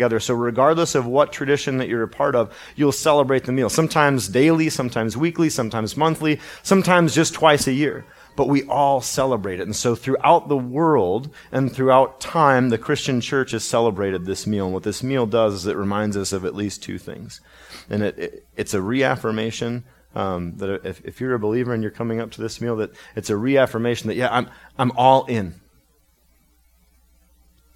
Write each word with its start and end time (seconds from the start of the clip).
together. 0.00 0.18
So 0.18 0.32
regardless 0.32 0.94
of 0.94 1.04
what 1.04 1.30
tradition 1.30 1.76
that 1.76 1.88
you're 1.88 2.02
a 2.02 2.08
part 2.08 2.34
of, 2.34 2.56
you'll 2.74 2.90
celebrate 2.90 3.44
the 3.44 3.52
meal. 3.52 3.68
Sometimes 3.68 4.28
daily, 4.28 4.70
sometimes 4.70 5.14
weekly, 5.14 5.50
sometimes 5.50 5.94
monthly, 5.94 6.40
sometimes 6.62 7.14
just 7.14 7.34
twice 7.34 7.66
a 7.66 7.72
year. 7.72 8.06
But 8.34 8.48
we 8.48 8.62
all 8.62 9.02
celebrate 9.02 9.60
it. 9.60 9.64
And 9.64 9.76
so 9.76 9.94
throughout 9.94 10.48
the 10.48 10.56
world 10.56 11.28
and 11.52 11.70
throughout 11.70 12.18
time, 12.18 12.70
the 12.70 12.78
Christian 12.78 13.20
church 13.20 13.50
has 13.50 13.62
celebrated 13.62 14.24
this 14.24 14.46
meal. 14.46 14.64
And 14.64 14.72
what 14.72 14.84
this 14.84 15.02
meal 15.02 15.26
does 15.26 15.52
is 15.52 15.66
it 15.66 15.76
reminds 15.76 16.16
us 16.16 16.32
of 16.32 16.46
at 16.46 16.54
least 16.54 16.82
two 16.82 16.96
things. 16.96 17.42
And 17.90 18.02
it, 18.02 18.18
it 18.18 18.46
it's 18.56 18.72
a 18.72 18.80
reaffirmation 18.80 19.84
um, 20.14 20.56
that 20.56 20.86
if, 20.86 21.04
if 21.04 21.20
you're 21.20 21.34
a 21.34 21.38
believer 21.38 21.74
and 21.74 21.82
you're 21.82 21.92
coming 21.92 22.20
up 22.20 22.30
to 22.30 22.40
this 22.40 22.58
meal, 22.62 22.76
that 22.76 22.92
it's 23.16 23.28
a 23.28 23.36
reaffirmation 23.36 24.08
that, 24.08 24.16
yeah, 24.16 24.34
I'm, 24.34 24.48
I'm 24.78 24.92
all 24.96 25.26
in. 25.26 25.60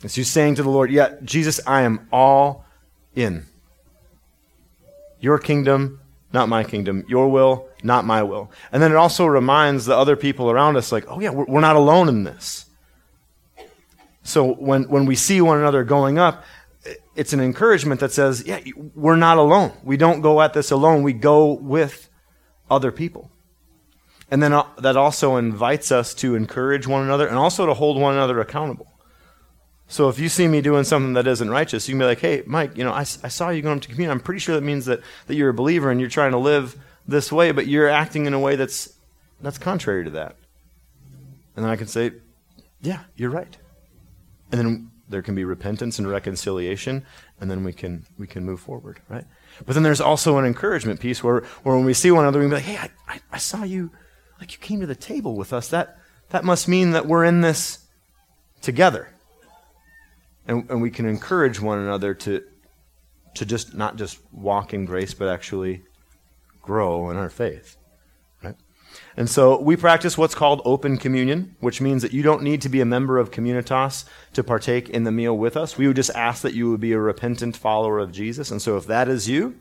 It's 0.04 0.18
you 0.18 0.24
saying 0.24 0.56
to 0.56 0.62
the 0.62 0.70
Lord, 0.70 0.90
Yeah, 0.90 1.14
Jesus, 1.24 1.60
I 1.66 1.82
am 1.82 2.06
all 2.12 2.66
in. 3.14 3.46
Your 5.18 5.38
kingdom, 5.38 6.00
not 6.32 6.48
my 6.48 6.62
kingdom. 6.62 7.04
Your 7.08 7.28
will, 7.28 7.68
not 7.82 8.04
my 8.04 8.22
will. 8.22 8.50
And 8.70 8.82
then 8.82 8.92
it 8.92 8.96
also 8.96 9.24
reminds 9.24 9.86
the 9.86 9.96
other 9.96 10.16
people 10.16 10.50
around 10.50 10.76
us, 10.76 10.92
like, 10.92 11.06
oh, 11.08 11.20
yeah, 11.20 11.30
we're, 11.30 11.46
we're 11.46 11.60
not 11.60 11.76
alone 11.76 12.08
in 12.08 12.24
this. 12.24 12.66
So 14.22 14.54
when, 14.54 14.84
when 14.84 15.06
we 15.06 15.16
see 15.16 15.40
one 15.40 15.58
another 15.58 15.84
going 15.84 16.18
up, 16.18 16.44
it's 17.14 17.32
an 17.32 17.40
encouragement 17.40 18.00
that 18.00 18.12
says, 18.12 18.44
yeah, 18.46 18.60
we're 18.94 19.16
not 19.16 19.38
alone. 19.38 19.72
We 19.82 19.96
don't 19.96 20.20
go 20.20 20.42
at 20.42 20.52
this 20.52 20.70
alone. 20.70 21.02
We 21.02 21.12
go 21.12 21.52
with 21.52 22.10
other 22.70 22.92
people. 22.92 23.30
And 24.30 24.42
then 24.42 24.52
uh, 24.52 24.66
that 24.78 24.96
also 24.96 25.36
invites 25.36 25.92
us 25.92 26.12
to 26.14 26.34
encourage 26.34 26.86
one 26.86 27.04
another 27.04 27.26
and 27.26 27.38
also 27.38 27.66
to 27.66 27.74
hold 27.74 27.98
one 28.00 28.14
another 28.14 28.40
accountable. 28.40 28.93
So 29.86 30.08
if 30.08 30.18
you 30.18 30.28
see 30.28 30.48
me 30.48 30.60
doing 30.60 30.84
something 30.84 31.12
that 31.12 31.26
isn't 31.26 31.50
righteous, 31.50 31.88
you 31.88 31.92
can 31.92 31.98
be 31.98 32.06
like, 32.06 32.20
hey, 32.20 32.42
Mike, 32.46 32.76
you 32.76 32.84
know, 32.84 32.92
I, 32.92 33.00
I 33.00 33.28
saw 33.28 33.50
you 33.50 33.62
going 33.62 33.80
to 33.80 33.88
communion. 33.88 34.10
I'm 34.10 34.20
pretty 34.20 34.40
sure 34.40 34.54
that 34.54 34.62
means 34.62 34.86
that, 34.86 35.00
that 35.26 35.34
you're 35.34 35.50
a 35.50 35.54
believer 35.54 35.90
and 35.90 36.00
you're 36.00 36.10
trying 36.10 36.32
to 36.32 36.38
live 36.38 36.76
this 37.06 37.30
way, 37.30 37.52
but 37.52 37.66
you're 37.66 37.88
acting 37.88 38.26
in 38.26 38.34
a 38.34 38.40
way 38.40 38.56
that's, 38.56 38.92
that's 39.40 39.58
contrary 39.58 40.04
to 40.04 40.10
that. 40.10 40.36
And 41.54 41.64
then 41.64 41.70
I 41.70 41.76
can 41.76 41.86
say, 41.86 42.12
yeah, 42.80 43.00
you're 43.14 43.30
right. 43.30 43.56
And 44.50 44.60
then 44.60 44.90
there 45.08 45.22
can 45.22 45.34
be 45.34 45.44
repentance 45.44 45.98
and 45.98 46.08
reconciliation, 46.08 47.04
and 47.40 47.50
then 47.50 47.62
we 47.62 47.72
can, 47.72 48.06
we 48.18 48.26
can 48.26 48.44
move 48.44 48.60
forward, 48.60 49.00
right? 49.08 49.24
But 49.66 49.74
then 49.74 49.82
there's 49.82 50.00
also 50.00 50.38
an 50.38 50.46
encouragement 50.46 50.98
piece 50.98 51.22
where, 51.22 51.40
where 51.62 51.76
when 51.76 51.84
we 51.84 51.94
see 51.94 52.10
one 52.10 52.24
another, 52.24 52.40
we 52.40 52.44
can 52.44 52.50
be 52.50 52.56
like, 52.56 52.64
hey, 52.64 52.78
I, 52.78 52.90
I, 53.06 53.20
I 53.32 53.38
saw 53.38 53.64
you, 53.64 53.90
like 54.40 54.52
you 54.52 54.58
came 54.58 54.80
to 54.80 54.86
the 54.86 54.94
table 54.94 55.36
with 55.36 55.52
us. 55.52 55.68
That, 55.68 55.98
that 56.30 56.42
must 56.42 56.68
mean 56.68 56.92
that 56.92 57.06
we're 57.06 57.24
in 57.24 57.42
this 57.42 57.86
together 58.62 59.13
and, 60.46 60.68
and 60.70 60.82
we 60.82 60.90
can 60.90 61.06
encourage 61.06 61.60
one 61.60 61.78
another 61.78 62.14
to 62.14 62.42
to 63.34 63.44
just 63.44 63.74
not 63.74 63.96
just 63.96 64.18
walk 64.32 64.72
in 64.72 64.84
grace, 64.84 65.12
but 65.12 65.28
actually 65.28 65.82
grow 66.62 67.10
in 67.10 67.16
our 67.16 67.28
faith. 67.28 67.76
Right? 68.42 68.54
And 69.16 69.28
so 69.28 69.60
we 69.60 69.76
practice 69.76 70.16
what's 70.16 70.34
called 70.34 70.62
open 70.64 70.98
communion, 70.98 71.56
which 71.60 71.80
means 71.80 72.02
that 72.02 72.12
you 72.12 72.22
don't 72.22 72.42
need 72.42 72.62
to 72.62 72.68
be 72.68 72.80
a 72.80 72.84
member 72.84 73.18
of 73.18 73.32
Communitas 73.32 74.04
to 74.34 74.44
partake 74.44 74.88
in 74.88 75.04
the 75.04 75.12
meal 75.12 75.36
with 75.36 75.56
us. 75.56 75.76
We 75.76 75.88
would 75.88 75.96
just 75.96 76.14
ask 76.14 76.42
that 76.42 76.54
you 76.54 76.70
would 76.70 76.80
be 76.80 76.92
a 76.92 76.98
repentant 76.98 77.56
follower 77.56 77.98
of 77.98 78.12
Jesus. 78.12 78.50
And 78.50 78.62
so 78.62 78.76
if 78.76 78.86
that 78.86 79.08
is 79.08 79.28
you, 79.28 79.58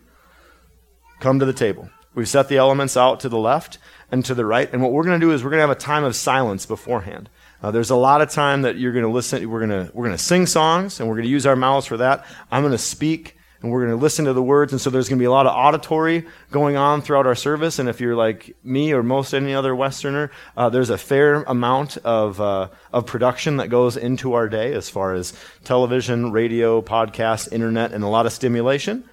come 1.20 1.40
to 1.40 1.46
the 1.46 1.54
table. 1.54 1.90
We've 2.16 2.30
set 2.30 2.48
the 2.48 2.58
elements 2.58 2.96
out 2.96 3.20
to 3.22 3.30
the 3.30 3.40
left 3.40 3.80
and 4.12 4.24
to 4.26 4.36
the 4.36 4.46
right. 4.46 4.72
And 4.72 4.84
what 4.84 4.92
we're 4.92 5.04
going 5.04 5.20
to 5.20 5.26
do 5.26 5.32
is 5.32 5.44
we're 5.44 5.50
going 5.50 5.62
to 5.62 5.68
have 5.68 5.76
a 5.76 5.80
time 5.80 6.04
of 6.04 6.16
silence 6.16 6.68
beforehand. 6.68 7.30
Uh, 7.64 7.72
there's 7.72 7.92
a 7.92 7.96
lot 7.96 8.22
of 8.22 8.30
time 8.30 8.64
that 8.64 8.78
you're 8.78 8.92
going 8.92 9.06
to 9.06 9.12
listen. 9.12 9.50
We're 9.50 9.66
going 9.66 9.88
to 9.88 9.92
we're 9.94 10.06
going 10.06 10.18
to 10.18 10.24
sing 10.24 10.46
songs, 10.46 11.00
and 11.00 11.08
we're 11.08 11.16
going 11.16 11.24
to 11.24 11.32
use 11.32 11.46
our 11.46 11.56
mouths 11.56 11.86
for 11.86 11.96
that. 11.96 12.26
I'm 12.52 12.62
going 12.62 12.74
to 12.74 12.78
speak, 12.78 13.38
and 13.62 13.72
we're 13.72 13.86
going 13.86 13.98
to 13.98 14.04
listen 14.04 14.26
to 14.26 14.34
the 14.34 14.44
words. 14.44 14.74
And 14.74 14.82
so 14.82 14.90
there's 14.90 15.08
going 15.08 15.18
to 15.18 15.22
be 15.22 15.28
a 15.28 15.32
lot 15.32 15.48
of 15.48 15.56
auditory 15.56 16.26
going 16.52 16.76
on 16.76 17.02
throughout 17.02 17.26
our 17.26 17.36
service. 17.36 17.80
And 17.80 17.88
if 17.88 18.02
you're 18.02 18.18
like 18.18 18.54
me 18.66 18.92
or 18.92 19.02
most 19.02 19.34
any 19.34 19.54
other 19.54 19.74
Westerner, 19.74 20.30
uh, 20.58 20.70
there's 20.70 20.90
a 20.90 20.98
fair 20.98 21.44
amount 21.44 21.96
of 22.00 22.42
uh, 22.42 22.68
of 22.92 23.06
production 23.06 23.56
that 23.58 23.70
goes 23.70 23.96
into 23.96 24.34
our 24.34 24.50
day 24.50 24.74
as 24.74 24.90
far 24.90 25.14
as 25.14 25.32
television, 25.64 26.34
radio, 26.34 26.82
podcast, 26.82 27.54
internet, 27.54 27.94
and 27.94 28.04
a 28.04 28.10
lot 28.10 28.26
of 28.26 28.34
stimulation. 28.34 29.10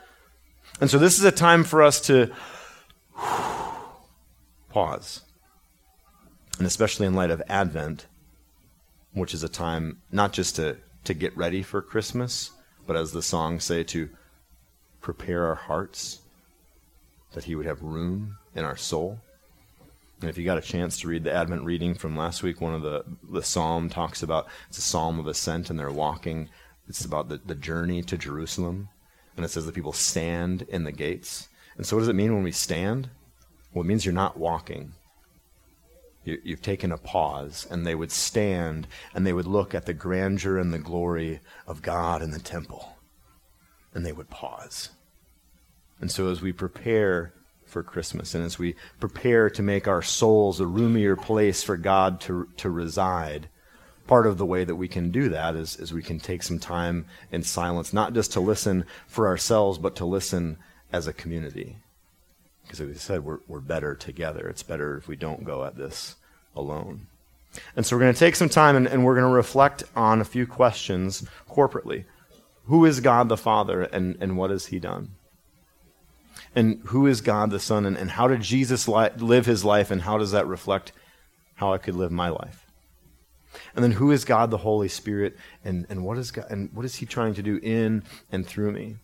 And 0.81 0.91
so 0.91 0.99
this 0.99 1.19
is 1.19 1.25
a 1.25 1.31
time 1.31 1.63
for 1.63 1.85
us 1.85 2.01
to 2.03 2.33
pause, 4.71 5.21
and 6.59 6.67
especially 6.67 7.07
in 7.07 7.15
light 7.15 7.31
of 7.31 7.41
Advent 7.49 8.07
which 9.13 9.35
is 9.35 9.43
a 9.43 9.49
time 9.49 9.99
not 10.11 10.33
just 10.33 10.57
to, 10.57 10.77
to 11.05 11.15
get 11.15 11.37
ready 11.37 11.63
for 11.63 11.83
Christmas, 11.83 12.51
but 12.87 12.97
as 12.97 13.13
the 13.13 13.23
songs 13.23 13.65
say, 13.65 13.83
to 13.85 14.09
prepare 15.01 15.47
our 15.47 15.55
hearts, 15.55 16.21
that 17.33 17.45
He 17.45 17.55
would 17.55 17.67
have 17.67 17.83
room 17.83 18.37
in 18.55 18.65
our 18.65 18.77
soul. 18.77 19.19
And 20.21 20.29
if 20.29 20.37
you 20.37 20.45
got 20.45 20.59
a 20.59 20.63
chance 20.63 20.99
to 20.99 21.09
read 21.09 21.25
the 21.25 21.33
Advent 21.33 21.65
reading 21.65 21.95
from 21.95 22.17
last 22.17 22.43
week, 22.43 22.61
one 22.61 22.75
of 22.75 22.83
the 22.83 23.05
the 23.31 23.43
psalm 23.43 23.89
talks 23.89 24.23
about 24.23 24.49
it's 24.69 24.79
a 24.79 24.83
psalm 24.83 25.19
of 25.19 25.27
ascent, 25.27 25.71
and 25.71 25.79
they're 25.79 25.91
walking. 25.91 26.51
It's 26.89 27.05
about 27.05 27.29
the, 27.29 27.39
the 27.39 27.55
journey 27.55 28.03
to 28.03 28.19
Jerusalem, 28.19 28.89
and 29.37 29.45
it 29.45 29.49
says 29.49 29.65
that 29.65 29.75
people 29.75 29.93
stand 29.93 30.63
in 30.63 30.85
the 30.85 30.93
gates. 30.93 31.49
And 31.77 31.87
so, 31.87 31.97
what 31.97 32.01
does 32.01 32.09
it 32.09 32.17
mean 32.17 32.35
when 32.35 32.43
we 32.43 32.53
stand? 32.53 33.09
Well, 33.73 33.85
it 33.85 33.89
means 33.89 34.05
you're 34.05 34.13
not 34.13 34.37
walking. 34.37 34.93
You, 36.25 36.39
have 36.51 36.63
taken 36.63 36.93
a 36.93 36.99
pause, 36.99 37.67
and 37.71 37.87
they 37.87 37.95
would 37.95 38.13
stand 38.13 38.87
and 39.15 39.27
they 39.27 39.33
would 39.33 39.47
look 39.47 39.75
at 39.75 39.87
the 39.87 39.95
grandeur 39.95 40.59
and 40.59 40.73
the 40.73 40.79
glory 40.79 41.41
of 41.67 41.81
God 41.81 42.21
in 42.23 42.31
the 42.31 42.39
temple, 42.39 42.97
and 43.95 44.05
they 44.05 44.13
would 44.13 44.29
pause. 44.29 44.91
And 45.99 46.11
so, 46.11 46.29
as 46.29 46.43
we 46.43 46.53
prepare 46.53 47.33
for 47.65 47.83
Christmas 47.83 48.35
and 48.35 48.45
as 48.45 48.59
we 48.59 48.75
prepare 48.99 49.49
to 49.49 49.63
make 49.63 49.87
our 49.89 50.03
souls 50.03 50.61
a 50.61 50.67
roomier 50.67 51.17
place 51.17 51.63
for 51.63 51.77
God 51.77 52.21
to, 52.23 52.49
to 52.59 52.69
reside, 52.69 53.49
part 54.07 54.27
of 54.27 54.39
the 54.39 54.47
way 54.47 54.65
that 54.65 54.75
we 54.75 54.89
can 54.89 55.11
do 55.11 55.29
that 55.29 55.55
is, 55.55 55.77
is 55.77 55.93
we 55.93 56.03
can 56.03 56.19
take 56.19 56.43
some 56.43 56.59
time 56.59 57.07
in 57.31 57.43
silence, 57.43 57.93
not 57.93 58.13
just 58.13 58.33
to 58.33 58.41
listen 58.41 58.85
for 59.07 59.29
ourselves, 59.29 59.79
but 59.79 59.97
to 59.97 60.05
listen 60.05 60.59
as 60.93 61.07
a 61.07 61.13
community. 61.13 61.77
Because 62.71 62.87
we 62.87 62.95
said, 62.95 63.25
we're, 63.25 63.41
we're 63.49 63.59
better 63.59 63.97
together. 63.97 64.49
It's 64.49 64.63
better 64.63 64.97
if 64.97 65.09
we 65.09 65.17
don't 65.17 65.43
go 65.43 65.65
at 65.65 65.77
this 65.77 66.15
alone. 66.55 67.09
And 67.75 67.85
so 67.85 67.97
we're 67.97 68.03
going 68.03 68.15
to 68.15 68.19
take 68.19 68.37
some 68.37 68.49
time 68.49 68.77
and, 68.77 68.87
and 68.87 69.05
we're 69.05 69.17
going 69.17 69.27
to 69.27 69.35
reflect 69.35 69.83
on 69.97 70.21
a 70.21 70.25
few 70.25 70.47
questions 70.47 71.27
corporately. 71.51 72.05
Who 72.67 72.85
is 72.85 73.01
God 73.01 73.29
the 73.29 73.37
Father 73.37 73.83
and, 73.83 74.17
and 74.21 74.37
what 74.37 74.51
has 74.51 74.67
He 74.67 74.79
done? 74.79 75.17
And 76.55 76.81
who 76.87 77.09
is 77.09 77.21
God 77.21 77.51
the 77.51 77.59
Son 77.59 77.85
and, 77.85 77.97
and 77.97 78.13
how 78.13 78.29
did 78.29 78.43
Jesus 78.43 78.87
li- 78.87 79.11
live 79.17 79.47
His 79.47 79.65
life 79.65 79.91
and 79.91 80.03
how 80.03 80.17
does 80.17 80.31
that 80.31 80.47
reflect 80.47 80.93
how 81.57 81.73
I 81.73 81.79
could 81.79 81.97
live 81.97 82.13
my 82.13 82.29
life? 82.29 82.67
And 83.75 83.83
then 83.83 83.93
who 83.93 84.13
is 84.13 84.25
God 84.25 84.53
the 84.53 84.59
Holy 84.59 84.89
Spirit 84.89 85.37
and, 85.65 85.87
and, 85.91 86.05
what, 86.05 86.19
is 86.19 86.31
God, 86.31 86.47
and 86.49 86.73
what 86.73 86.85
is 86.85 86.95
He 86.95 87.07
trying 87.07 87.35
to 87.35 87.43
do 87.43 87.59
in 87.65 88.05
and 88.31 88.47
through 88.47 88.71
me? 88.71 88.99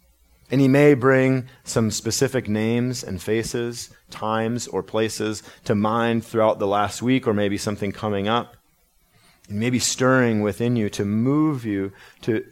And 0.50 0.60
he 0.60 0.68
may 0.68 0.94
bring 0.94 1.48
some 1.64 1.90
specific 1.90 2.48
names 2.48 3.02
and 3.02 3.20
faces, 3.20 3.90
times 4.10 4.68
or 4.68 4.82
places 4.82 5.42
to 5.64 5.74
mind 5.74 6.24
throughout 6.24 6.58
the 6.58 6.66
last 6.66 7.02
week 7.02 7.26
or 7.26 7.34
maybe 7.34 7.58
something 7.58 7.90
coming 7.90 8.28
up. 8.28 8.56
And 9.48 9.58
maybe 9.58 9.78
stirring 9.78 10.42
within 10.42 10.76
you 10.76 10.88
to 10.90 11.04
move 11.04 11.64
you 11.64 11.92
to, 12.22 12.44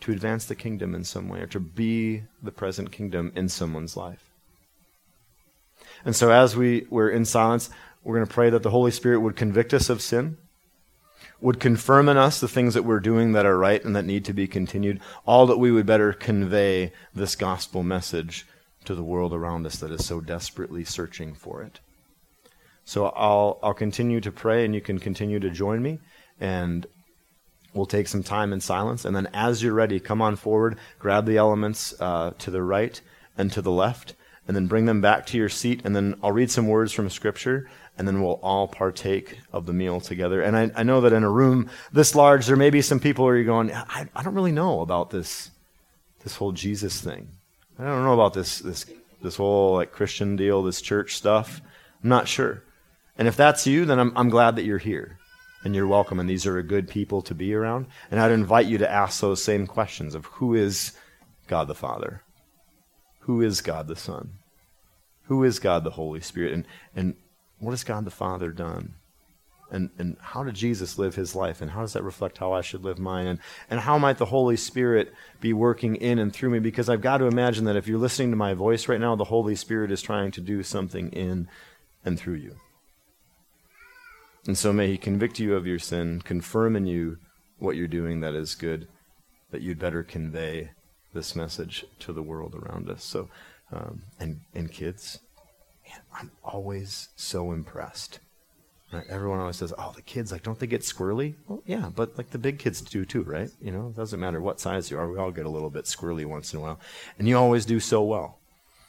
to 0.00 0.12
advance 0.12 0.44
the 0.44 0.54
kingdom 0.54 0.94
in 0.94 1.04
some 1.04 1.28
way 1.28 1.40
or 1.40 1.46
to 1.48 1.60
be 1.60 2.22
the 2.42 2.52
present 2.52 2.92
kingdom 2.92 3.32
in 3.34 3.48
someone's 3.48 3.96
life. 3.96 4.30
And 6.04 6.14
so 6.14 6.30
as 6.30 6.56
we, 6.56 6.86
we're 6.90 7.10
in 7.10 7.24
silence, 7.24 7.70
we're 8.04 8.16
going 8.16 8.26
to 8.26 8.34
pray 8.34 8.50
that 8.50 8.62
the 8.62 8.70
Holy 8.70 8.90
Spirit 8.90 9.20
would 9.20 9.36
convict 9.36 9.74
us 9.74 9.88
of 9.88 10.02
sin 10.02 10.36
would 11.42 11.58
confirm 11.58 12.08
in 12.08 12.16
us 12.16 12.40
the 12.40 12.48
things 12.48 12.74
that 12.74 12.84
we're 12.84 13.00
doing 13.00 13.32
that 13.32 13.44
are 13.44 13.58
right 13.58 13.84
and 13.84 13.96
that 13.96 14.04
need 14.04 14.24
to 14.24 14.32
be 14.32 14.46
continued, 14.46 15.00
all 15.26 15.46
that 15.46 15.58
we 15.58 15.72
would 15.72 15.84
better 15.84 16.12
convey 16.12 16.92
this 17.14 17.34
gospel 17.34 17.82
message 17.82 18.46
to 18.84 18.94
the 18.94 19.02
world 19.02 19.34
around 19.34 19.66
us 19.66 19.76
that 19.76 19.90
is 19.90 20.04
so 20.04 20.20
desperately 20.20 20.84
searching 20.84 21.34
for 21.34 21.62
it. 21.62 21.80
So 22.84 23.06
I'll, 23.06 23.58
I'll 23.62 23.74
continue 23.74 24.20
to 24.20 24.32
pray, 24.32 24.64
and 24.64 24.74
you 24.74 24.80
can 24.80 24.98
continue 24.98 25.40
to 25.40 25.50
join 25.50 25.82
me, 25.82 25.98
and 26.40 26.86
we'll 27.74 27.86
take 27.86 28.08
some 28.08 28.22
time 28.22 28.52
in 28.52 28.60
silence. 28.60 29.04
And 29.04 29.14
then 29.14 29.28
as 29.32 29.62
you're 29.62 29.74
ready, 29.74 30.00
come 30.00 30.22
on 30.22 30.36
forward, 30.36 30.78
grab 30.98 31.26
the 31.26 31.36
elements 31.36 31.94
uh, 32.00 32.32
to 32.38 32.50
the 32.50 32.62
right 32.62 33.00
and 33.36 33.50
to 33.52 33.62
the 33.62 33.70
left, 33.70 34.14
and 34.46 34.56
then 34.56 34.66
bring 34.66 34.86
them 34.86 35.00
back 35.00 35.26
to 35.26 35.38
your 35.38 35.48
seat, 35.48 35.82
and 35.84 35.94
then 35.94 36.16
I'll 36.22 36.32
read 36.32 36.50
some 36.50 36.66
words 36.66 36.92
from 36.92 37.08
Scripture 37.08 37.68
and 37.98 38.08
then 38.08 38.22
we'll 38.22 38.40
all 38.42 38.66
partake 38.68 39.38
of 39.52 39.66
the 39.66 39.72
meal 39.72 40.00
together. 40.00 40.42
And 40.42 40.56
I, 40.56 40.70
I 40.74 40.82
know 40.82 41.02
that 41.02 41.12
in 41.12 41.24
a 41.24 41.30
room 41.30 41.68
this 41.92 42.14
large, 42.14 42.46
there 42.46 42.56
may 42.56 42.70
be 42.70 42.82
some 42.82 43.00
people 43.00 43.24
where 43.24 43.36
you're 43.36 43.44
going, 43.44 43.72
I, 43.72 44.08
I 44.14 44.22
don't 44.22 44.34
really 44.34 44.52
know 44.52 44.80
about 44.80 45.10
this, 45.10 45.50
this 46.22 46.36
whole 46.36 46.52
Jesus 46.52 47.00
thing. 47.00 47.28
I 47.78 47.84
don't 47.84 48.04
know 48.04 48.14
about 48.14 48.34
this, 48.34 48.58
this, 48.60 48.86
this 49.20 49.36
whole 49.36 49.74
like 49.74 49.92
Christian 49.92 50.36
deal, 50.36 50.62
this 50.62 50.80
church 50.80 51.16
stuff. 51.16 51.60
I'm 52.02 52.08
not 52.08 52.28
sure. 52.28 52.62
And 53.18 53.28
if 53.28 53.36
that's 53.36 53.66
you, 53.66 53.84
then 53.84 53.98
I'm, 53.98 54.12
I'm 54.16 54.30
glad 54.30 54.56
that 54.56 54.64
you're 54.64 54.78
here 54.78 55.18
and 55.64 55.74
you're 55.74 55.86
welcome. 55.86 56.18
And 56.18 56.28
these 56.28 56.46
are 56.46 56.58
a 56.58 56.62
good 56.62 56.88
people 56.88 57.22
to 57.22 57.34
be 57.34 57.54
around. 57.54 57.86
And 58.10 58.18
I'd 58.18 58.30
invite 58.30 58.66
you 58.66 58.78
to 58.78 58.90
ask 58.90 59.20
those 59.20 59.44
same 59.44 59.66
questions 59.66 60.14
of 60.14 60.26
who 60.26 60.54
is 60.54 60.92
God 61.46 61.68
the 61.68 61.74
Father? 61.74 62.22
Who 63.20 63.42
is 63.42 63.60
God 63.60 63.86
the 63.86 63.96
Son? 63.96 64.32
Who 65.26 65.44
is 65.44 65.58
God 65.58 65.84
the 65.84 65.90
Holy 65.90 66.20
Spirit? 66.20 66.52
And, 66.52 66.66
and 66.96 67.14
what 67.62 67.70
has 67.70 67.84
God 67.84 68.04
the 68.04 68.10
Father 68.10 68.50
done? 68.50 68.94
And, 69.70 69.88
and 69.96 70.16
how 70.20 70.42
did 70.42 70.54
Jesus 70.54 70.98
live 70.98 71.14
his 71.14 71.34
life? 71.34 71.62
And 71.62 71.70
how 71.70 71.80
does 71.80 71.94
that 71.94 72.02
reflect 72.02 72.38
how 72.38 72.52
I 72.52 72.60
should 72.60 72.84
live 72.84 72.98
mine? 72.98 73.26
And, 73.26 73.38
and 73.70 73.80
how 73.80 73.96
might 73.96 74.18
the 74.18 74.26
Holy 74.26 74.56
Spirit 74.56 75.14
be 75.40 75.52
working 75.52 75.96
in 75.96 76.18
and 76.18 76.32
through 76.32 76.50
me? 76.50 76.58
Because 76.58 76.90
I've 76.90 77.00
got 77.00 77.18
to 77.18 77.26
imagine 77.26 77.64
that 77.64 77.76
if 77.76 77.86
you're 77.86 77.98
listening 77.98 78.30
to 78.32 78.36
my 78.36 78.52
voice 78.52 78.88
right 78.88 79.00
now, 79.00 79.16
the 79.16 79.24
Holy 79.24 79.54
Spirit 79.54 79.90
is 79.90 80.02
trying 80.02 80.30
to 80.32 80.40
do 80.42 80.62
something 80.62 81.10
in 81.12 81.48
and 82.04 82.18
through 82.18 82.34
you. 82.34 82.56
And 84.46 84.58
so 84.58 84.72
may 84.72 84.88
He 84.88 84.98
convict 84.98 85.38
you 85.38 85.54
of 85.54 85.66
your 85.66 85.78
sin, 85.78 86.20
confirm 86.20 86.74
in 86.76 86.86
you 86.86 87.18
what 87.58 87.76
you're 87.76 87.86
doing 87.86 88.20
that 88.20 88.34
is 88.34 88.56
good, 88.56 88.88
that 89.52 89.62
you'd 89.62 89.78
better 89.78 90.02
convey 90.02 90.72
this 91.14 91.36
message 91.36 91.84
to 92.00 92.12
the 92.12 92.22
world 92.22 92.54
around 92.54 92.90
us. 92.90 93.04
So, 93.04 93.28
um, 93.70 94.02
and 94.18 94.40
and 94.52 94.70
kids, 94.70 95.20
man, 95.92 96.02
I'm 96.14 96.30
always 96.44 97.08
so 97.16 97.52
impressed. 97.52 98.20
Right? 98.92 99.06
Everyone 99.08 99.40
always 99.40 99.56
says, 99.56 99.72
"Oh, 99.78 99.92
the 99.94 100.02
kids 100.02 100.32
like 100.32 100.42
don't 100.42 100.58
they 100.58 100.66
get 100.66 100.82
squirrely?" 100.82 101.34
Well, 101.48 101.62
yeah, 101.64 101.90
but 101.94 102.18
like 102.18 102.30
the 102.30 102.38
big 102.38 102.58
kids 102.58 102.82
do 102.82 103.04
too, 103.04 103.22
right? 103.22 103.50
You 103.60 103.70
know, 103.70 103.88
it 103.88 103.96
doesn't 103.96 104.20
matter 104.20 104.40
what 104.40 104.60
size 104.60 104.90
you 104.90 104.98
are. 104.98 105.08
We 105.10 105.18
all 105.18 105.30
get 105.30 105.46
a 105.46 105.50
little 105.50 105.70
bit 105.70 105.86
squirrely 105.86 106.26
once 106.26 106.52
in 106.52 106.58
a 106.58 106.62
while, 106.62 106.78
and 107.18 107.26
you 107.26 107.38
always 107.38 107.64
do 107.64 107.80
so 107.80 108.02
well. 108.02 108.38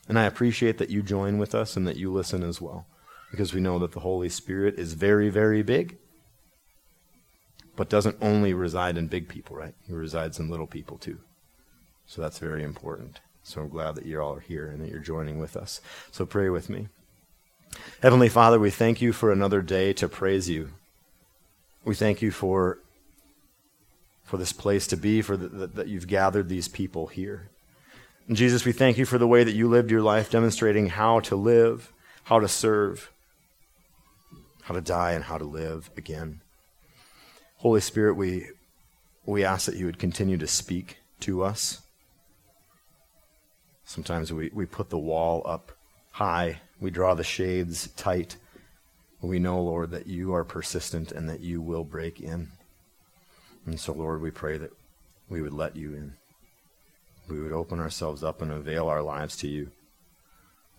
And 0.10 0.20
I 0.20 0.26
appreciate 0.26 0.78
that 0.80 0.90
you 0.90 1.02
join 1.02 1.38
with 1.38 1.56
us 1.56 1.78
and 1.78 1.88
that 1.88 1.96
you 1.96 2.12
listen 2.12 2.44
as 2.44 2.60
well, 2.60 2.86
because 3.32 3.54
we 3.54 3.62
know 3.62 3.80
that 3.80 3.94
the 3.94 4.02
Holy 4.02 4.28
Spirit 4.28 4.78
is 4.78 4.94
very, 4.94 5.30
very 5.30 5.64
big, 5.64 5.98
but 7.78 7.90
doesn't 7.90 8.18
only 8.22 8.54
reside 8.54 8.98
in 8.98 9.08
big 9.08 9.30
people, 9.30 9.56
right? 9.56 9.74
He 9.88 9.94
resides 9.94 10.38
in 10.38 10.50
little 10.50 10.68
people 10.68 10.98
too. 10.98 11.20
So 12.06 12.22
that's 12.22 12.40
very 12.40 12.64
important. 12.64 13.22
So 13.44 13.62
I'm 13.62 13.70
glad 13.70 13.96
that 13.96 14.06
you 14.06 14.22
all 14.22 14.36
are 14.36 14.40
here 14.40 14.68
and 14.68 14.82
that 14.82 14.90
you're 14.90 15.00
joining 15.00 15.38
with 15.38 15.56
us. 15.56 15.82
So 16.12 16.26
pray 16.26 16.50
with 16.50 16.70
me. 16.70 16.88
Heavenly 18.02 18.30
Father, 18.30 18.60
we 18.60 18.70
thank 18.70 19.02
you 19.02 19.14
for 19.14 19.32
another 19.32 19.62
day 19.62 19.94
to 19.94 20.08
praise 20.08 20.50
you. 20.50 20.72
We 21.84 21.96
thank 21.96 22.22
you 22.22 22.32
for, 22.32 22.80
for 24.24 24.38
this 24.38 24.54
place 24.54 24.88
to 24.88 24.98
be, 24.98 25.22
for 25.22 25.36
the, 25.36 25.68
that 25.68 25.88
you've 25.88 26.08
gathered 26.08 26.48
these 26.48 26.68
people 26.68 27.08
here. 27.08 27.50
And 28.28 28.38
Jesus, 28.38 28.64
we 28.64 28.72
thank 28.72 28.98
you 28.98 29.06
for 29.06 29.18
the 29.18 29.28
way 29.28 29.44
that 29.44 29.56
you 29.56 29.68
lived 29.68 29.92
your 29.92 30.02
life, 30.02 30.32
demonstrating 30.32 30.88
how 30.88 31.20
to 31.22 31.36
live, 31.36 31.92
how 32.24 32.40
to 32.40 32.48
serve, 32.48 33.12
how 34.64 34.74
to 34.74 34.82
die, 34.82 35.12
and 35.12 35.26
how 35.26 35.38
to 35.38 35.44
live 35.44 35.90
again. 35.98 36.40
Holy 37.58 37.82
Spirit, 37.82 38.16
we, 38.16 38.48
we 39.26 39.44
ask 39.44 39.66
that 39.66 39.76
you 39.76 39.86
would 39.86 40.00
continue 40.00 40.38
to 40.38 40.48
speak 40.48 41.00
to 41.20 41.44
us. 41.44 41.83
Sometimes 43.86 44.32
we, 44.32 44.50
we 44.54 44.66
put 44.66 44.90
the 44.90 44.98
wall 44.98 45.42
up 45.46 45.72
high, 46.12 46.62
we 46.80 46.90
draw 46.92 47.14
the 47.14 47.24
shades 47.24 47.88
tight. 47.96 48.38
We 49.22 49.40
know, 49.40 49.62
Lord, 49.62 49.92
that 49.92 50.08
you 50.08 50.34
are 50.34 50.44
persistent 50.44 51.12
and 51.12 51.30
that 51.30 51.40
you 51.40 51.62
will 51.62 51.86
break 51.86 52.20
in. 52.20 52.50
And 53.66 53.80
so, 53.80 53.94
Lord, 53.94 54.22
we 54.22 54.32
pray 54.32 54.58
that 54.58 54.72
we 55.30 55.42
would 55.42 55.54
let 55.54 55.78
you 55.78 55.94
in. 55.94 56.14
We 57.30 57.40
would 57.40 57.54
open 57.54 57.80
ourselves 57.80 58.22
up 58.22 58.42
and 58.42 58.52
avail 58.52 58.90
our 58.90 59.02
lives 59.02 59.38
to 59.38 59.48
you, 59.48 59.72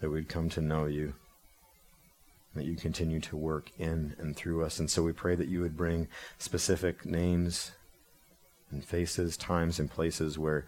that 0.00 0.10
we'd 0.10 0.28
come 0.28 0.50
to 0.50 0.60
know 0.60 0.84
you, 0.84 1.14
that 2.54 2.66
you 2.66 2.76
continue 2.76 3.20
to 3.20 3.36
work 3.36 3.70
in 3.78 4.14
and 4.18 4.36
through 4.36 4.62
us. 4.62 4.78
And 4.78 4.90
so 4.90 5.02
we 5.02 5.12
pray 5.12 5.34
that 5.36 5.48
you 5.48 5.60
would 5.60 5.76
bring 5.76 6.08
specific 6.36 7.06
names 7.06 7.72
and 8.70 8.84
faces, 8.84 9.38
times, 9.38 9.80
and 9.80 9.90
places 9.90 10.38
where, 10.38 10.66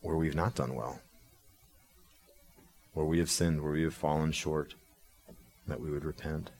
where 0.00 0.16
we've 0.16 0.34
not 0.34 0.54
done 0.54 0.74
well 0.74 1.00
where 2.94 3.06
we 3.06 3.18
have 3.18 3.30
sinned, 3.30 3.62
where 3.62 3.72
we 3.72 3.82
have 3.82 3.94
fallen 3.94 4.32
short, 4.32 4.74
that 5.66 5.80
we 5.80 5.90
would 5.90 6.04
repent. 6.04 6.50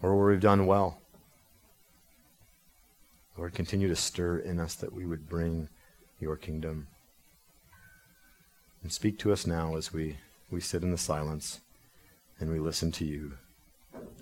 Or 0.00 0.16
where 0.16 0.28
we've 0.28 0.40
done 0.40 0.66
well. 0.66 1.00
Lord, 3.36 3.54
continue 3.54 3.88
to 3.88 3.96
stir 3.96 4.38
in 4.38 4.58
us 4.58 4.74
that 4.76 4.92
we 4.92 5.06
would 5.06 5.28
bring 5.28 5.68
your 6.20 6.36
kingdom. 6.36 6.88
And 8.82 8.92
speak 8.92 9.18
to 9.20 9.32
us 9.32 9.46
now 9.46 9.76
as 9.76 9.92
we, 9.92 10.18
we 10.50 10.60
sit 10.60 10.82
in 10.82 10.90
the 10.90 10.98
silence 10.98 11.60
and 12.40 12.50
we 12.50 12.58
listen 12.58 12.92
to 12.92 13.04
you 13.04 13.34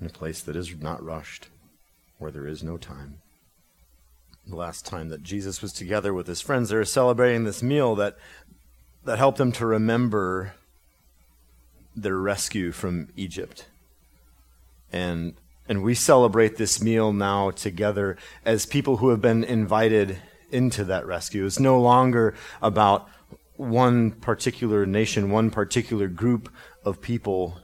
in 0.01 0.07
a 0.07 0.11
place 0.11 0.41
that 0.43 0.57
is 0.57 0.75
not 0.77 1.03
rushed, 1.03 1.49
where 2.19 2.31
there 2.31 2.47
is 2.47 2.63
no 2.63 2.77
time. 2.77 3.19
The 4.47 4.57
last 4.57 4.87
time 4.87 5.09
that 5.09 5.23
Jesus 5.23 5.61
was 5.61 5.73
together 5.73 6.15
with 6.15 6.27
his 6.27 6.41
friends, 6.41 6.69
they 6.69 6.77
were 6.77 6.85
celebrating 6.85 7.45
this 7.45 7.63
meal 7.63 7.95
that, 7.97 8.17
that 9.05 9.19
helped 9.19 9.39
them 9.39 9.53
to 9.53 9.67
remember 9.67 10.55
their 11.97 12.17
rescue 12.17 12.71
from 12.71 13.09
Egypt. 13.17 13.67
And 14.93 15.35
and 15.69 15.83
we 15.83 15.95
celebrate 15.95 16.57
this 16.57 16.81
meal 16.81 17.13
now 17.13 17.51
together 17.51 18.17
as 18.45 18.67
people 18.67 18.99
who 18.99 19.09
have 19.09 19.21
been 19.21 19.43
invited 19.43 20.19
into 20.53 20.85
that 20.85 21.07
rescue. 21.07 21.45
It's 21.45 21.59
no 21.59 21.81
longer 21.81 22.35
about 22.63 23.09
one 23.57 24.13
particular 24.13 24.87
nation, 24.87 25.31
one 25.31 25.51
particular 25.51 26.07
group 26.07 26.53
of 26.85 27.01
people, 27.01 27.59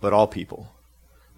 but 0.00 0.12
all 0.12 0.28
people. 0.28 0.72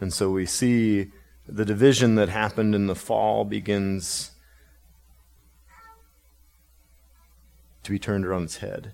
And 0.01 0.13
so 0.13 0.31
we 0.31 0.45
see 0.45 1.13
the 1.49 1.65
division 1.65 2.17
that 2.17 2.29
happened 2.29 2.75
in 2.75 2.87
the 2.87 2.95
fall 2.95 3.45
begins 3.45 4.33
to 7.85 7.91
be 7.91 7.99
turned 7.99 8.27
around 8.27 8.45
its 8.45 8.59
head 8.59 8.93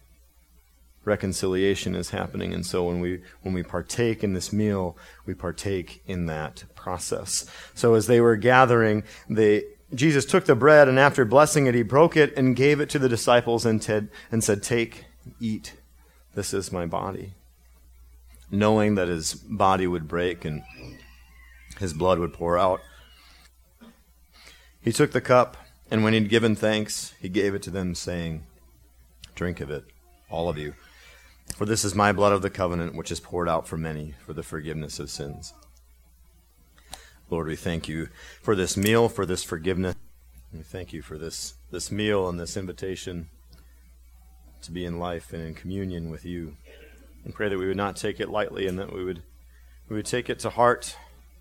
reconciliation 1.09 1.97
is 1.97 2.11
happening. 2.11 2.55
And 2.55 2.65
so 2.65 2.85
when 2.85 3.01
we, 3.01 3.23
when 3.43 3.55
we 3.55 3.65
partake 3.65 4.23
in 4.23 4.35
this 4.35 4.53
meal, 4.53 4.97
we 5.27 5.35
partake 5.35 6.03
in 6.07 6.27
that 6.27 6.65
process. 6.77 7.51
So 7.75 7.95
as 7.95 8.07
they 8.07 8.21
were 8.21 8.37
gathering, 8.37 9.03
they, 9.29 9.65
Jesus 9.95 10.25
took 10.25 10.45
the 10.45 10.55
bread 10.55 10.87
and 10.87 10.99
after 10.99 11.25
blessing 11.25 11.67
it, 11.67 11.75
he 11.75 11.83
broke 11.83 12.17
it 12.17 12.37
and 12.37 12.55
gave 12.55 12.79
it 12.81 12.91
to 12.91 12.99
the 12.99 13.09
disciples 13.09 13.67
and, 13.67 13.83
ted, 13.83 14.09
and 14.31 14.45
said, 14.45 14.63
Take, 14.63 15.07
eat. 15.41 15.75
This 16.35 16.55
is 16.55 16.71
my 16.71 16.87
body. 16.87 17.33
Knowing 18.51 18.95
that 18.95 19.09
his 19.09 19.35
body 19.35 19.87
would 19.87 20.07
break 20.07 20.45
and 20.45 20.63
his 21.79 21.93
blood 21.93 22.19
would 22.19 22.33
pour 22.33 22.59
out. 22.59 22.81
He 24.81 24.93
took 24.93 25.13
the 25.13 25.21
cup, 25.21 25.57
and 25.91 26.03
when 26.03 26.13
he'd 26.13 26.29
given 26.29 26.55
thanks, 26.55 27.13
he 27.21 27.29
gave 27.29 27.55
it 27.55 27.63
to 27.63 27.71
them, 27.71 27.95
saying, 27.95 28.45
Drink 29.35 29.61
of 29.61 29.71
it, 29.71 29.85
all 30.31 30.49
of 30.49 30.57
you. 30.57 30.75
For 31.57 31.65
this 31.67 31.85
is 31.85 31.95
my 31.95 32.13
blood 32.13 32.33
of 32.33 32.43
the 32.43 32.51
covenant, 32.51 32.95
which 32.95 33.11
is 33.11 33.21
poured 33.21 33.49
out 33.49 33.67
for 33.67 33.77
many 33.77 34.15
for 34.25 34.33
the 34.33 34.43
forgiveness 34.43 34.99
of 34.99 35.11
sins. 35.11 35.55
Lord, 37.31 37.47
we 37.47 37.57
thank 37.57 37.89
you 37.89 38.09
for 38.41 38.55
this 38.55 38.77
meal, 38.77 39.09
for 39.09 39.27
this 39.27 39.45
forgiveness. 39.45 39.97
We 40.53 40.63
thank 40.63 40.93
you 40.93 41.03
for 41.03 41.19
this, 41.19 41.55
this 41.71 41.93
meal 41.93 42.29
and 42.29 42.41
this 42.41 42.57
invitation 42.57 43.29
to 44.63 44.71
be 44.71 44.85
in 44.85 44.99
life 44.99 45.33
and 45.33 45.43
in 45.43 45.55
communion 45.55 46.11
with 46.11 46.25
you. 46.25 46.57
And 47.25 47.35
pray 47.35 47.49
that 47.49 47.59
we 47.59 47.67
would 47.67 47.77
not 47.77 47.97
take 47.97 48.21
it 48.21 48.31
lightly 48.31 48.67
and 48.67 48.79
that 48.79 48.93
we 48.93 49.05
would, 49.05 49.23
we 49.89 49.97
would 49.97 50.07
take 50.07 50.31
it 50.31 50.39
to 50.41 50.51
heart 50.51 50.97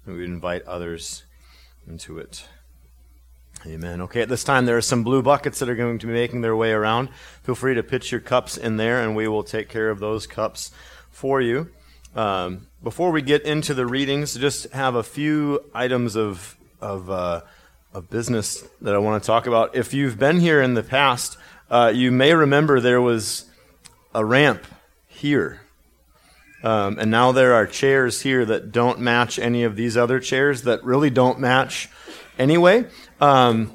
and 0.06 0.16
we 0.16 0.22
would 0.22 0.30
invite 0.30 0.64
others 0.64 1.24
into 1.88 2.18
it. 2.18 2.48
Amen. 3.68 4.00
Okay, 4.04 4.22
at 4.22 4.30
this 4.30 4.46
time, 4.46 4.66
there 4.66 4.78
are 4.78 4.82
some 4.82 5.04
blue 5.04 5.22
buckets 5.22 5.60
that 5.60 5.68
are 5.68 5.76
going 5.76 6.00
to 6.00 6.08
be 6.08 6.14
making 6.14 6.40
their 6.40 6.56
way 6.56 6.72
around. 6.72 7.10
Feel 7.44 7.54
free 7.54 7.76
to 7.76 7.84
pitch 7.84 8.14
your 8.14 8.22
cups 8.22 8.56
in 8.56 8.78
there, 8.78 9.02
and 9.02 9.14
we 9.14 9.28
will 9.28 9.44
take 9.44 9.68
care 9.68 9.90
of 9.90 10.00
those 10.00 10.26
cups 10.26 10.72
for 11.12 11.42
you. 11.42 11.70
Um, 12.16 12.68
before 12.82 13.12
we 13.12 13.22
get 13.22 13.42
into 13.42 13.74
the 13.74 13.86
readings, 13.86 14.36
just 14.36 14.72
have 14.72 14.96
a 14.96 15.04
few 15.04 15.66
items 15.74 16.16
of, 16.16 16.56
of, 16.80 17.10
uh, 17.10 17.42
of 17.94 18.10
business 18.10 18.64
that 18.80 18.96
I 18.96 19.00
want 19.00 19.22
to 19.22 19.28
talk 19.28 19.48
about. 19.48 19.76
If 19.76 19.94
you've 19.94 20.18
been 20.18 20.40
here 20.40 20.62
in 20.62 20.74
the 20.74 20.84
past, 20.84 21.38
uh, 21.70 21.92
you 21.94 22.10
may 22.10 22.34
remember 22.34 22.80
there 22.80 23.02
was 23.02 23.50
a 24.16 24.24
ramp 24.24 24.66
here. 25.08 25.60
Um, 26.64 26.98
and 27.00 27.12
now 27.12 27.34
there 27.34 27.54
are 27.54 27.68
chairs 27.68 28.22
here 28.22 28.46
that 28.46 28.72
don't 28.72 29.00
match 29.00 29.38
any 29.38 29.64
of 29.64 29.76
these 29.76 29.98
other 29.98 30.22
chairs 30.22 30.62
that 30.62 30.86
really 30.86 31.10
don't 31.10 31.38
match 31.38 31.90
anyway. 32.40 32.86
Um, 33.20 33.72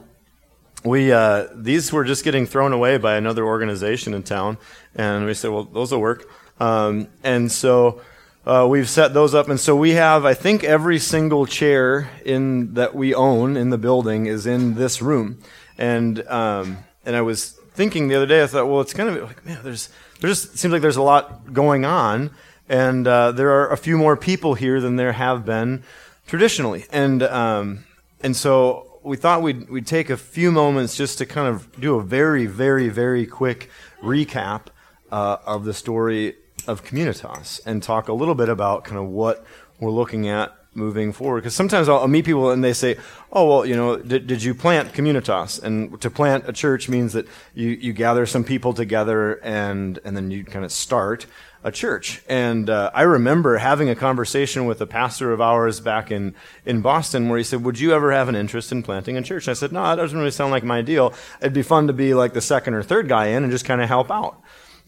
we 0.84 1.12
uh, 1.12 1.46
these 1.54 1.92
were 1.92 2.04
just 2.04 2.25
getting 2.25 2.46
thrown 2.46 2.72
away 2.72 2.99
by 2.99 3.16
another 3.16 3.44
organization 3.44 4.14
in 4.14 4.22
town, 4.22 4.58
and 4.94 5.25
we 5.25 5.34
said, 5.34 5.50
well, 5.50 5.64
those 5.64 5.92
will 5.92 6.00
work. 6.00 6.28
Um, 6.58 7.08
and 7.22 7.50
so 7.50 8.00
uh, 8.46 8.66
we've 8.68 8.88
set 8.88 9.14
those 9.14 9.34
up, 9.34 9.49
and 9.49 9.61
so 9.61 9.76
we 9.76 9.92
have, 9.92 10.25
I 10.25 10.34
think, 10.34 10.64
every 10.64 10.99
single 10.99 11.46
chair 11.46 12.11
in 12.25 12.75
that 12.75 12.94
we 12.94 13.14
own 13.14 13.56
in 13.56 13.70
the 13.70 13.78
building 13.78 14.26
is 14.26 14.46
in 14.46 14.75
this 14.75 15.00
room. 15.00 15.40
And 15.78 16.26
um, 16.28 16.78
and 17.04 17.16
I 17.16 17.22
was 17.22 17.52
thinking 17.75 18.08
the 18.08 18.16
other 18.16 18.26
day, 18.26 18.42
I 18.42 18.46
thought, 18.46 18.66
well, 18.68 18.80
it's 18.80 18.92
kind 18.94 19.08
of 19.08 19.22
like, 19.22 19.46
man, 19.46 19.61
there's 19.62 19.88
there 20.20 20.30
just 20.30 20.58
seems 20.58 20.72
like 20.72 20.82
there's 20.82 20.96
a 20.96 21.02
lot 21.02 21.52
going 21.52 21.84
on, 21.84 22.30
and 22.68 23.06
uh, 23.06 23.32
there 23.32 23.50
are 23.50 23.70
a 23.70 23.76
few 23.76 23.96
more 23.96 24.16
people 24.16 24.54
here 24.54 24.80
than 24.80 24.96
there 24.96 25.12
have 25.12 25.44
been 25.44 25.84
traditionally, 26.26 26.87
and 26.90 27.22
um, 27.22 27.84
and 28.20 28.37
so 28.37 28.91
we 29.02 29.16
thought 29.16 29.42
we'd, 29.42 29.68
we'd 29.68 29.87
take 29.87 30.11
a 30.11 30.16
few 30.16 30.52
moments 30.52 30.97
just 30.97 31.18
to 31.18 31.26
kind 31.26 31.49
of 31.49 31.80
do 31.80 31.97
a 31.97 32.02
very, 32.02 32.47
very, 32.47 32.88
very 32.88 33.26
quick 33.26 33.68
recap 34.02 34.66
uh, 35.11 35.38
of 35.44 35.64
the 35.64 35.75
story 35.75 36.37
of 36.66 36.85
Communitas 36.85 37.61
and 37.66 37.82
talk 37.82 38.09
a 38.09 38.12
little 38.12 38.35
bit 38.35 38.49
about 38.49 38.85
kind 38.85 38.99
of 38.99 39.09
what 39.09 39.44
we're 39.80 39.90
looking 39.90 40.28
at 40.28 40.56
moving 40.75 41.12
forward. 41.12 41.40
Because 41.40 41.54
sometimes 41.54 41.88
I'll, 41.88 41.99
I'll, 41.99 42.09
meet 42.09 42.25
people 42.25 42.50
and 42.50 42.62
they 42.62 42.73
say, 42.73 42.97
"Oh, 43.32 43.49
well, 43.49 43.66
you 43.66 43.76
know, 43.76 43.97
did, 43.97 44.26
did 44.26 44.42
you 44.42 44.54
plant 44.54 44.92
Communitas?" 44.92 45.62
And 45.62 46.00
to 46.00 46.11
plant 46.11 46.49
a 46.49 46.52
church 46.52 46.88
means 46.88 47.12
that 47.12 47.26
you, 47.54 47.71
you 47.71 47.92
gather 47.92 48.26
some 48.26 48.44
people 48.44 48.73
together 48.73 49.35
and 49.42 49.99
and 50.04 50.16
then 50.16 50.30
you 50.30 50.44
kind 50.44 50.64
of 50.64 50.73
start 50.73 51.26
a 51.64 51.71
church. 51.71 52.23
And 52.28 52.69
uh, 52.69 52.90
I 52.95 53.02
remember 53.02 53.59
having 53.59 53.88
a 53.88 53.95
conversation 53.95 54.66
with 54.66 54.81
a 54.81 54.87
pastor 54.87 55.33
of 55.33 55.40
ours 55.40 55.81
back 55.81 56.11
in 56.11 56.35
in 56.64 56.81
Boston 56.81 57.28
where 57.28 57.38
he 57.38 57.45
said, 57.45 57.64
"Would 57.64 57.78
you 57.78 57.92
ever 57.92 58.12
have 58.12 58.28
an 58.28 58.35
interest 58.35 58.73
in 58.73 58.83
planting 58.83 59.16
a 59.16 59.23
church?" 59.23 59.47
And 59.47 59.52
I 59.52 59.54
said, 59.54 59.73
"No, 59.73 59.83
that 59.83 59.97
doesn't 59.97 60.19
really 60.19 60.31
sound 60.31 60.50
like 60.50 60.64
my 60.64 60.83
deal. 60.83 61.14
It'd 61.40 61.52
be 61.52 61.62
fun 61.62 61.87
to 61.87 61.92
be 61.92 62.14
like 62.14 62.33
the 62.33 62.40
second 62.40 62.75
or 62.75 62.83
third 62.83 63.09
guy 63.09 63.26
in 63.26 63.42
and 63.42 63.52
just 63.52 63.64
kind 63.64 63.81
of 63.81 63.88
help 63.88 64.11
out." 64.11 64.40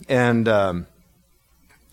And 0.09 0.49
um, 0.49 0.87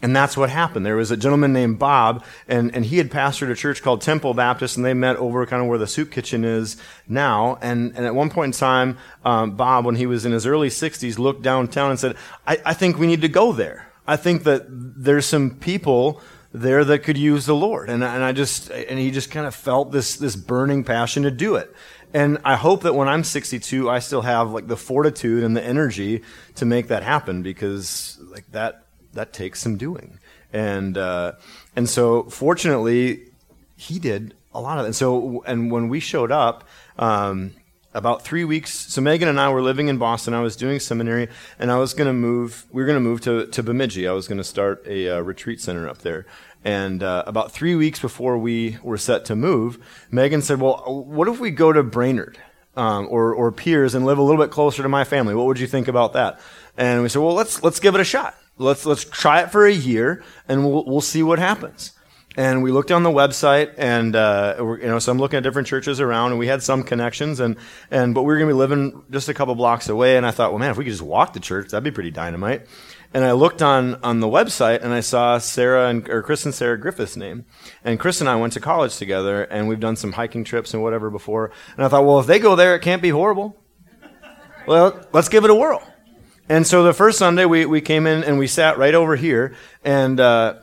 and 0.01 0.15
that's 0.15 0.35
what 0.35 0.49
happened. 0.49 0.85
There 0.85 0.95
was 0.95 1.11
a 1.11 1.17
gentleman 1.17 1.53
named 1.53 1.77
Bob, 1.77 2.25
and, 2.47 2.73
and 2.75 2.85
he 2.85 2.97
had 2.97 3.11
pastored 3.11 3.51
a 3.51 3.55
church 3.55 3.83
called 3.83 4.01
Temple 4.01 4.33
Baptist, 4.33 4.75
and 4.75 4.85
they 4.85 4.93
met 4.93 5.15
over 5.17 5.45
kind 5.45 5.61
of 5.61 5.67
where 5.67 5.77
the 5.77 5.87
soup 5.87 6.11
kitchen 6.11 6.43
is 6.43 6.77
now. 7.07 7.59
And, 7.61 7.95
and 7.95 8.05
at 8.05 8.15
one 8.15 8.29
point 8.29 8.55
in 8.55 8.59
time, 8.59 8.97
um, 9.23 9.51
Bob, 9.51 9.85
when 9.85 9.95
he 9.95 10.07
was 10.07 10.25
in 10.25 10.31
his 10.31 10.47
early 10.47 10.69
60s, 10.69 11.19
looked 11.19 11.43
downtown 11.43 11.91
and 11.91 11.99
said, 11.99 12.15
I, 12.47 12.57
I 12.65 12.73
think 12.73 12.97
we 12.97 13.05
need 13.07 13.21
to 13.21 13.29
go 13.29 13.51
there. 13.51 13.90
I 14.07 14.15
think 14.15 14.43
that 14.43 14.65
there's 14.67 15.25
some 15.25 15.51
people 15.51 16.21
there 16.53 16.83
that 16.83 16.99
could 16.99 17.17
use 17.17 17.45
the 17.45 17.55
Lord. 17.55 17.89
And, 17.89 18.03
and 18.03 18.23
I 18.23 18.31
just, 18.31 18.69
and 18.71 18.99
he 18.99 19.11
just 19.11 19.31
kind 19.31 19.45
of 19.47 19.55
felt 19.55 19.91
this, 19.91 20.17
this 20.17 20.35
burning 20.35 20.83
passion 20.83 21.23
to 21.23 21.31
do 21.31 21.55
it. 21.55 21.73
And 22.13 22.39
I 22.43 22.57
hope 22.57 22.83
that 22.83 22.93
when 22.93 23.07
I'm 23.07 23.23
62, 23.23 23.89
I 23.89 23.99
still 23.99 24.21
have 24.21 24.51
like 24.51 24.67
the 24.67 24.75
fortitude 24.75 25.43
and 25.43 25.55
the 25.55 25.63
energy 25.63 26.23
to 26.55 26.65
make 26.65 26.89
that 26.89 27.03
happen 27.03 27.41
because 27.41 28.19
like 28.21 28.51
that, 28.51 28.83
that 29.13 29.31
takes 29.31 29.61
some 29.61 29.77
doing. 29.77 30.19
And 30.51 30.97
uh, 30.97 31.33
and 31.77 31.89
so 31.89 32.23
fortunately, 32.23 33.29
he 33.77 33.99
did 33.99 34.33
a 34.53 34.59
lot 34.59 34.77
of 34.77 34.83
it. 34.83 34.87
And 34.87 34.95
so 34.95 35.41
and 35.47 35.71
when 35.71 35.87
we 35.87 36.01
showed 36.01 36.31
up. 36.31 36.65
Um, 36.99 37.53
about 37.93 38.23
three 38.23 38.43
weeks. 38.43 38.71
So 38.71 39.01
Megan 39.01 39.27
and 39.27 39.39
I 39.39 39.49
were 39.49 39.61
living 39.61 39.87
in 39.87 39.97
Boston. 39.97 40.33
I 40.33 40.41
was 40.41 40.55
doing 40.55 40.79
seminary, 40.79 41.27
and 41.59 41.71
I 41.71 41.77
was 41.77 41.93
going 41.93 42.07
to 42.07 42.13
move. 42.13 42.65
We 42.71 42.81
were 42.81 42.87
going 42.87 42.97
to 42.97 43.09
move 43.09 43.21
to 43.21 43.47
to 43.47 43.63
Bemidji. 43.63 44.07
I 44.07 44.11
was 44.11 44.27
going 44.27 44.37
to 44.37 44.43
start 44.43 44.85
a 44.87 45.17
uh, 45.17 45.19
retreat 45.21 45.61
center 45.61 45.87
up 45.87 45.99
there. 45.99 46.25
And 46.63 47.01
uh, 47.01 47.23
about 47.25 47.51
three 47.51 47.75
weeks 47.75 47.99
before 47.99 48.37
we 48.37 48.77
were 48.83 48.97
set 48.97 49.25
to 49.25 49.35
move, 49.35 49.79
Megan 50.11 50.41
said, 50.41 50.61
"Well, 50.61 51.05
what 51.05 51.27
if 51.27 51.39
we 51.39 51.51
go 51.51 51.73
to 51.73 51.83
Brainerd 51.83 52.37
um, 52.75 53.07
or 53.09 53.33
or 53.33 53.51
Pierz 53.51 53.95
and 53.95 54.05
live 54.05 54.17
a 54.17 54.23
little 54.23 54.41
bit 54.41 54.51
closer 54.51 54.83
to 54.83 54.89
my 54.89 55.03
family? 55.03 55.33
What 55.35 55.47
would 55.47 55.59
you 55.59 55.67
think 55.67 55.87
about 55.87 56.13
that?" 56.13 56.39
And 56.77 57.01
we 57.01 57.09
said, 57.09 57.21
"Well, 57.21 57.33
let's 57.33 57.63
let's 57.63 57.79
give 57.79 57.95
it 57.95 58.01
a 58.01 58.05
shot." 58.05 58.35
Let's, 58.57 58.85
let's 58.85 59.05
try 59.05 59.41
it 59.41 59.51
for 59.51 59.65
a 59.65 59.73
year 59.73 60.23
and 60.47 60.63
we'll, 60.63 60.85
we'll 60.85 61.01
see 61.01 61.23
what 61.23 61.39
happens. 61.39 61.93
And 62.37 62.63
we 62.63 62.71
looked 62.71 62.91
on 62.91 63.03
the 63.03 63.09
website 63.09 63.73
and, 63.77 64.15
uh, 64.15 64.55
you 64.57 64.87
know, 64.87 64.99
so 64.99 65.11
I'm 65.11 65.17
looking 65.17 65.37
at 65.37 65.43
different 65.43 65.67
churches 65.67 65.99
around 65.99 66.31
and 66.31 66.39
we 66.39 66.47
had 66.47 66.63
some 66.63 66.83
connections 66.83 67.41
and, 67.41 67.57
and, 67.89 68.15
but 68.15 68.21
we 68.21 68.27
were 68.27 68.37
going 68.37 68.47
to 68.47 68.53
be 68.53 68.57
living 68.57 69.03
just 69.11 69.27
a 69.27 69.33
couple 69.33 69.53
blocks 69.55 69.89
away. 69.89 70.15
And 70.15 70.25
I 70.25 70.31
thought, 70.31 70.51
well, 70.51 70.59
man, 70.59 70.71
if 70.71 70.77
we 70.77 70.85
could 70.85 70.91
just 70.91 71.03
walk 71.03 71.33
to 71.33 71.41
church, 71.41 71.69
that'd 71.69 71.83
be 71.83 71.91
pretty 71.91 72.11
dynamite. 72.11 72.67
And 73.13 73.25
I 73.25 73.33
looked 73.33 73.61
on, 73.61 73.95
on 73.95 74.21
the 74.21 74.27
website 74.27 74.81
and 74.81 74.93
I 74.93 75.01
saw 75.01 75.39
Sarah 75.39 75.89
and, 75.89 76.07
or 76.07 76.23
Chris 76.23 76.45
and 76.45 76.55
Sarah 76.55 76.79
Griffith's 76.79 77.17
name. 77.17 77.45
And 77.83 77.99
Chris 77.99 78.21
and 78.21 78.29
I 78.29 78.37
went 78.37 78.53
to 78.53 78.61
college 78.61 78.95
together 78.95 79.43
and 79.43 79.67
we've 79.67 79.81
done 79.81 79.97
some 79.97 80.13
hiking 80.13 80.45
trips 80.45 80.73
and 80.73 80.81
whatever 80.81 81.09
before. 81.09 81.51
And 81.75 81.85
I 81.85 81.89
thought, 81.89 82.05
well, 82.05 82.21
if 82.21 82.27
they 82.27 82.39
go 82.39 82.55
there, 82.55 82.75
it 82.75 82.81
can't 82.81 83.01
be 83.01 83.09
horrible. 83.09 83.57
Well, 84.65 85.01
let's 85.11 85.27
give 85.27 85.43
it 85.43 85.49
a 85.49 85.55
whirl. 85.55 85.83
And 86.47 86.65
so 86.65 86.83
the 86.83 86.93
first 86.93 87.17
Sunday 87.17 87.43
we, 87.43 87.65
we 87.65 87.81
came 87.81 88.07
in 88.07 88.23
and 88.23 88.39
we 88.39 88.47
sat 88.47 88.77
right 88.77 88.95
over 88.95 89.17
here 89.17 89.55
and, 89.83 90.17
uh, 90.17 90.59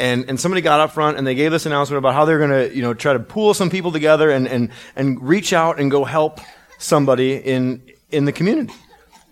and, 0.00 0.28
and 0.28 0.40
somebody 0.40 0.62
got 0.62 0.80
up 0.80 0.92
front 0.92 1.18
and 1.18 1.26
they 1.26 1.34
gave 1.34 1.52
this 1.52 1.66
announcement 1.66 1.98
about 1.98 2.14
how 2.14 2.24
they're 2.24 2.38
going 2.38 2.50
to, 2.50 2.74
you 2.74 2.80
know, 2.80 2.94
try 2.94 3.12
to 3.12 3.20
pool 3.20 3.52
some 3.52 3.68
people 3.68 3.92
together 3.92 4.30
and, 4.30 4.48
and, 4.48 4.70
and 4.96 5.22
reach 5.22 5.52
out 5.52 5.78
and 5.78 5.90
go 5.90 6.04
help 6.04 6.40
somebody 6.78 7.36
in, 7.36 7.82
in 8.10 8.24
the 8.24 8.32
community. 8.32 8.72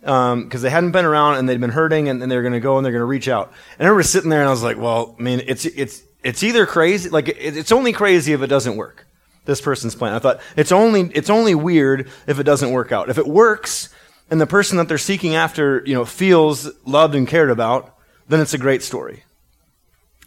Um, 0.04 0.48
cause 0.48 0.62
they 0.62 0.70
hadn't 0.70 0.92
been 0.92 1.04
around 1.04 1.36
and 1.36 1.48
they'd 1.48 1.60
been 1.60 1.70
hurting 1.70 2.08
and, 2.08 2.22
and 2.22 2.30
they're 2.30 2.42
going 2.42 2.52
to 2.52 2.60
go 2.60 2.76
and 2.76 2.84
they're 2.84 2.92
going 2.92 3.00
to 3.00 3.06
reach 3.06 3.28
out. 3.28 3.52
And 3.78 3.86
I 3.86 3.88
remember 3.88 4.02
sitting 4.04 4.30
there 4.30 4.40
and 4.40 4.48
I 4.48 4.52
was 4.52 4.62
like, 4.62 4.76
well, 4.76 5.16
I 5.18 5.22
mean, 5.22 5.42
it's, 5.46 5.64
it's, 5.64 6.02
it's 6.22 6.42
either 6.42 6.66
crazy, 6.66 7.08
like 7.08 7.28
it, 7.28 7.56
it's 7.56 7.72
only 7.72 7.92
crazy 7.92 8.34
if 8.34 8.42
it 8.42 8.48
doesn't 8.48 8.76
work. 8.76 9.06
This 9.46 9.62
person's 9.62 9.94
plan. 9.94 10.12
I 10.12 10.18
thought 10.18 10.40
it's 10.56 10.72
only, 10.72 11.10
it's 11.14 11.30
only 11.30 11.54
weird 11.54 12.10
if 12.26 12.38
it 12.38 12.44
doesn't 12.44 12.70
work 12.70 12.92
out. 12.92 13.08
If 13.08 13.16
it 13.16 13.26
works, 13.26 13.88
and 14.30 14.38
the 14.38 14.46
person 14.46 14.76
that 14.76 14.88
they're 14.88 14.98
seeking 14.98 15.34
after, 15.34 15.82
you 15.86 15.94
know, 15.94 16.04
feels 16.04 16.70
loved 16.84 17.14
and 17.14 17.26
cared 17.26 17.48
about, 17.48 17.96
then 18.28 18.40
it's 18.40 18.52
a 18.52 18.58
great 18.58 18.82
story. 18.82 19.24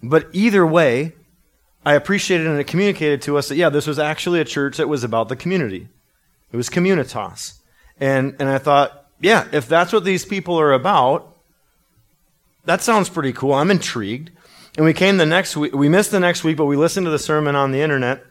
But 0.04 0.28
either 0.34 0.66
way, 0.66 1.14
I 1.86 1.96
appreciated 1.96 2.48
and 2.48 2.60
it 2.60 2.68
communicated 2.68 3.22
to 3.24 3.38
us 3.38 3.50
that, 3.50 3.56
yeah, 3.56 3.70
this 3.70 3.88
was 3.88 4.00
actually 4.00 4.40
a 4.40 4.46
church 4.46 4.78
that 4.78 4.88
was 4.88 5.04
about 5.04 5.30
the 5.30 5.36
community. 5.36 5.88
It 6.52 6.58
was 6.58 6.70
communitas. 6.70 7.60
And, 8.00 8.36
and 8.40 8.50
I 8.50 8.58
thought, 8.58 9.06
yeah, 9.20 9.48
if 9.52 9.68
that's 9.68 9.94
what 9.94 10.04
these 10.04 10.26
people 10.26 10.60
are 10.60 10.74
about, 10.74 11.36
that 12.66 12.82
sounds 12.82 13.10
pretty 13.10 13.34
cool. 13.34 13.54
I'm 13.54 13.72
intrigued. 13.72 14.32
And 14.78 14.86
we 14.86 14.94
came 14.94 15.18
the 15.18 15.26
next 15.26 15.58
week, 15.58 15.74
we 15.74 15.90
missed 15.90 16.12
the 16.12 16.20
next 16.20 16.44
week, 16.44 16.58
but 16.58 16.66
we 16.66 16.78
listened 16.78 17.06
to 17.06 17.12
the 17.12 17.20
sermon 17.20 17.56
on 17.56 17.72
the 17.72 17.82
internet. 17.82 18.24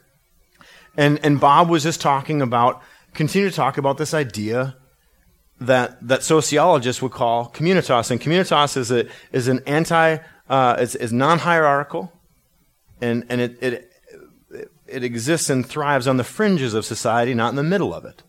And, 0.97 1.21
and 1.25 1.41
Bob 1.41 1.69
was 1.69 1.83
just 1.83 2.01
talking 2.01 2.43
about, 2.43 2.83
continue 3.15 3.49
to 3.49 3.55
talk 3.55 3.79
about 3.79 3.99
this 3.99 4.15
idea 4.15 4.77
that, 5.61 6.07
that 6.07 6.23
sociologists 6.23 7.03
would 7.03 7.13
call 7.13 7.51
communitas. 7.51 8.11
And 8.11 8.21
communitas 8.21 8.77
is, 8.77 8.91
a, 8.91 9.07
is 9.33 9.49
an 9.49 9.61
anti, 9.67 10.19
uh, 10.51 10.77
is, 10.81 10.95
is 10.97 11.13
non-hierarchical, 11.13 12.13
and, 13.01 13.25
and 13.31 13.41
it, 13.41 13.63
it, 13.63 13.93
it 14.87 15.05
exists 15.05 15.49
and 15.49 15.65
thrives 15.65 16.07
on 16.09 16.17
the 16.17 16.25
fringes 16.25 16.75
of 16.75 16.85
society, 16.85 17.33
not 17.33 17.51
in 17.51 17.57
the 17.57 17.63
middle 17.63 17.95
of 17.95 18.05
it. 18.05 18.23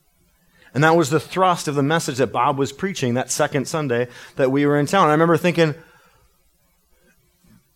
And 0.74 0.84
that 0.84 0.96
was 0.96 1.10
the 1.10 1.20
thrust 1.20 1.68
of 1.68 1.75
the 1.75 1.84
message 1.84 2.18
that 2.20 2.28
Bob 2.28 2.58
was 2.58 2.72
preaching 2.72 3.16
that 3.16 3.30
second 3.32 3.68
Sunday 3.68 4.08
that 4.38 4.51
we 4.51 4.66
were 4.66 4.80
in 4.80 4.86
town. 4.86 5.10
I 5.10 5.12
remember 5.12 5.36
thinking, 5.36 5.75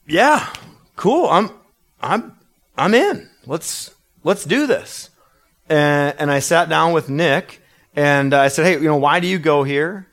yeah, 0.07 0.53
cool. 0.95 1.25
I'm, 1.25 1.49
I'm, 1.99 2.37
I'm 2.77 2.93
in. 2.93 3.29
Let's, 3.45 3.93
let's 4.23 4.45
do 4.45 4.67
this. 4.67 5.09
And, 5.67 6.15
and 6.19 6.31
I 6.31 6.39
sat 6.39 6.69
down 6.69 6.93
with 6.93 7.09
Nick 7.09 7.61
and 7.95 8.33
I 8.33 8.47
said, 8.47 8.65
hey, 8.65 8.73
you 8.73 8.87
know, 8.87 8.97
why 8.97 9.19
do 9.19 9.27
you 9.27 9.39
go 9.39 9.63
here? 9.63 10.07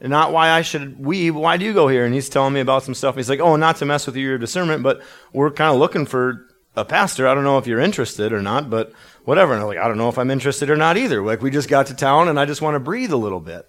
Not 0.00 0.32
why 0.32 0.50
I 0.50 0.62
should 0.62 1.04
we, 1.04 1.30
why 1.30 1.56
do 1.56 1.64
you 1.64 1.72
go 1.72 1.88
here? 1.88 2.04
And 2.04 2.14
he's 2.14 2.28
telling 2.28 2.54
me 2.54 2.60
about 2.60 2.84
some 2.84 2.94
stuff. 2.94 3.16
He's 3.16 3.28
like, 3.28 3.40
oh, 3.40 3.56
not 3.56 3.76
to 3.76 3.84
mess 3.84 4.06
with 4.06 4.14
your 4.14 4.38
discernment, 4.38 4.82
but 4.82 5.02
we're 5.32 5.50
kind 5.50 5.72
of 5.72 5.80
looking 5.80 6.06
for 6.06 6.46
a 6.76 6.84
pastor. 6.84 7.26
I 7.26 7.34
don't 7.34 7.42
know 7.42 7.58
if 7.58 7.66
you're 7.66 7.80
interested 7.80 8.32
or 8.32 8.40
not, 8.40 8.70
but 8.70 8.92
whatever. 9.24 9.52
And 9.54 9.62
I'm 9.62 9.66
like, 9.66 9.78
I 9.78 9.88
don't 9.88 9.98
know 9.98 10.08
if 10.08 10.18
I'm 10.18 10.30
interested 10.30 10.70
or 10.70 10.76
not 10.76 10.96
either. 10.96 11.20
Like, 11.20 11.42
we 11.42 11.50
just 11.50 11.68
got 11.68 11.88
to 11.88 11.94
town 11.94 12.28
and 12.28 12.38
I 12.38 12.44
just 12.44 12.62
want 12.62 12.76
to 12.76 12.80
breathe 12.80 13.10
a 13.10 13.16
little 13.16 13.40
bit. 13.40 13.68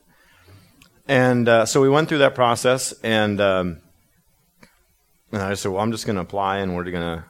And 1.07 1.49
uh, 1.49 1.65
so 1.65 1.81
we 1.81 1.89
went 1.89 2.07
through 2.07 2.19
that 2.19 2.35
process, 2.35 2.93
and, 3.01 3.41
um, 3.41 3.81
and 5.31 5.41
I 5.41 5.55
said, 5.55 5.71
well, 5.71 5.81
I'm 5.81 5.91
just 5.91 6.05
going 6.05 6.17
to 6.17 6.21
apply, 6.21 6.59
and 6.59 6.75
we're 6.75 6.83
going 6.83 7.17
to 7.17 7.23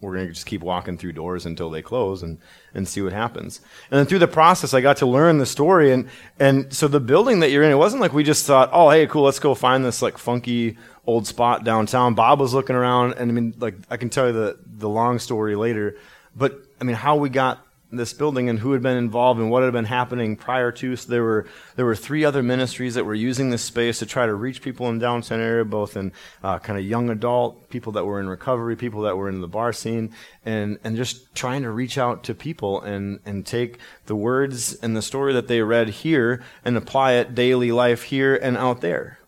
we're 0.00 0.14
going 0.14 0.26
to 0.26 0.32
just 0.32 0.46
keep 0.46 0.62
walking 0.62 0.96
through 0.96 1.12
doors 1.12 1.44
until 1.44 1.68
they 1.68 1.82
close 1.82 2.22
and, 2.22 2.38
and 2.72 2.88
see 2.88 3.02
what 3.02 3.12
happens. 3.12 3.60
And 3.90 3.98
then 3.98 4.06
through 4.06 4.20
the 4.20 4.28
process, 4.28 4.72
I 4.72 4.80
got 4.80 4.96
to 4.98 5.06
learn 5.06 5.38
the 5.38 5.46
story. 5.46 5.92
And, 5.92 6.08
and 6.38 6.72
so 6.72 6.88
the 6.88 7.00
building 7.00 7.40
that 7.40 7.50
you're 7.50 7.62
in, 7.62 7.70
it 7.70 7.76
wasn't 7.76 8.00
like 8.00 8.14
we 8.14 8.24
just 8.24 8.46
thought, 8.46 8.70
oh, 8.72 8.88
hey, 8.88 9.06
cool, 9.06 9.24
let's 9.24 9.38
go 9.38 9.54
find 9.54 9.84
this 9.84 10.00
like 10.00 10.16
funky 10.16 10.78
old 11.06 11.26
spot 11.26 11.64
downtown. 11.64 12.14
Bob 12.14 12.40
was 12.40 12.54
looking 12.54 12.76
around. 12.76 13.12
And 13.14 13.30
I 13.30 13.34
mean, 13.34 13.54
like, 13.58 13.74
I 13.90 13.98
can 13.98 14.08
tell 14.08 14.28
you 14.28 14.32
the, 14.32 14.58
the 14.64 14.88
long 14.88 15.18
story 15.18 15.54
later. 15.54 15.96
But 16.34 16.64
I 16.80 16.84
mean, 16.84 16.96
how 16.96 17.16
we 17.16 17.28
got 17.28 17.66
this 17.92 18.12
building 18.12 18.48
and 18.48 18.58
who 18.60 18.72
had 18.72 18.82
been 18.82 18.96
involved 18.96 19.40
and 19.40 19.50
what 19.50 19.62
had 19.62 19.72
been 19.72 19.84
happening 19.84 20.36
prior 20.36 20.70
to. 20.72 20.96
So 20.96 21.10
there 21.10 21.24
were 21.24 21.46
there 21.76 21.84
were 21.84 21.96
three 21.96 22.24
other 22.24 22.42
ministries 22.42 22.94
that 22.94 23.04
were 23.04 23.14
using 23.14 23.50
this 23.50 23.62
space 23.62 23.98
to 23.98 24.06
try 24.06 24.26
to 24.26 24.34
reach 24.34 24.62
people 24.62 24.88
in 24.88 24.98
downtown 24.98 25.40
area, 25.40 25.64
both 25.64 25.96
in 25.96 26.12
uh, 26.42 26.58
kind 26.58 26.78
of 26.78 26.84
young 26.84 27.10
adult 27.10 27.68
people 27.70 27.92
that 27.92 28.04
were 28.04 28.20
in 28.20 28.28
recovery, 28.28 28.76
people 28.76 29.02
that 29.02 29.16
were 29.16 29.28
in 29.28 29.40
the 29.40 29.48
bar 29.48 29.72
scene, 29.72 30.12
and 30.44 30.78
and 30.84 30.96
just 30.96 31.34
trying 31.34 31.62
to 31.62 31.70
reach 31.70 31.98
out 31.98 32.22
to 32.24 32.34
people 32.34 32.80
and 32.80 33.20
and 33.24 33.44
take 33.44 33.78
the 34.06 34.16
words 34.16 34.74
and 34.74 34.96
the 34.96 35.02
story 35.02 35.32
that 35.32 35.48
they 35.48 35.62
read 35.62 35.88
here 35.88 36.42
and 36.64 36.76
apply 36.76 37.12
it 37.12 37.34
daily 37.34 37.72
life 37.72 38.04
here 38.04 38.36
and 38.36 38.56
out 38.56 38.80
there. 38.80 39.18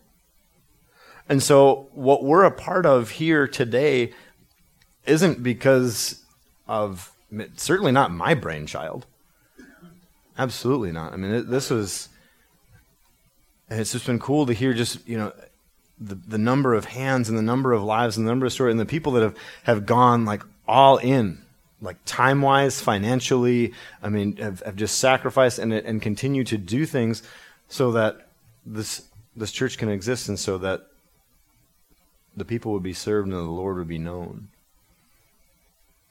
And 1.29 1.41
so 1.41 1.87
what 1.93 2.23
we're 2.23 2.43
a 2.43 2.51
part 2.51 2.85
of 2.85 3.11
here 3.11 3.47
today 3.47 4.13
isn't 5.05 5.41
because 5.41 6.23
of 6.67 7.12
certainly 7.55 7.91
not 7.91 8.11
my 8.11 8.33
brainchild. 8.33 9.05
Absolutely 10.37 10.91
not. 10.91 11.13
I 11.13 11.17
mean, 11.17 11.31
it, 11.31 11.49
this 11.49 11.69
was. 11.69 12.09
and 13.69 13.79
It's 13.79 13.91
just 13.91 14.05
been 14.05 14.19
cool 14.19 14.45
to 14.45 14.53
hear 14.53 14.73
just 14.73 15.07
you 15.07 15.17
know 15.17 15.31
the 15.99 16.15
the 16.15 16.37
number 16.37 16.73
of 16.73 16.85
hands 16.85 17.29
and 17.29 17.37
the 17.37 17.43
number 17.43 17.71
of 17.71 17.83
lives 17.83 18.17
and 18.17 18.25
the 18.25 18.31
number 18.31 18.45
of 18.45 18.53
stories 18.53 18.71
and 18.71 18.79
the 18.79 18.85
people 18.85 19.11
that 19.13 19.23
have 19.23 19.37
have 19.63 19.85
gone 19.85 20.25
like 20.25 20.43
all 20.67 20.97
in 20.97 21.43
like 21.81 21.97
time 22.05 22.41
wise, 22.41 22.81
financially. 22.81 23.73
I 24.01 24.09
mean, 24.09 24.37
have, 24.37 24.61
have 24.61 24.75
just 24.75 24.97
sacrificed 24.99 25.59
and 25.59 25.73
and 25.73 26.01
continue 26.01 26.43
to 26.45 26.57
do 26.57 26.85
things 26.85 27.21
so 27.67 27.91
that 27.91 28.27
this 28.65 29.03
this 29.35 29.51
church 29.51 29.77
can 29.77 29.89
exist 29.89 30.29
and 30.29 30.39
so 30.39 30.57
that 30.59 30.87
the 32.35 32.45
people 32.45 32.71
would 32.71 32.83
be 32.83 32.93
served 32.93 33.27
and 33.27 33.35
the 33.35 33.41
Lord 33.41 33.77
would 33.77 33.87
be 33.87 33.97
known. 33.97 34.47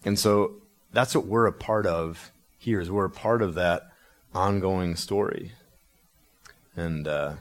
And 0.04 0.18
so 0.18 0.61
that's 0.92 1.14
what 1.14 1.26
we're 1.26 1.46
a 1.46 1.52
part 1.52 1.86
of 1.86 2.30
here 2.58 2.80
is 2.80 2.90
we're 2.90 3.06
a 3.06 3.10
part 3.10 3.42
of 3.42 3.54
that 3.54 3.90
ongoing 4.34 4.96
story. 4.96 5.52
And 6.76 7.06
uh, 7.08 7.34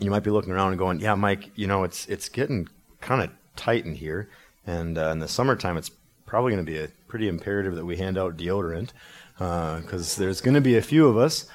you 0.00 0.10
might 0.10 0.22
be 0.22 0.30
looking 0.30 0.52
around 0.52 0.70
and 0.70 0.78
going, 0.78 1.00
"Yeah, 1.00 1.14
Mike, 1.14 1.50
you 1.56 1.66
know 1.66 1.84
it's 1.84 2.06
it's 2.06 2.28
getting 2.28 2.68
kind 3.00 3.22
of 3.22 3.30
tight 3.56 3.84
in 3.84 3.94
here." 3.94 4.28
And 4.66 4.96
uh, 4.96 5.10
in 5.10 5.18
the 5.18 5.28
summertime, 5.28 5.76
it's 5.76 5.90
probably 6.26 6.52
going 6.52 6.64
to 6.64 6.70
be 6.70 6.78
a 6.78 6.88
pretty 7.08 7.28
imperative 7.28 7.74
that 7.74 7.84
we 7.84 7.96
hand 7.96 8.16
out 8.16 8.36
deodorant 8.36 8.90
because 9.36 10.16
uh, 10.16 10.20
there's 10.20 10.40
going 10.40 10.54
to 10.54 10.60
be 10.60 10.76
a 10.76 10.82
few 10.82 11.08
of 11.08 11.18
us. 11.18 11.46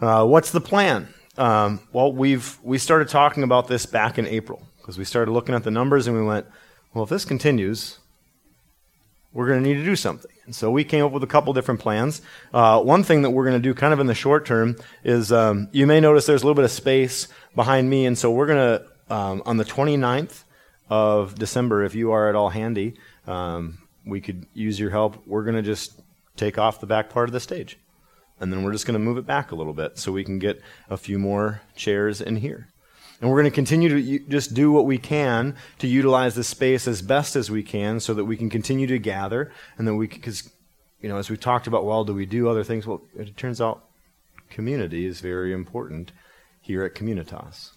Uh, 0.00 0.26
what's 0.26 0.50
the 0.50 0.60
plan? 0.60 1.08
Um, 1.38 1.80
well, 1.92 2.12
we've 2.12 2.58
we 2.62 2.78
started 2.78 3.08
talking 3.08 3.42
about 3.42 3.68
this 3.68 3.86
back 3.86 4.18
in 4.18 4.26
April 4.26 4.62
because 4.80 4.98
we 4.98 5.04
started 5.04 5.30
looking 5.30 5.54
at 5.54 5.64
the 5.64 5.70
numbers 5.70 6.06
and 6.06 6.16
we 6.16 6.22
went, 6.22 6.46
well, 6.92 7.04
if 7.04 7.10
this 7.10 7.24
continues, 7.24 7.98
we're 9.32 9.46
going 9.46 9.62
to 9.62 9.68
need 9.68 9.76
to 9.76 9.84
do 9.84 9.96
something. 9.96 10.30
And 10.46 10.54
so 10.54 10.70
we 10.70 10.84
came 10.84 11.04
up 11.04 11.12
with 11.12 11.22
a 11.22 11.26
couple 11.26 11.52
different 11.52 11.80
plans. 11.80 12.20
Uh, 12.52 12.80
one 12.80 13.02
thing 13.02 13.22
that 13.22 13.30
we're 13.30 13.44
going 13.44 13.60
to 13.60 13.68
do 13.68 13.74
kind 13.74 13.92
of 13.92 14.00
in 14.00 14.06
the 14.06 14.14
short 14.14 14.44
term 14.44 14.76
is 15.02 15.32
um, 15.32 15.68
you 15.72 15.86
may 15.86 16.00
notice 16.00 16.26
there's 16.26 16.42
a 16.42 16.46
little 16.46 16.54
bit 16.54 16.64
of 16.64 16.70
space 16.70 17.28
behind 17.54 17.88
me. 17.88 18.06
And 18.06 18.18
so 18.18 18.30
we're 18.30 18.46
going 18.46 18.78
to, 18.78 19.14
um, 19.14 19.42
on 19.46 19.56
the 19.56 19.64
29th 19.64 20.44
of 20.90 21.34
December, 21.36 21.84
if 21.84 21.94
you 21.94 22.12
are 22.12 22.28
at 22.28 22.34
all 22.34 22.50
handy, 22.50 22.94
um, 23.26 23.78
we 24.04 24.20
could 24.20 24.46
use 24.52 24.78
your 24.78 24.90
help. 24.90 25.26
We're 25.26 25.44
going 25.44 25.56
to 25.56 25.62
just 25.62 26.00
take 26.36 26.58
off 26.58 26.80
the 26.80 26.86
back 26.86 27.10
part 27.10 27.28
of 27.28 27.32
the 27.32 27.40
stage. 27.40 27.78
And 28.40 28.52
then 28.52 28.64
we're 28.64 28.72
just 28.72 28.86
going 28.86 28.94
to 28.94 28.98
move 28.98 29.16
it 29.16 29.26
back 29.26 29.52
a 29.52 29.54
little 29.54 29.72
bit 29.72 29.98
so 29.98 30.12
we 30.12 30.24
can 30.24 30.38
get 30.38 30.60
a 30.90 30.96
few 30.96 31.18
more 31.18 31.62
chairs 31.76 32.20
in 32.20 32.36
here. 32.36 32.68
And 33.20 33.30
we're 33.30 33.40
going 33.40 33.50
to 33.50 33.54
continue 33.54 33.88
to 33.88 34.18
just 34.28 34.54
do 34.54 34.72
what 34.72 34.86
we 34.86 34.98
can 34.98 35.56
to 35.78 35.86
utilize 35.86 36.34
the 36.34 36.44
space 36.44 36.88
as 36.88 37.00
best 37.00 37.36
as 37.36 37.50
we 37.50 37.62
can 37.62 38.00
so 38.00 38.12
that 38.14 38.24
we 38.24 38.36
can 38.36 38.50
continue 38.50 38.86
to 38.88 38.98
gather 38.98 39.52
and 39.78 39.86
that 39.86 39.94
we 39.94 40.06
because 40.06 40.50
you 41.00 41.08
know 41.08 41.16
as 41.16 41.30
we 41.30 41.36
talked 41.36 41.66
about 41.66 41.84
well 41.84 42.04
do 42.04 42.14
we 42.14 42.26
do 42.26 42.48
other 42.48 42.64
things? 42.64 42.86
Well 42.86 43.02
it 43.16 43.36
turns 43.36 43.60
out 43.60 43.84
community 44.50 45.06
is 45.06 45.20
very 45.20 45.52
important 45.52 46.12
here 46.60 46.84
at 46.84 46.94
communitas 46.94 47.70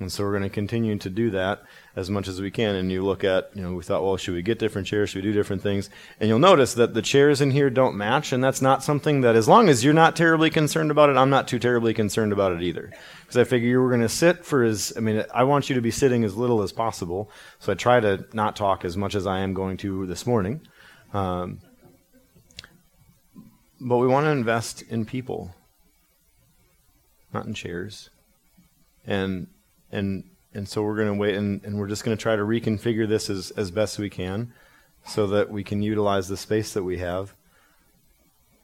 and 0.00 0.12
so 0.12 0.22
we're 0.22 0.30
going 0.30 0.44
to 0.44 0.48
continue 0.48 0.96
to 0.96 1.10
do 1.10 1.30
that 1.30 1.62
as 1.96 2.08
much 2.08 2.28
as 2.28 2.40
we 2.40 2.52
can. 2.52 2.76
And 2.76 2.92
you 2.92 3.04
look 3.04 3.24
at, 3.24 3.50
you 3.54 3.62
know, 3.62 3.74
we 3.74 3.82
thought, 3.82 4.04
well, 4.04 4.16
should 4.16 4.34
we 4.34 4.42
get 4.42 4.60
different 4.60 4.86
chairs? 4.86 5.10
Should 5.10 5.24
we 5.24 5.28
do 5.28 5.32
different 5.32 5.60
things? 5.60 5.90
And 6.20 6.28
you'll 6.28 6.38
notice 6.38 6.74
that 6.74 6.94
the 6.94 7.02
chairs 7.02 7.40
in 7.40 7.50
here 7.50 7.68
don't 7.68 7.96
match. 7.96 8.32
And 8.32 8.42
that's 8.42 8.62
not 8.62 8.84
something 8.84 9.22
that, 9.22 9.34
as 9.34 9.48
long 9.48 9.68
as 9.68 9.84
you're 9.84 9.92
not 9.92 10.14
terribly 10.14 10.50
concerned 10.50 10.92
about 10.92 11.10
it, 11.10 11.16
I'm 11.16 11.30
not 11.30 11.48
too 11.48 11.58
terribly 11.58 11.94
concerned 11.94 12.32
about 12.32 12.52
it 12.52 12.62
either. 12.62 12.92
Because 13.22 13.38
I 13.38 13.42
figure 13.42 13.68
you 13.68 13.80
were 13.80 13.88
going 13.88 14.02
to 14.02 14.08
sit 14.08 14.44
for 14.44 14.62
as, 14.62 14.92
I 14.96 15.00
mean, 15.00 15.24
I 15.34 15.42
want 15.42 15.68
you 15.68 15.74
to 15.74 15.80
be 15.80 15.90
sitting 15.90 16.22
as 16.22 16.36
little 16.36 16.62
as 16.62 16.70
possible. 16.70 17.28
So 17.58 17.72
I 17.72 17.74
try 17.74 17.98
to 17.98 18.24
not 18.32 18.54
talk 18.54 18.84
as 18.84 18.96
much 18.96 19.16
as 19.16 19.26
I 19.26 19.40
am 19.40 19.52
going 19.52 19.78
to 19.78 20.06
this 20.06 20.28
morning. 20.28 20.60
Um, 21.12 21.58
but 23.80 23.96
we 23.96 24.06
want 24.06 24.26
to 24.26 24.30
invest 24.30 24.82
in 24.82 25.04
people, 25.06 25.54
not 27.34 27.46
in 27.46 27.54
chairs. 27.54 28.10
And 29.04 29.48
and 29.90 30.24
and 30.54 30.68
so 30.68 30.82
we're 30.82 30.96
going 30.96 31.08
to 31.08 31.14
wait 31.14 31.34
and, 31.34 31.62
and 31.64 31.78
we're 31.78 31.88
just 31.88 32.04
going 32.04 32.16
to 32.16 32.20
try 32.20 32.34
to 32.34 32.42
reconfigure 32.42 33.06
this 33.06 33.28
as, 33.28 33.50
as 33.52 33.70
best 33.70 33.98
we 33.98 34.10
can 34.10 34.52
so 35.06 35.26
that 35.26 35.50
we 35.50 35.62
can 35.62 35.82
utilize 35.82 36.28
the 36.28 36.36
space 36.36 36.72
that 36.72 36.82
we 36.82 36.98
have 36.98 37.34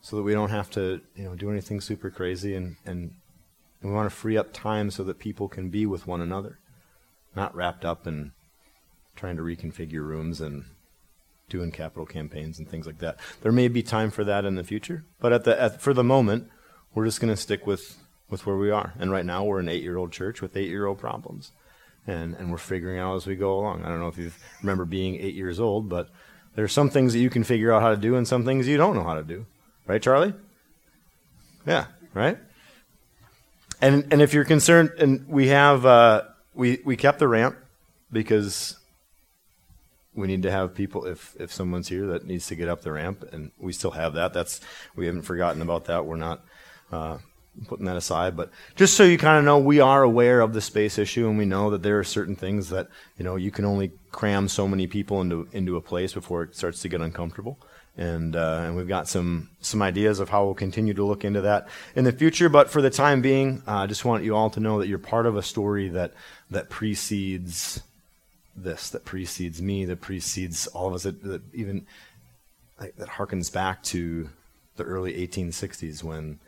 so 0.00 0.16
that 0.16 0.22
we 0.22 0.32
don't 0.32 0.50
have 0.50 0.70
to 0.70 1.00
you 1.14 1.24
know 1.24 1.34
do 1.34 1.50
anything 1.50 1.80
super 1.80 2.10
crazy 2.10 2.54
and, 2.54 2.76
and, 2.84 3.14
we 3.82 3.90
want 3.90 4.08
to 4.08 4.16
free 4.16 4.38
up 4.38 4.50
time 4.54 4.90
so 4.90 5.04
that 5.04 5.18
people 5.18 5.46
can 5.46 5.68
be 5.68 5.84
with 5.84 6.06
one 6.06 6.22
another 6.22 6.58
not 7.36 7.54
wrapped 7.54 7.84
up 7.84 8.06
in 8.06 8.32
trying 9.14 9.36
to 9.36 9.42
reconfigure 9.42 10.00
rooms 10.00 10.40
and 10.40 10.64
doing 11.50 11.70
capital 11.70 12.06
campaigns 12.06 12.58
and 12.58 12.66
things 12.66 12.86
like 12.86 13.00
that. 13.00 13.18
There 13.42 13.52
may 13.52 13.68
be 13.68 13.82
time 13.82 14.10
for 14.10 14.24
that 14.24 14.46
in 14.46 14.54
the 14.54 14.64
future 14.64 15.04
but 15.20 15.34
at 15.34 15.44
the 15.44 15.60
at, 15.60 15.82
for 15.82 15.92
the 15.92 16.02
moment 16.02 16.48
we're 16.94 17.04
just 17.04 17.20
going 17.20 17.34
to 17.34 17.36
stick 17.36 17.66
with 17.66 17.98
with 18.34 18.46
where 18.46 18.56
we 18.56 18.72
are. 18.72 18.92
And 18.98 19.12
right 19.12 19.24
now 19.24 19.44
we're 19.44 19.60
an 19.60 19.68
eight 19.68 19.82
year 19.82 19.96
old 19.96 20.10
church 20.10 20.42
with 20.42 20.56
eight 20.56 20.68
year 20.68 20.86
old 20.86 20.98
problems. 20.98 21.52
And, 22.04 22.34
and 22.34 22.50
we're 22.50 22.58
figuring 22.58 22.98
out 22.98 23.14
as 23.14 23.26
we 23.26 23.36
go 23.36 23.58
along. 23.58 23.84
I 23.84 23.88
don't 23.88 24.00
know 24.00 24.08
if 24.08 24.18
you 24.18 24.32
remember 24.60 24.84
being 24.84 25.14
eight 25.14 25.36
years 25.36 25.60
old, 25.60 25.88
but 25.88 26.10
there 26.56 26.64
are 26.64 26.68
some 26.68 26.90
things 26.90 27.12
that 27.12 27.20
you 27.20 27.30
can 27.30 27.44
figure 27.44 27.72
out 27.72 27.80
how 27.80 27.90
to 27.90 27.96
do 27.96 28.16
and 28.16 28.26
some 28.26 28.44
things 28.44 28.66
you 28.66 28.76
don't 28.76 28.96
know 28.96 29.04
how 29.04 29.14
to 29.14 29.22
do. 29.22 29.46
Right, 29.86 30.02
Charlie? 30.02 30.34
Yeah, 31.64 31.86
right? 32.12 32.38
And, 33.80 34.12
and 34.12 34.20
if 34.20 34.34
you're 34.34 34.44
concerned, 34.44 34.90
and 34.98 35.28
we 35.28 35.48
have, 35.48 35.86
uh, 35.86 36.22
we, 36.54 36.80
we 36.84 36.96
kept 36.96 37.20
the 37.20 37.28
ramp 37.28 37.56
because 38.12 38.76
we 40.14 40.26
need 40.26 40.42
to 40.42 40.50
have 40.50 40.74
people 40.74 41.06
if 41.06 41.34
if 41.40 41.52
someone's 41.52 41.88
here 41.88 42.06
that 42.06 42.24
needs 42.24 42.46
to 42.46 42.54
get 42.54 42.68
up 42.68 42.82
the 42.82 42.92
ramp 42.92 43.24
and 43.32 43.50
we 43.58 43.72
still 43.72 43.90
have 43.90 44.14
that 44.14 44.32
that's 44.32 44.60
we 44.94 45.06
haven't 45.06 45.22
forgotten 45.22 45.60
about 45.60 45.86
that 45.86 46.06
we're 46.06 46.14
not 46.14 46.44
uh, 46.92 47.18
putting 47.66 47.86
that 47.86 47.96
aside, 47.96 48.36
but 48.36 48.50
just 48.76 48.94
so 48.94 49.04
you 49.04 49.18
kind 49.18 49.38
of 49.38 49.44
know, 49.44 49.58
we 49.58 49.80
are 49.80 50.02
aware 50.02 50.40
of 50.40 50.52
the 50.52 50.60
space 50.60 50.98
issue, 50.98 51.28
and 51.28 51.38
we 51.38 51.44
know 51.44 51.70
that 51.70 51.82
there 51.82 51.98
are 51.98 52.04
certain 52.04 52.36
things 52.36 52.70
that 52.70 52.88
you 53.18 53.24
know 53.24 53.36
you 53.36 53.50
can 53.50 53.64
only 53.64 53.92
cram 54.10 54.48
so 54.48 54.68
many 54.68 54.86
people 54.86 55.20
into 55.20 55.48
into 55.52 55.76
a 55.76 55.80
place 55.80 56.12
before 56.12 56.42
it 56.42 56.56
starts 56.56 56.80
to 56.82 56.88
get 56.88 57.00
uncomfortable. 57.00 57.58
And 57.96 58.34
uh, 58.34 58.62
and 58.64 58.76
we've 58.76 58.88
got 58.88 59.06
some 59.08 59.50
some 59.60 59.80
ideas 59.80 60.18
of 60.18 60.28
how 60.28 60.44
we'll 60.44 60.54
continue 60.54 60.94
to 60.94 61.04
look 61.04 61.24
into 61.24 61.42
that 61.42 61.68
in 61.94 62.04
the 62.04 62.12
future. 62.12 62.48
But 62.48 62.68
for 62.68 62.82
the 62.82 62.90
time 62.90 63.22
being, 63.22 63.62
uh, 63.68 63.78
I 63.78 63.86
just 63.86 64.04
want 64.04 64.24
you 64.24 64.34
all 64.34 64.50
to 64.50 64.60
know 64.60 64.80
that 64.80 64.88
you're 64.88 64.98
part 64.98 65.26
of 65.26 65.36
a 65.36 65.42
story 65.42 65.88
that 65.90 66.12
that 66.50 66.70
precedes 66.70 67.82
this, 68.56 68.90
that 68.90 69.04
precedes 69.04 69.60
me, 69.60 69.84
that 69.84 70.00
precedes 70.00 70.66
all 70.68 70.88
of 70.88 70.94
us, 70.94 71.02
that, 71.04 71.22
that 71.22 71.42
even 71.54 71.86
like, 72.80 72.96
that 72.96 73.08
harkens 73.08 73.52
back 73.52 73.82
to 73.84 74.28
the 74.76 74.84
early 74.84 75.14
1860s 75.26 76.02
when 76.02 76.38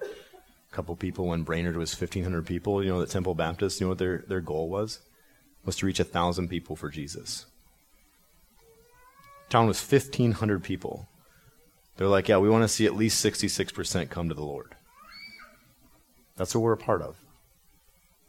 couple 0.76 0.94
people 0.94 1.28
when 1.28 1.42
Brainerd 1.42 1.78
was 1.78 1.98
1,500 1.98 2.44
people, 2.44 2.84
you 2.84 2.90
know, 2.90 3.00
the 3.00 3.06
Temple 3.06 3.34
Baptist, 3.34 3.80
you 3.80 3.86
know 3.86 3.88
what 3.88 3.98
their, 3.98 4.24
their 4.28 4.42
goal 4.42 4.68
was? 4.68 5.00
Was 5.64 5.76
to 5.76 5.86
reach 5.86 5.98
1,000 5.98 6.48
people 6.48 6.76
for 6.76 6.90
Jesus. 6.90 7.46
Town 9.48 9.66
was 9.66 9.80
1,500 9.80 10.62
people. 10.62 11.08
They're 11.96 12.08
like, 12.08 12.28
yeah, 12.28 12.36
we 12.36 12.50
want 12.50 12.62
to 12.62 12.68
see 12.68 12.84
at 12.84 12.94
least 12.94 13.24
66% 13.24 14.10
come 14.10 14.28
to 14.28 14.34
the 14.34 14.44
Lord. 14.44 14.74
That's 16.36 16.54
what 16.54 16.60
we're 16.60 16.72
a 16.72 16.76
part 16.76 17.00
of. 17.00 17.16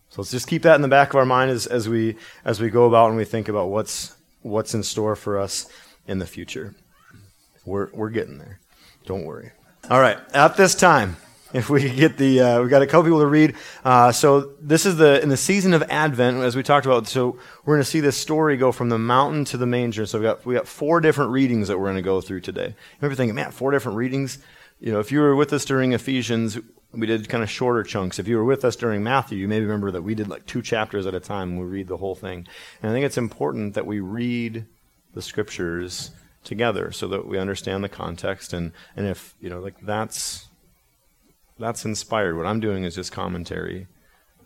So 0.09 0.21
let's 0.21 0.31
just 0.31 0.47
keep 0.47 0.61
that 0.61 0.75
in 0.75 0.81
the 0.81 0.87
back 0.87 1.09
of 1.09 1.17
our 1.17 1.25
mind 1.25 1.51
as, 1.51 1.67
as 1.67 1.89
we 1.89 2.15
as 2.45 2.61
we 2.61 2.69
go 2.69 2.85
about 2.85 3.09
and 3.09 3.17
we 3.17 3.25
think 3.25 3.49
about 3.49 3.67
what's 3.67 4.15
what's 4.41 4.73
in 4.73 4.83
store 4.83 5.17
for 5.17 5.37
us 5.37 5.67
in 6.07 6.19
the 6.19 6.25
future. 6.25 6.75
We're 7.65 7.89
we're 7.91 8.09
getting 8.09 8.37
there. 8.37 8.61
Don't 9.05 9.25
worry. 9.25 9.51
All 9.89 9.99
right. 9.99 10.17
At 10.33 10.55
this 10.55 10.75
time, 10.75 11.17
if 11.57 11.69
we 11.69 11.81
could 11.81 11.95
get 11.95 12.17
the 12.17 12.39
uh, 12.39 12.61
we've 12.61 12.69
got 12.69 12.81
a 12.81 12.87
couple 12.87 13.03
people 13.03 13.19
to 13.19 13.27
read. 13.27 13.55
Uh, 13.83 14.11
so 14.11 14.53
this 14.61 14.85
is 14.85 14.97
the 14.97 15.21
in 15.21 15.29
the 15.29 15.37
season 15.37 15.73
of 15.73 15.83
advent 15.89 16.37
as 16.43 16.55
we 16.55 16.63
talked 16.63 16.85
about 16.85 17.07
so 17.07 17.37
we're 17.65 17.75
going 17.75 17.83
to 17.83 17.89
see 17.89 17.99
this 17.99 18.17
story 18.17 18.55
go 18.57 18.71
from 18.71 18.89
the 18.89 18.97
mountain 18.97 19.43
to 19.45 19.57
the 19.57 19.65
manger. 19.65 20.05
So 20.05 20.19
we 20.19 20.23
got 20.23 20.45
we 20.45 20.55
got 20.55 20.67
four 20.67 21.01
different 21.01 21.31
readings 21.31 21.67
that 21.67 21.77
we're 21.77 21.85
going 21.85 21.95
to 21.95 22.01
go 22.01 22.21
through 22.21 22.41
today. 22.41 22.75
You 23.01 23.15
thinking 23.15 23.35
man 23.35 23.51
four 23.51 23.71
different 23.71 23.97
readings? 23.97 24.37
You 24.79 24.91
know 24.91 24.99
if 24.99 25.11
you 25.11 25.19
were 25.19 25.35
with 25.35 25.51
us 25.51 25.65
during 25.65 25.93
ephesians 25.93 26.59
we 26.93 27.05
did 27.05 27.27
kind 27.27 27.43
of 27.43 27.49
shorter 27.49 27.83
chunks. 27.83 28.17
If 28.17 28.27
you 28.27 28.37
were 28.37 28.45
with 28.45 28.63
us 28.63 28.75
during 28.75 29.03
matthew 29.03 29.37
you 29.39 29.47
may 29.47 29.59
remember 29.59 29.91
that 29.91 30.03
we 30.03 30.15
did 30.15 30.27
like 30.27 30.45
two 30.45 30.61
chapters 30.61 31.05
at 31.05 31.15
a 31.15 31.19
time 31.19 31.57
we 31.57 31.65
read 31.65 31.87
the 31.87 31.97
whole 31.97 32.15
thing. 32.15 32.47
And 32.81 32.91
i 32.91 32.93
think 32.93 33.05
it's 33.05 33.17
important 33.17 33.73
that 33.73 33.85
we 33.85 33.99
read 33.99 34.65
the 35.13 35.21
scriptures 35.21 36.11
together 36.43 36.91
so 36.91 37.07
that 37.09 37.27
we 37.27 37.37
understand 37.37 37.83
the 37.83 37.89
context. 37.89 38.53
And 38.53 38.71
and 38.95 39.07
if 39.07 39.35
you 39.41 39.49
know 39.49 39.59
like 39.59 39.79
that's 39.81 40.46
that's 41.59 41.85
inspired. 41.85 42.35
What 42.35 42.45
I'm 42.45 42.59
doing 42.59 42.83
is 42.83 42.95
just 42.95 43.11
commentary. 43.11 43.87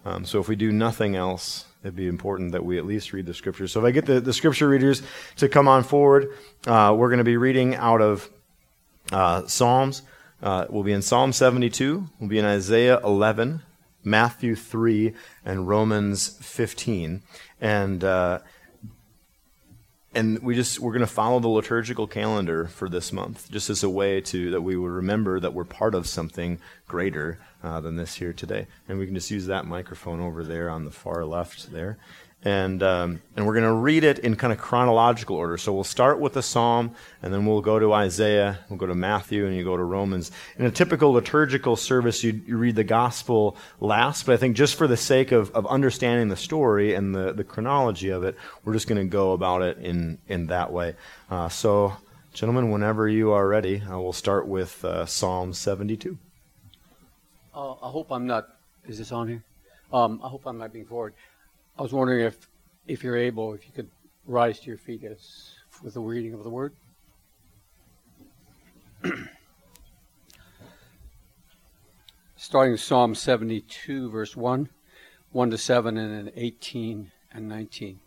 Um, 0.05 0.25
so 0.25 0.39
if 0.39 0.47
we 0.47 0.55
do 0.55 0.71
nothing 0.71 1.15
else, 1.15 1.65
it'd 1.83 1.95
be 1.95 2.07
important 2.07 2.51
that 2.53 2.65
we 2.65 2.77
at 2.77 2.85
least 2.85 3.13
read 3.13 3.25
the 3.25 3.33
scriptures. 3.33 3.71
So 3.71 3.79
if 3.81 3.85
I 3.85 3.91
get 3.91 4.05
the, 4.05 4.19
the 4.19 4.33
scripture 4.33 4.67
readers 4.67 5.03
to 5.37 5.47
come 5.47 5.67
on 5.67 5.83
forward, 5.83 6.29
uh, 6.65 6.95
we're 6.97 7.09
going 7.09 7.19
to 7.19 7.23
be 7.23 7.37
reading 7.37 7.75
out 7.75 8.01
of 8.01 8.29
uh, 9.11 9.45
Psalms. 9.47 10.01
Uh, 10.41 10.65
we'll 10.69 10.83
be 10.83 10.91
in 10.91 11.03
Psalm 11.03 11.33
72, 11.33 12.07
we'll 12.19 12.29
be 12.29 12.39
in 12.39 12.45
Isaiah 12.45 12.99
11, 13.03 13.61
Matthew 14.03 14.55
3, 14.55 15.13
and 15.45 15.67
Romans 15.67 16.29
15. 16.41 17.21
And 17.59 18.03
uh, 18.03 18.39
and 20.13 20.39
we 20.39 20.55
just 20.55 20.79
we're 20.79 20.91
going 20.91 21.01
to 21.01 21.07
follow 21.07 21.39
the 21.39 21.47
liturgical 21.47 22.07
calendar 22.07 22.65
for 22.65 22.89
this 22.89 23.13
month 23.13 23.49
just 23.49 23.69
as 23.69 23.83
a 23.83 23.89
way 23.89 24.19
to 24.19 24.51
that 24.51 24.61
we 24.61 24.75
would 24.75 24.91
remember 24.91 25.39
that 25.39 25.53
we're 25.53 25.63
part 25.63 25.95
of 25.95 26.05
something 26.07 26.59
greater 26.87 27.39
uh, 27.63 27.79
than 27.79 27.95
this 27.95 28.15
here 28.15 28.33
today. 28.33 28.67
And 28.89 28.99
we 28.99 29.05
can 29.05 29.15
just 29.15 29.31
use 29.31 29.45
that 29.47 29.65
microphone 29.65 30.19
over 30.19 30.43
there 30.43 30.69
on 30.69 30.85
the 30.85 30.91
far 30.91 31.25
left 31.25 31.71
there 31.71 31.97
and 32.43 32.81
um, 32.81 33.21
and 33.35 33.45
we're 33.45 33.53
going 33.53 33.65
to 33.65 33.73
read 33.73 34.03
it 34.03 34.19
in 34.19 34.35
kind 34.35 34.51
of 34.51 34.59
chronological 34.59 35.35
order. 35.35 35.57
So 35.57 35.73
we'll 35.73 35.83
start 35.83 36.19
with 36.19 36.33
the 36.33 36.41
Psalm, 36.41 36.95
and 37.21 37.33
then 37.33 37.45
we'll 37.45 37.61
go 37.61 37.77
to 37.77 37.93
Isaiah, 37.93 38.59
we'll 38.69 38.79
go 38.79 38.87
to 38.87 38.95
Matthew, 38.95 39.45
and 39.45 39.55
you 39.55 39.63
go 39.63 39.77
to 39.77 39.83
Romans. 39.83 40.31
In 40.57 40.65
a 40.65 40.71
typical 40.71 41.11
liturgical 41.11 41.75
service, 41.75 42.23
you, 42.23 42.41
you 42.47 42.57
read 42.57 42.75
the 42.75 42.83
Gospel 42.83 43.55
last, 43.79 44.25
but 44.25 44.33
I 44.33 44.37
think 44.37 44.55
just 44.55 44.75
for 44.75 44.87
the 44.87 44.97
sake 44.97 45.31
of, 45.31 45.51
of 45.51 45.67
understanding 45.67 46.29
the 46.29 46.35
story 46.35 46.95
and 46.95 47.13
the, 47.13 47.31
the 47.31 47.43
chronology 47.43 48.09
of 48.09 48.23
it, 48.23 48.35
we're 48.65 48.73
just 48.73 48.87
going 48.87 49.01
to 49.01 49.09
go 49.09 49.33
about 49.33 49.61
it 49.61 49.77
in 49.77 50.17
in 50.27 50.47
that 50.47 50.71
way. 50.71 50.95
Uh, 51.29 51.47
so, 51.47 51.93
gentlemen, 52.33 52.71
whenever 52.71 53.07
you 53.07 53.31
are 53.31 53.47
ready, 53.47 53.81
uh, 53.81 53.99
we'll 53.99 54.13
start 54.13 54.47
with 54.47 54.83
uh, 54.83 55.05
Psalm 55.05 55.53
72. 55.53 56.17
Uh, 57.53 57.73
I 57.73 57.89
hope 57.89 58.11
I'm 58.11 58.25
not. 58.25 58.47
Is 58.87 58.97
this 58.97 59.11
on 59.11 59.27
here? 59.27 59.43
Um, 59.93 60.21
I 60.23 60.29
hope 60.29 60.47
I'm 60.47 60.57
not 60.57 60.73
being 60.73 60.85
forward. 60.85 61.13
I 61.77 61.81
was 61.81 61.93
wondering 61.93 62.25
if, 62.25 62.49
if 62.87 63.03
you're 63.03 63.17
able, 63.17 63.53
if 63.53 63.65
you 63.65 63.71
could 63.73 63.89
rise 64.25 64.59
to 64.59 64.67
your 64.67 64.77
feet 64.77 65.03
as 65.03 65.55
with 65.83 65.93
the 65.95 66.01
reading 66.01 66.33
of 66.33 66.43
the 66.43 66.49
word. 66.49 66.73
Starting 72.35 72.77
Psalm 72.77 73.15
72, 73.15 74.09
verse 74.11 74.35
1, 74.35 74.69
1 75.31 75.49
to 75.49 75.57
7, 75.57 75.97
and 75.97 76.27
then 76.27 76.33
18 76.35 77.11
and 77.33 77.47
19. 77.47 77.99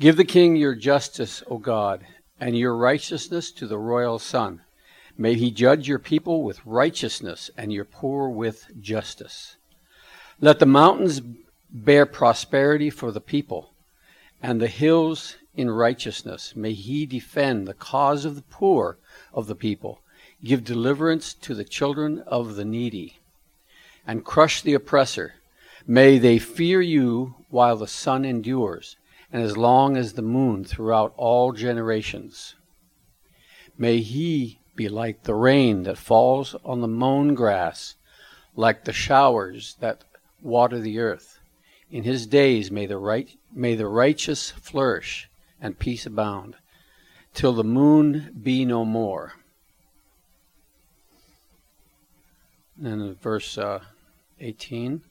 Give 0.00 0.16
the 0.16 0.24
king 0.24 0.56
your 0.56 0.74
justice, 0.74 1.44
O 1.48 1.58
God, 1.58 2.06
and 2.40 2.58
your 2.58 2.76
righteousness 2.76 3.52
to 3.52 3.66
the 3.66 3.78
royal 3.78 4.18
son. 4.18 4.62
May 5.16 5.34
he 5.34 5.52
judge 5.52 5.86
your 5.86 6.00
people 6.00 6.42
with 6.42 6.64
righteousness 6.66 7.50
and 7.56 7.72
your 7.72 7.84
poor 7.84 8.28
with 8.28 8.66
justice. 8.80 9.56
Let 10.40 10.58
the 10.58 10.66
mountains 10.66 11.20
bear 11.74 12.06
prosperity 12.06 12.88
for 12.88 13.10
the 13.10 13.20
people, 13.20 13.70
and 14.40 14.60
the 14.60 14.68
hills 14.68 15.36
in 15.56 15.68
righteousness. 15.68 16.54
May 16.54 16.72
he 16.72 17.04
defend 17.04 17.66
the 17.66 17.74
cause 17.74 18.24
of 18.24 18.36
the 18.36 18.42
poor 18.42 18.96
of 19.32 19.48
the 19.48 19.56
people, 19.56 20.00
give 20.44 20.62
deliverance 20.62 21.34
to 21.34 21.52
the 21.52 21.64
children 21.64 22.20
of 22.28 22.54
the 22.54 22.64
needy, 22.64 23.18
and 24.06 24.24
crush 24.24 24.62
the 24.62 24.74
oppressor. 24.74 25.34
May 25.84 26.18
they 26.18 26.38
fear 26.38 26.80
you 26.80 27.34
while 27.50 27.76
the 27.76 27.88
sun 27.88 28.24
endures, 28.24 28.96
and 29.32 29.42
as 29.42 29.56
long 29.56 29.96
as 29.96 30.12
the 30.12 30.22
moon 30.22 30.64
throughout 30.64 31.12
all 31.16 31.52
generations. 31.52 32.54
May 33.76 33.98
he 33.98 34.60
be 34.76 34.88
like 34.88 35.24
the 35.24 35.34
rain 35.34 35.82
that 35.82 35.98
falls 35.98 36.54
on 36.64 36.80
the 36.80 36.88
mown 36.88 37.34
grass, 37.34 37.96
like 38.54 38.84
the 38.84 38.92
showers 38.92 39.76
that 39.80 40.04
water 40.40 40.78
the 40.78 41.00
earth. 41.00 41.33
In 41.90 42.04
his 42.04 42.26
days 42.26 42.70
may 42.70 42.86
the 42.86 42.98
right 42.98 43.30
may 43.52 43.74
the 43.74 43.86
righteous 43.86 44.50
flourish 44.50 45.28
and 45.60 45.78
peace 45.78 46.06
abound, 46.06 46.56
till 47.32 47.52
the 47.52 47.64
moon 47.64 48.32
be 48.42 48.64
no 48.64 48.84
more. 48.84 49.34
And 52.82 53.20
verse 53.20 53.56
uh, 53.56 53.80
18 54.40 55.02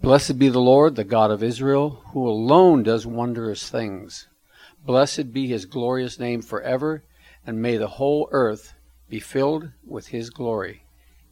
Blessed 0.00 0.38
be 0.38 0.48
the 0.48 0.60
Lord, 0.60 0.96
the 0.96 1.04
God 1.04 1.30
of 1.30 1.42
Israel, 1.42 2.02
who 2.12 2.28
alone 2.28 2.82
does 2.82 3.06
wondrous 3.06 3.70
things. 3.70 4.26
Blessed 4.84 5.32
be 5.32 5.46
his 5.46 5.64
glorious 5.64 6.18
name 6.18 6.42
forever, 6.42 7.02
and 7.46 7.62
may 7.62 7.76
the 7.76 7.88
whole 7.88 8.28
earth 8.32 8.74
be 9.08 9.20
filled 9.20 9.70
with 9.86 10.08
his 10.08 10.28
glory. 10.28 10.82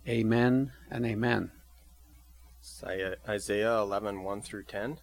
Amen 0.09 0.73
and 0.91 1.05
amen. 1.05 1.51
Isaiah 2.85 3.79
11, 3.79 4.25
1 4.25 4.43
through 4.43 4.65
10. 4.65 4.99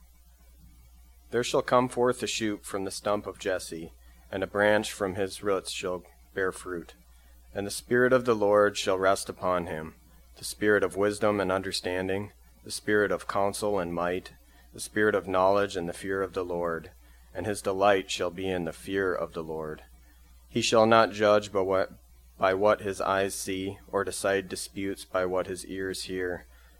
There 1.31 1.43
shall 1.43 1.61
come 1.61 1.87
forth 1.87 2.21
a 2.21 2.27
shoot 2.27 2.65
from 2.65 2.83
the 2.83 2.91
stump 2.91 3.25
of 3.25 3.39
Jesse, 3.39 3.93
and 4.29 4.43
a 4.43 4.47
branch 4.47 4.91
from 4.91 5.15
his 5.15 5.41
roots 5.41 5.71
shall 5.71 6.03
bear 6.33 6.51
fruit. 6.51 6.93
And 7.55 7.65
the 7.65 7.71
Spirit 7.71 8.11
of 8.11 8.25
the 8.25 8.35
Lord 8.35 8.77
shall 8.77 8.97
rest 8.97 9.29
upon 9.29 9.67
him 9.67 9.95
the 10.37 10.45
Spirit 10.45 10.83
of 10.83 10.95
wisdom 10.95 11.39
and 11.39 11.51
understanding, 11.51 12.31
the 12.63 12.71
Spirit 12.71 13.11
of 13.11 13.27
counsel 13.27 13.79
and 13.79 13.93
might, 13.93 14.31
the 14.73 14.79
Spirit 14.79 15.15
of 15.15 15.27
knowledge 15.27 15.75
and 15.75 15.87
the 15.87 15.93
fear 15.93 16.21
of 16.21 16.33
the 16.33 16.45
Lord. 16.45 16.91
And 17.33 17.45
his 17.45 17.61
delight 17.61 18.09
shall 18.11 18.29
be 18.29 18.49
in 18.49 18.65
the 18.65 18.73
fear 18.73 19.13
of 19.13 19.33
the 19.33 19.43
Lord. 19.43 19.83
He 20.49 20.61
shall 20.61 20.85
not 20.85 21.11
judge 21.11 21.51
by 21.51 21.61
what, 21.61 21.91
by 22.37 22.53
what 22.53 22.81
his 22.81 22.99
eyes 22.99 23.35
see, 23.35 23.79
or 23.91 24.03
decide 24.03 24.49
disputes 24.49 25.05
by 25.05 25.25
what 25.25 25.47
his 25.47 25.65
ears 25.65 26.03
hear 26.03 26.45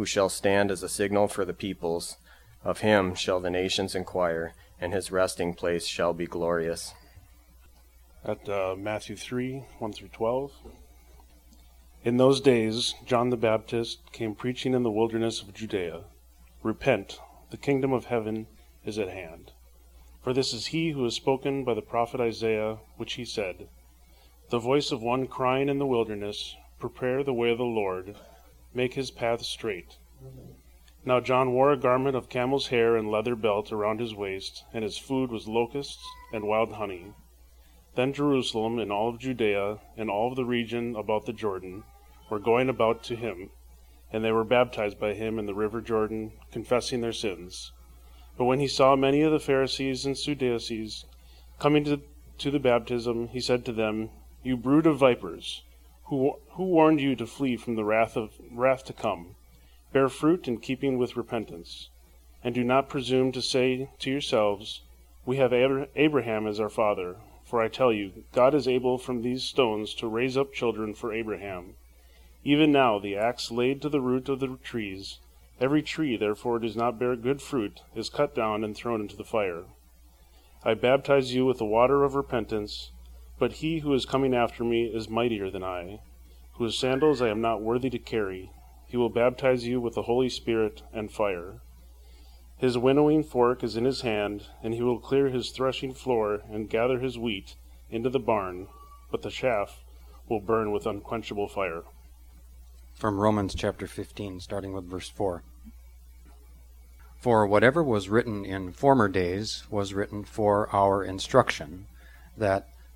who 0.00 0.06
shall 0.06 0.30
stand 0.30 0.70
as 0.70 0.82
a 0.82 0.88
signal 0.88 1.28
for 1.28 1.44
the 1.44 1.52
peoples. 1.52 2.16
Of 2.64 2.80
him 2.80 3.14
shall 3.14 3.38
the 3.38 3.50
nations 3.50 3.94
inquire, 3.94 4.54
and 4.80 4.94
his 4.94 5.12
resting 5.12 5.52
place 5.52 5.84
shall 5.84 6.14
be 6.14 6.24
glorious. 6.24 6.94
At 8.24 8.48
uh, 8.48 8.76
Matthew 8.78 9.14
3 9.14 9.62
1 9.78 9.92
through 9.92 10.08
12. 10.08 10.52
In 12.02 12.16
those 12.16 12.40
days, 12.40 12.94
John 13.04 13.28
the 13.28 13.36
Baptist 13.36 14.10
came 14.10 14.34
preaching 14.34 14.72
in 14.72 14.84
the 14.84 14.90
wilderness 14.90 15.42
of 15.42 15.52
Judea 15.52 16.04
Repent, 16.62 17.20
the 17.50 17.58
kingdom 17.58 17.92
of 17.92 18.06
heaven 18.06 18.46
is 18.86 18.98
at 18.98 19.10
hand. 19.10 19.52
For 20.22 20.32
this 20.32 20.54
is 20.54 20.68
he 20.68 20.92
who 20.92 21.04
has 21.04 21.14
spoken 21.14 21.62
by 21.62 21.74
the 21.74 21.82
prophet 21.82 22.22
Isaiah, 22.22 22.78
which 22.96 23.12
he 23.14 23.26
said, 23.26 23.68
The 24.48 24.58
voice 24.58 24.92
of 24.92 25.02
one 25.02 25.26
crying 25.26 25.68
in 25.68 25.78
the 25.78 25.84
wilderness, 25.84 26.56
Prepare 26.78 27.22
the 27.22 27.34
way 27.34 27.50
of 27.50 27.58
the 27.58 27.64
Lord 27.64 28.16
make 28.74 28.94
his 28.94 29.10
path 29.10 29.42
straight. 29.42 29.96
Now 31.04 31.18
John 31.18 31.52
wore 31.52 31.72
a 31.72 31.76
garment 31.76 32.14
of 32.14 32.28
camel's 32.28 32.68
hair 32.68 32.96
and 32.96 33.10
leather 33.10 33.34
belt 33.34 33.72
around 33.72 34.00
his 34.00 34.14
waist, 34.14 34.64
and 34.72 34.84
his 34.84 34.98
food 34.98 35.30
was 35.30 35.48
locusts 35.48 36.06
and 36.32 36.46
wild 36.46 36.72
honey. 36.72 37.14
Then 37.94 38.12
Jerusalem 38.12 38.78
and 38.78 38.92
all 38.92 39.08
of 39.08 39.18
Judea 39.18 39.78
and 39.96 40.10
all 40.10 40.28
of 40.28 40.36
the 40.36 40.44
region 40.44 40.94
about 40.94 41.26
the 41.26 41.32
Jordan 41.32 41.84
were 42.28 42.38
going 42.38 42.68
about 42.68 43.02
to 43.04 43.16
him, 43.16 43.50
and 44.12 44.24
they 44.24 44.30
were 44.30 44.44
baptized 44.44 45.00
by 45.00 45.14
him 45.14 45.38
in 45.38 45.46
the 45.46 45.54
river 45.54 45.80
Jordan, 45.80 46.32
confessing 46.52 47.00
their 47.00 47.12
sins. 47.12 47.72
But 48.36 48.44
when 48.44 48.60
he 48.60 48.68
saw 48.68 48.94
many 48.94 49.22
of 49.22 49.32
the 49.32 49.40
Pharisees 49.40 50.06
and 50.06 50.16
Sadducees 50.16 51.04
coming 51.58 51.84
to, 51.84 52.00
to 52.38 52.50
the 52.50 52.60
baptism, 52.60 53.28
he 53.28 53.40
said 53.40 53.64
to 53.64 53.72
them, 53.72 54.10
You 54.42 54.56
brood 54.56 54.86
of 54.86 54.98
vipers! 54.98 55.62
Who, 56.10 56.34
who 56.54 56.64
warned 56.64 57.00
you 57.00 57.14
to 57.14 57.24
flee 57.24 57.56
from 57.56 57.76
the 57.76 57.84
wrath 57.84 58.16
of 58.16 58.32
wrath 58.50 58.84
to 58.84 58.92
come? 58.92 59.36
Bear 59.92 60.08
fruit 60.08 60.48
in 60.48 60.58
keeping 60.58 60.98
with 60.98 61.16
repentance. 61.16 61.88
And 62.42 62.52
do 62.52 62.64
not 62.64 62.88
presume 62.88 63.30
to 63.30 63.40
say 63.40 63.90
to 64.00 64.10
yourselves 64.10 64.82
we 65.24 65.36
have 65.36 65.52
abraham 65.52 66.48
as 66.48 66.58
our 66.58 66.68
father. 66.68 67.18
For 67.44 67.62
i 67.62 67.68
tell 67.68 67.92
you 67.92 68.24
god 68.32 68.56
is 68.56 68.66
able 68.66 68.98
from 68.98 69.22
these 69.22 69.44
stones 69.44 69.94
to 69.94 70.08
raise 70.08 70.36
up 70.36 70.52
children 70.52 70.94
for 70.94 71.12
abraham. 71.12 71.76
Even 72.42 72.72
now 72.72 72.98
the 72.98 73.16
axe 73.16 73.52
laid 73.52 73.80
to 73.82 73.88
the 73.88 74.00
root 74.00 74.28
of 74.28 74.40
the 74.40 74.58
trees 74.64 75.20
every 75.60 75.80
tree 75.80 76.16
therefore 76.16 76.58
does 76.58 76.74
not 76.74 76.98
bear 76.98 77.14
good 77.14 77.40
fruit 77.40 77.82
is 77.94 78.10
cut 78.10 78.34
down 78.34 78.64
and 78.64 78.74
thrown 78.74 79.00
into 79.00 79.14
the 79.14 79.22
fire. 79.22 79.66
I 80.64 80.74
baptize 80.74 81.34
you 81.34 81.46
with 81.46 81.58
the 81.58 81.64
water 81.64 82.02
of 82.02 82.16
repentance 82.16 82.90
but 83.40 83.54
he 83.54 83.78
who 83.78 83.94
is 83.94 84.04
coming 84.04 84.34
after 84.34 84.62
me 84.62 84.84
is 84.84 85.08
mightier 85.08 85.50
than 85.50 85.64
I, 85.64 85.98
whose 86.52 86.76
sandals 86.76 87.22
I 87.22 87.30
am 87.30 87.40
not 87.40 87.62
worthy 87.62 87.88
to 87.88 87.98
carry. 87.98 88.52
He 88.86 88.98
will 88.98 89.08
baptize 89.08 89.66
you 89.66 89.80
with 89.80 89.94
the 89.94 90.02
Holy 90.02 90.28
Spirit 90.28 90.82
and 90.92 91.10
fire. 91.10 91.62
His 92.58 92.76
winnowing 92.76 93.24
fork 93.24 93.64
is 93.64 93.76
in 93.76 93.86
his 93.86 94.02
hand, 94.02 94.44
and 94.62 94.74
he 94.74 94.82
will 94.82 94.98
clear 94.98 95.30
his 95.30 95.52
threshing 95.52 95.94
floor 95.94 96.42
and 96.50 96.68
gather 96.68 96.98
his 96.98 97.18
wheat 97.18 97.54
into 97.90 98.10
the 98.10 98.18
barn, 98.18 98.68
but 99.10 99.22
the 99.22 99.30
chaff 99.30 99.80
will 100.28 100.40
burn 100.40 100.70
with 100.70 100.86
unquenchable 100.86 101.48
fire. 101.48 101.84
From 102.94 103.18
Romans 103.18 103.54
chapter 103.54 103.86
15, 103.86 104.40
starting 104.40 104.74
with 104.74 104.84
verse 104.84 105.08
4. 105.08 105.42
For 107.16 107.46
whatever 107.46 107.82
was 107.82 108.10
written 108.10 108.44
in 108.44 108.72
former 108.72 109.08
days 109.08 109.64
was 109.70 109.94
written 109.94 110.24
for 110.24 110.68
our 110.74 111.02
instruction, 111.02 111.86
that 112.36 112.68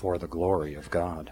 for 0.00 0.16
the 0.16 0.26
glory 0.26 0.72
of 0.72 0.90
God. 0.90 1.30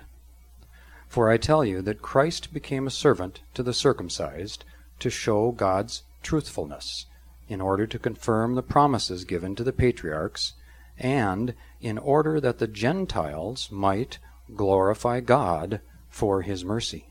For 1.07 1.31
I 1.31 1.38
tell 1.38 1.64
you 1.64 1.81
that 1.81 2.02
Christ 2.02 2.52
became 2.52 2.87
a 2.87 2.90
servant 2.90 3.40
to 3.54 3.62
the 3.62 3.72
circumcised 3.72 4.62
to 4.98 5.09
show 5.09 5.52
God's 5.52 6.02
truthfulness, 6.22 7.07
in 7.48 7.62
order 7.62 7.87
to 7.87 7.98
confirm 7.98 8.57
the 8.57 8.62
promises 8.62 9.24
given 9.24 9.57
to 9.57 9.64
the 9.64 9.72
patriarchs, 9.72 10.52
and 10.98 11.54
in 11.81 11.96
order 11.96 12.42
that 12.42 12.59
the 12.59 12.66
Gentiles 12.66 13.70
might 13.72 14.18
glorify 14.54 15.20
God 15.20 15.81
for 16.11 16.42
his 16.42 16.62
mercy. 16.62 17.07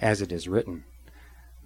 As 0.00 0.22
it 0.22 0.32
is 0.32 0.48
written, 0.48 0.84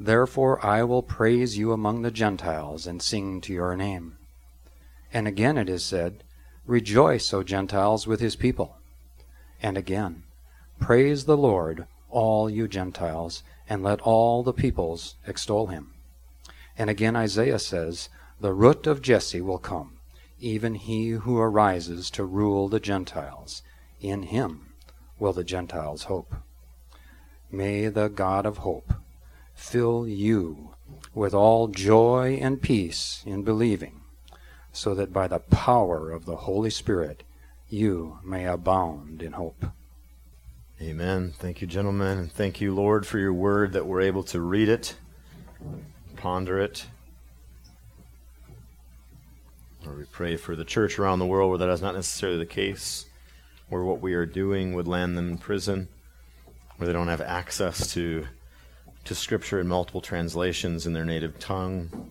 Therefore 0.00 0.58
I 0.66 0.82
will 0.82 1.04
praise 1.04 1.56
you 1.56 1.70
among 1.70 2.02
the 2.02 2.10
Gentiles 2.10 2.88
and 2.88 3.00
sing 3.00 3.40
to 3.42 3.52
your 3.52 3.76
name. 3.76 4.16
And 5.12 5.28
again 5.28 5.58
it 5.58 5.68
is 5.68 5.84
said, 5.84 6.24
Rejoice, 6.66 7.32
O 7.32 7.42
Gentiles, 7.42 8.06
with 8.06 8.20
his 8.20 8.36
people. 8.36 8.76
And 9.62 9.76
again, 9.76 10.24
Praise 10.80 11.24
the 11.24 11.36
Lord, 11.36 11.86
all 12.10 12.50
you 12.50 12.68
Gentiles, 12.68 13.42
and 13.68 13.82
let 13.82 14.00
all 14.00 14.42
the 14.42 14.52
peoples 14.52 15.16
extol 15.26 15.68
him. 15.68 15.94
And 16.76 16.90
again 16.90 17.16
Isaiah 17.16 17.58
says, 17.58 18.08
The 18.40 18.52
root 18.52 18.86
of 18.86 19.00
Jesse 19.00 19.40
will 19.40 19.58
come, 19.58 19.98
even 20.40 20.74
he 20.74 21.10
who 21.10 21.38
arises 21.38 22.10
to 22.10 22.24
rule 22.24 22.68
the 22.68 22.80
Gentiles. 22.80 23.62
In 24.00 24.24
him 24.24 24.74
will 25.18 25.32
the 25.32 25.44
Gentiles 25.44 26.04
hope. 26.04 26.34
May 27.50 27.88
the 27.88 28.08
God 28.08 28.44
of 28.44 28.58
hope 28.58 28.92
fill 29.54 30.06
you 30.06 30.74
with 31.14 31.32
all 31.32 31.68
joy 31.68 32.38
and 32.42 32.60
peace 32.60 33.22
in 33.24 33.42
believing, 33.42 34.00
so 34.74 34.94
that 34.94 35.12
by 35.12 35.28
the 35.28 35.38
power 35.38 36.10
of 36.10 36.26
the 36.26 36.34
Holy 36.34 36.68
Spirit 36.68 37.22
you 37.70 38.18
may 38.24 38.44
abound 38.44 39.22
in 39.22 39.32
hope. 39.32 39.64
Amen. 40.82 41.32
Thank 41.38 41.60
you, 41.60 41.66
gentlemen, 41.68 42.18
and 42.18 42.32
thank 42.32 42.60
you, 42.60 42.74
Lord, 42.74 43.06
for 43.06 43.18
your 43.18 43.32
word 43.32 43.72
that 43.72 43.86
we're 43.86 44.00
able 44.00 44.24
to 44.24 44.40
read 44.40 44.68
it, 44.68 44.96
ponder 46.16 46.58
it. 46.58 46.86
Lord, 49.86 49.98
we 49.98 50.04
pray 50.06 50.36
for 50.36 50.56
the 50.56 50.64
church 50.64 50.98
around 50.98 51.20
the 51.20 51.26
world 51.26 51.50
where 51.50 51.58
that 51.58 51.68
is 51.68 51.80
not 51.80 51.94
necessarily 51.94 52.38
the 52.38 52.46
case, 52.46 53.06
where 53.68 53.84
what 53.84 54.00
we 54.00 54.14
are 54.14 54.26
doing 54.26 54.74
would 54.74 54.88
land 54.88 55.16
them 55.16 55.30
in 55.30 55.38
prison, 55.38 55.88
where 56.76 56.88
they 56.88 56.92
don't 56.92 57.08
have 57.08 57.20
access 57.20 57.92
to 57.92 58.26
to 59.04 59.14
scripture 59.14 59.60
in 59.60 59.68
multiple 59.68 60.00
translations 60.00 60.86
in 60.86 60.94
their 60.94 61.04
native 61.04 61.38
tongue, 61.38 62.10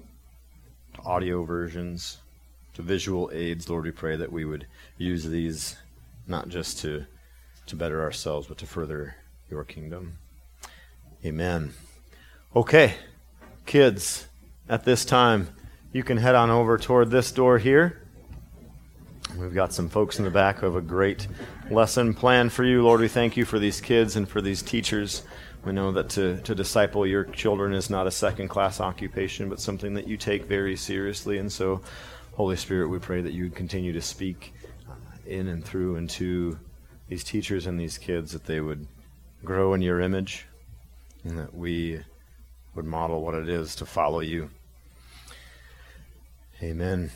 to 0.94 1.02
audio 1.02 1.44
versions, 1.44 2.20
to 2.74 2.82
visual 2.82 3.30
aids. 3.34 3.70
Lord, 3.70 3.86
we 3.86 3.92
pray 3.92 4.16
that 4.16 4.32
we 4.32 4.46
would 4.46 4.68
use 4.98 5.26
these 5.26 5.78
not 6.28 6.50
just 6.50 6.80
to 6.80 7.06
to 7.66 7.76
better 7.76 8.02
ourselves, 8.02 8.48
but 8.48 8.58
to 8.58 8.66
further 8.66 9.16
your 9.50 9.64
kingdom. 9.64 10.18
Amen. 11.24 11.74
Okay, 12.56 12.96
kids, 13.66 14.28
at 14.68 14.84
this 14.84 15.06
time, 15.06 15.48
you 15.94 16.04
can 16.04 16.18
head 16.18 16.36
on 16.36 16.50
over 16.50 16.78
toward 16.78 17.10
this 17.10 17.32
door 17.32 17.58
here. 17.58 18.02
We've 19.38 19.54
got 19.54 19.74
some 19.74 19.90
folks 19.90 20.20
in 20.20 20.26
the 20.26 20.32
back 20.32 20.60
who 20.60 20.66
have 20.66 20.76
a 20.76 20.82
great 20.82 21.28
lesson 21.72 22.14
planned 22.14 22.52
for 22.52 22.64
you. 22.64 22.84
Lord, 22.84 23.00
we 23.00 23.08
thank 23.08 23.38
you 23.38 23.46
for 23.46 23.58
these 23.58 23.82
kids 23.82 24.16
and 24.16 24.28
for 24.28 24.42
these 24.42 24.62
teachers. 24.62 25.24
We 25.66 25.72
know 25.72 25.92
that 25.94 26.10
to, 26.10 26.42
to 26.42 26.54
disciple 26.54 27.08
your 27.08 27.24
children 27.24 27.74
is 27.74 27.90
not 27.90 28.06
a 28.06 28.12
second 28.12 28.50
class 28.50 28.82
occupation, 28.82 29.50
but 29.50 29.60
something 29.60 29.94
that 29.94 30.08
you 30.08 30.18
take 30.18 30.46
very 30.46 30.76
seriously. 30.76 31.38
And 31.38 31.52
so, 31.52 31.82
Holy 32.36 32.56
Spirit, 32.56 32.88
we 32.88 32.98
pray 32.98 33.22
that 33.22 33.34
you 33.34 33.44
would 33.44 33.56
continue 33.56 33.94
to 33.94 34.02
speak 34.02 34.56
in 35.28 35.48
and 35.48 35.64
through 35.64 35.98
and 35.98 36.10
to 36.10 36.58
these 37.08 37.24
teachers 37.24 37.68
and 37.68 37.80
these 37.80 38.00
kids 38.00 38.32
that 38.32 38.46
they 38.46 38.60
would 38.60 38.88
grow 39.46 39.76
in 39.76 39.84
your 39.84 40.02
image 40.02 40.48
and 41.24 41.38
that 41.38 41.54
we 41.54 42.02
would 42.74 42.86
model 42.86 43.22
what 43.22 43.36
it 43.36 43.48
is 43.48 43.76
to 43.76 43.86
follow 43.86 44.20
you. 44.20 44.50
Amen. 46.64 47.12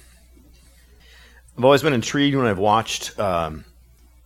I've 1.58 1.66
always 1.66 1.82
been 1.82 1.94
intrigued 1.94 2.38
when 2.38 2.46
I've 2.46 2.60
watched 2.60 3.20
um, 3.20 3.66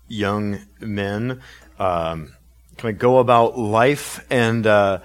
young 0.09 0.59
men 0.81 1.41
um, 1.79 2.33
kind 2.75 2.93
of 2.93 2.99
go 2.99 3.19
about 3.19 3.57
life 3.57 4.25
and 4.29 4.67
uh, 4.67 4.99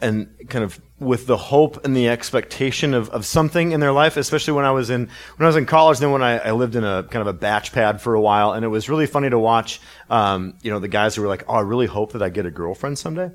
and 0.00 0.28
kind 0.48 0.64
of 0.64 0.80
with 1.00 1.26
the 1.26 1.36
hope 1.36 1.84
and 1.84 1.96
the 1.96 2.08
expectation 2.08 2.94
of, 2.94 3.08
of 3.10 3.24
something 3.24 3.72
in 3.72 3.80
their 3.80 3.92
life, 3.92 4.16
especially 4.16 4.54
when 4.54 4.64
I 4.64 4.70
was 4.70 4.90
in 4.90 5.08
when 5.36 5.44
I 5.44 5.46
was 5.46 5.56
in 5.56 5.66
college. 5.66 5.98
Then 5.98 6.10
when 6.10 6.22
I, 6.22 6.38
I 6.38 6.50
lived 6.52 6.76
in 6.76 6.84
a 6.84 7.02
kind 7.04 7.20
of 7.20 7.26
a 7.26 7.32
batch 7.32 7.72
pad 7.72 8.00
for 8.00 8.14
a 8.14 8.20
while, 8.20 8.52
and 8.52 8.64
it 8.64 8.68
was 8.68 8.88
really 8.88 9.06
funny 9.06 9.30
to 9.30 9.38
watch. 9.38 9.80
Um, 10.10 10.54
you 10.62 10.70
know, 10.70 10.78
the 10.78 10.88
guys 10.88 11.14
who 11.14 11.22
were 11.22 11.28
like, 11.28 11.44
"Oh, 11.48 11.54
I 11.54 11.60
really 11.60 11.86
hope 11.86 12.12
that 12.12 12.22
I 12.22 12.28
get 12.28 12.46
a 12.46 12.50
girlfriend 12.50 12.98
someday," 12.98 13.30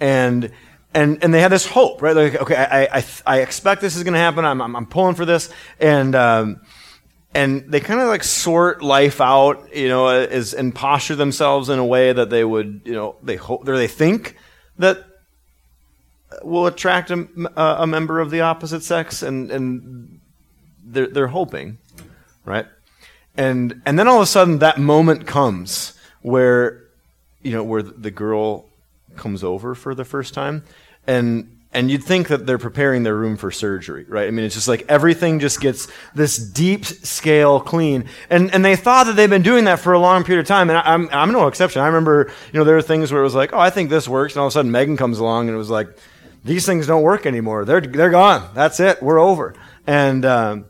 and 0.00 0.50
and 0.94 1.22
and 1.22 1.34
they 1.34 1.40
had 1.40 1.52
this 1.52 1.66
hope, 1.66 2.02
right? 2.02 2.16
Like, 2.16 2.36
okay, 2.42 2.56
I 2.56 2.98
I, 2.98 3.04
I 3.26 3.40
expect 3.40 3.80
this 3.80 3.96
is 3.96 4.02
going 4.02 4.14
to 4.14 4.20
happen. 4.20 4.44
I'm, 4.44 4.60
I'm, 4.60 4.76
I'm 4.76 4.86
pulling 4.86 5.14
for 5.14 5.24
this, 5.24 5.50
and 5.78 6.14
um, 6.14 6.60
and 7.34 7.70
they 7.70 7.80
kind 7.80 8.00
of 8.00 8.08
like 8.08 8.24
sort 8.24 8.82
life 8.82 9.20
out, 9.20 9.74
you 9.76 9.88
know, 9.88 10.08
as 10.08 10.54
and 10.54 10.74
posture 10.74 11.16
themselves 11.16 11.68
in 11.68 11.78
a 11.78 11.84
way 11.84 12.12
that 12.12 12.30
they 12.30 12.44
would, 12.44 12.80
you 12.84 12.94
know, 12.94 13.16
they 13.22 13.36
hope 13.36 13.68
or 13.68 13.76
they 13.76 13.88
think 13.88 14.36
that 14.78 15.04
will 16.42 16.66
attract 16.66 17.10
a, 17.10 17.26
uh, 17.56 17.76
a 17.80 17.86
member 17.86 18.20
of 18.20 18.30
the 18.30 18.40
opposite 18.40 18.82
sex, 18.82 19.22
and 19.22 19.50
and 19.50 20.20
they're 20.84 21.06
they're 21.06 21.26
hoping, 21.28 21.78
right? 22.44 22.66
And 23.36 23.82
and 23.84 23.98
then 23.98 24.08
all 24.08 24.16
of 24.16 24.22
a 24.22 24.26
sudden 24.26 24.58
that 24.60 24.78
moment 24.78 25.26
comes 25.26 25.98
where, 26.22 26.84
you 27.42 27.52
know, 27.52 27.62
where 27.62 27.82
the 27.82 28.10
girl 28.10 28.66
comes 29.16 29.44
over 29.44 29.74
for 29.74 29.94
the 29.94 30.04
first 30.04 30.34
time, 30.34 30.64
and 31.06 31.56
and 31.76 31.90
you'd 31.90 32.02
think 32.02 32.28
that 32.28 32.46
they're 32.46 32.56
preparing 32.56 33.02
their 33.02 33.14
room 33.14 33.36
for 33.36 33.50
surgery, 33.50 34.06
right? 34.08 34.26
I 34.26 34.30
mean, 34.30 34.46
it's 34.46 34.54
just 34.54 34.66
like 34.66 34.86
everything 34.88 35.40
just 35.40 35.60
gets 35.60 35.88
this 36.14 36.38
deep 36.38 36.86
scale 36.86 37.60
clean. 37.60 38.06
And, 38.30 38.50
and 38.54 38.64
they 38.64 38.76
thought 38.76 39.04
that 39.04 39.16
they've 39.16 39.28
been 39.28 39.42
doing 39.42 39.64
that 39.64 39.80
for 39.80 39.92
a 39.92 39.98
long 39.98 40.24
period 40.24 40.40
of 40.40 40.46
time. 40.46 40.70
And 40.70 40.78
I, 40.78 40.94
I'm, 40.94 41.06
I'm 41.12 41.32
no 41.32 41.48
exception. 41.48 41.82
I 41.82 41.86
remember, 41.86 42.32
you 42.50 42.58
know, 42.58 42.64
there 42.64 42.78
are 42.78 42.82
things 42.82 43.12
where 43.12 43.20
it 43.20 43.24
was 43.24 43.34
like, 43.34 43.52
oh, 43.52 43.58
I 43.58 43.68
think 43.68 43.90
this 43.90 44.08
works. 44.08 44.32
And 44.32 44.40
all 44.40 44.46
of 44.46 44.52
a 44.52 44.54
sudden 44.54 44.70
Megan 44.70 44.96
comes 44.96 45.18
along 45.18 45.48
and 45.48 45.54
it 45.54 45.58
was 45.58 45.68
like, 45.68 45.88
these 46.46 46.64
things 46.64 46.86
don't 46.86 47.02
work 47.02 47.26
anymore. 47.26 47.64
They're, 47.64 47.80
they're 47.80 48.10
gone. 48.10 48.48
That's 48.54 48.78
it. 48.80 49.02
We're 49.02 49.18
over. 49.18 49.54
And, 49.86 50.24
um, 50.24 50.66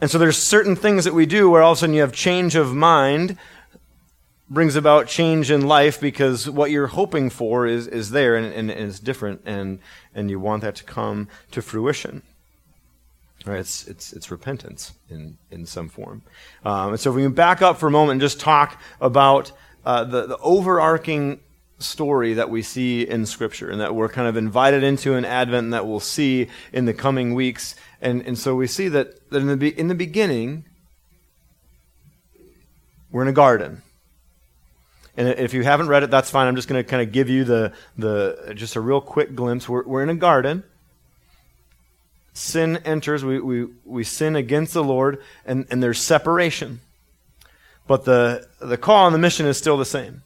and 0.00 0.10
so 0.10 0.18
there's 0.18 0.38
certain 0.38 0.76
things 0.76 1.04
that 1.04 1.14
we 1.14 1.26
do 1.26 1.50
where 1.50 1.62
all 1.62 1.72
of 1.72 1.78
a 1.78 1.80
sudden 1.80 1.94
you 1.94 2.00
have 2.00 2.12
change 2.12 2.54
of 2.54 2.72
mind 2.74 3.36
brings 4.48 4.76
about 4.76 5.08
change 5.08 5.50
in 5.50 5.66
life 5.66 6.00
because 6.00 6.48
what 6.48 6.70
you're 6.70 6.88
hoping 6.88 7.30
for 7.30 7.66
is, 7.66 7.86
is 7.88 8.10
there 8.10 8.36
and, 8.36 8.46
and, 8.46 8.70
and 8.70 8.88
is 8.88 9.00
different 9.00 9.40
and, 9.46 9.80
and 10.14 10.30
you 10.30 10.38
want 10.38 10.62
that 10.62 10.76
to 10.76 10.84
come 10.84 11.28
to 11.50 11.60
fruition. 11.62 12.22
Right, 13.44 13.58
it's, 13.58 13.88
it's, 13.88 14.12
it's 14.12 14.30
repentance 14.30 14.92
in, 15.10 15.36
in 15.50 15.66
some 15.66 15.88
form. 15.88 16.22
Um, 16.64 16.90
and 16.90 17.00
so 17.00 17.10
if 17.10 17.16
we 17.16 17.22
can 17.22 17.32
back 17.32 17.60
up 17.60 17.78
for 17.78 17.88
a 17.88 17.90
moment 17.90 18.12
and 18.12 18.20
just 18.20 18.38
talk 18.38 18.80
about 19.00 19.50
uh, 19.84 20.04
the, 20.04 20.26
the 20.26 20.38
overarching 20.38 21.40
story 21.82 22.34
that 22.34 22.50
we 22.50 22.62
see 22.62 23.02
in 23.02 23.26
Scripture 23.26 23.70
and 23.70 23.80
that 23.80 23.94
we're 23.94 24.08
kind 24.08 24.28
of 24.28 24.36
invited 24.36 24.82
into 24.82 25.14
in 25.14 25.24
Advent 25.24 25.64
and 25.64 25.72
that 25.74 25.86
we'll 25.86 26.00
see 26.00 26.48
in 26.72 26.84
the 26.84 26.94
coming 26.94 27.34
weeks. 27.34 27.74
And, 28.00 28.22
and 28.22 28.38
so 28.38 28.54
we 28.54 28.66
see 28.66 28.88
that, 28.88 29.30
that 29.30 29.38
in, 29.38 29.46
the 29.48 29.56
be, 29.56 29.78
in 29.78 29.88
the 29.88 29.94
beginning, 29.94 30.64
we're 33.10 33.22
in 33.22 33.28
a 33.28 33.32
garden. 33.32 33.82
And 35.16 35.28
if 35.28 35.52
you 35.52 35.62
haven't 35.62 35.88
read 35.88 36.02
it, 36.02 36.10
that's 36.10 36.30
fine. 36.30 36.48
I'm 36.48 36.56
just 36.56 36.68
going 36.68 36.82
to 36.82 36.88
kind 36.88 37.02
of 37.02 37.12
give 37.12 37.28
you 37.28 37.44
the, 37.44 37.72
the 37.98 38.52
just 38.54 38.76
a 38.76 38.80
real 38.80 39.00
quick 39.00 39.34
glimpse. 39.34 39.68
We're, 39.68 39.84
we're 39.84 40.02
in 40.02 40.08
a 40.08 40.14
garden. 40.14 40.64
sin 42.32 42.78
enters, 42.78 43.24
we, 43.24 43.40
we, 43.40 43.68
we 43.84 44.04
sin 44.04 44.36
against 44.36 44.72
the 44.72 44.82
Lord, 44.82 45.22
and, 45.44 45.66
and 45.70 45.82
there's 45.82 46.00
separation. 46.00 46.80
But 47.86 48.04
the, 48.04 48.48
the 48.60 48.76
call 48.76 49.06
and 49.06 49.14
the 49.14 49.18
mission 49.18 49.46
is 49.46 49.58
still 49.58 49.76
the 49.76 49.84
same. 49.84 50.22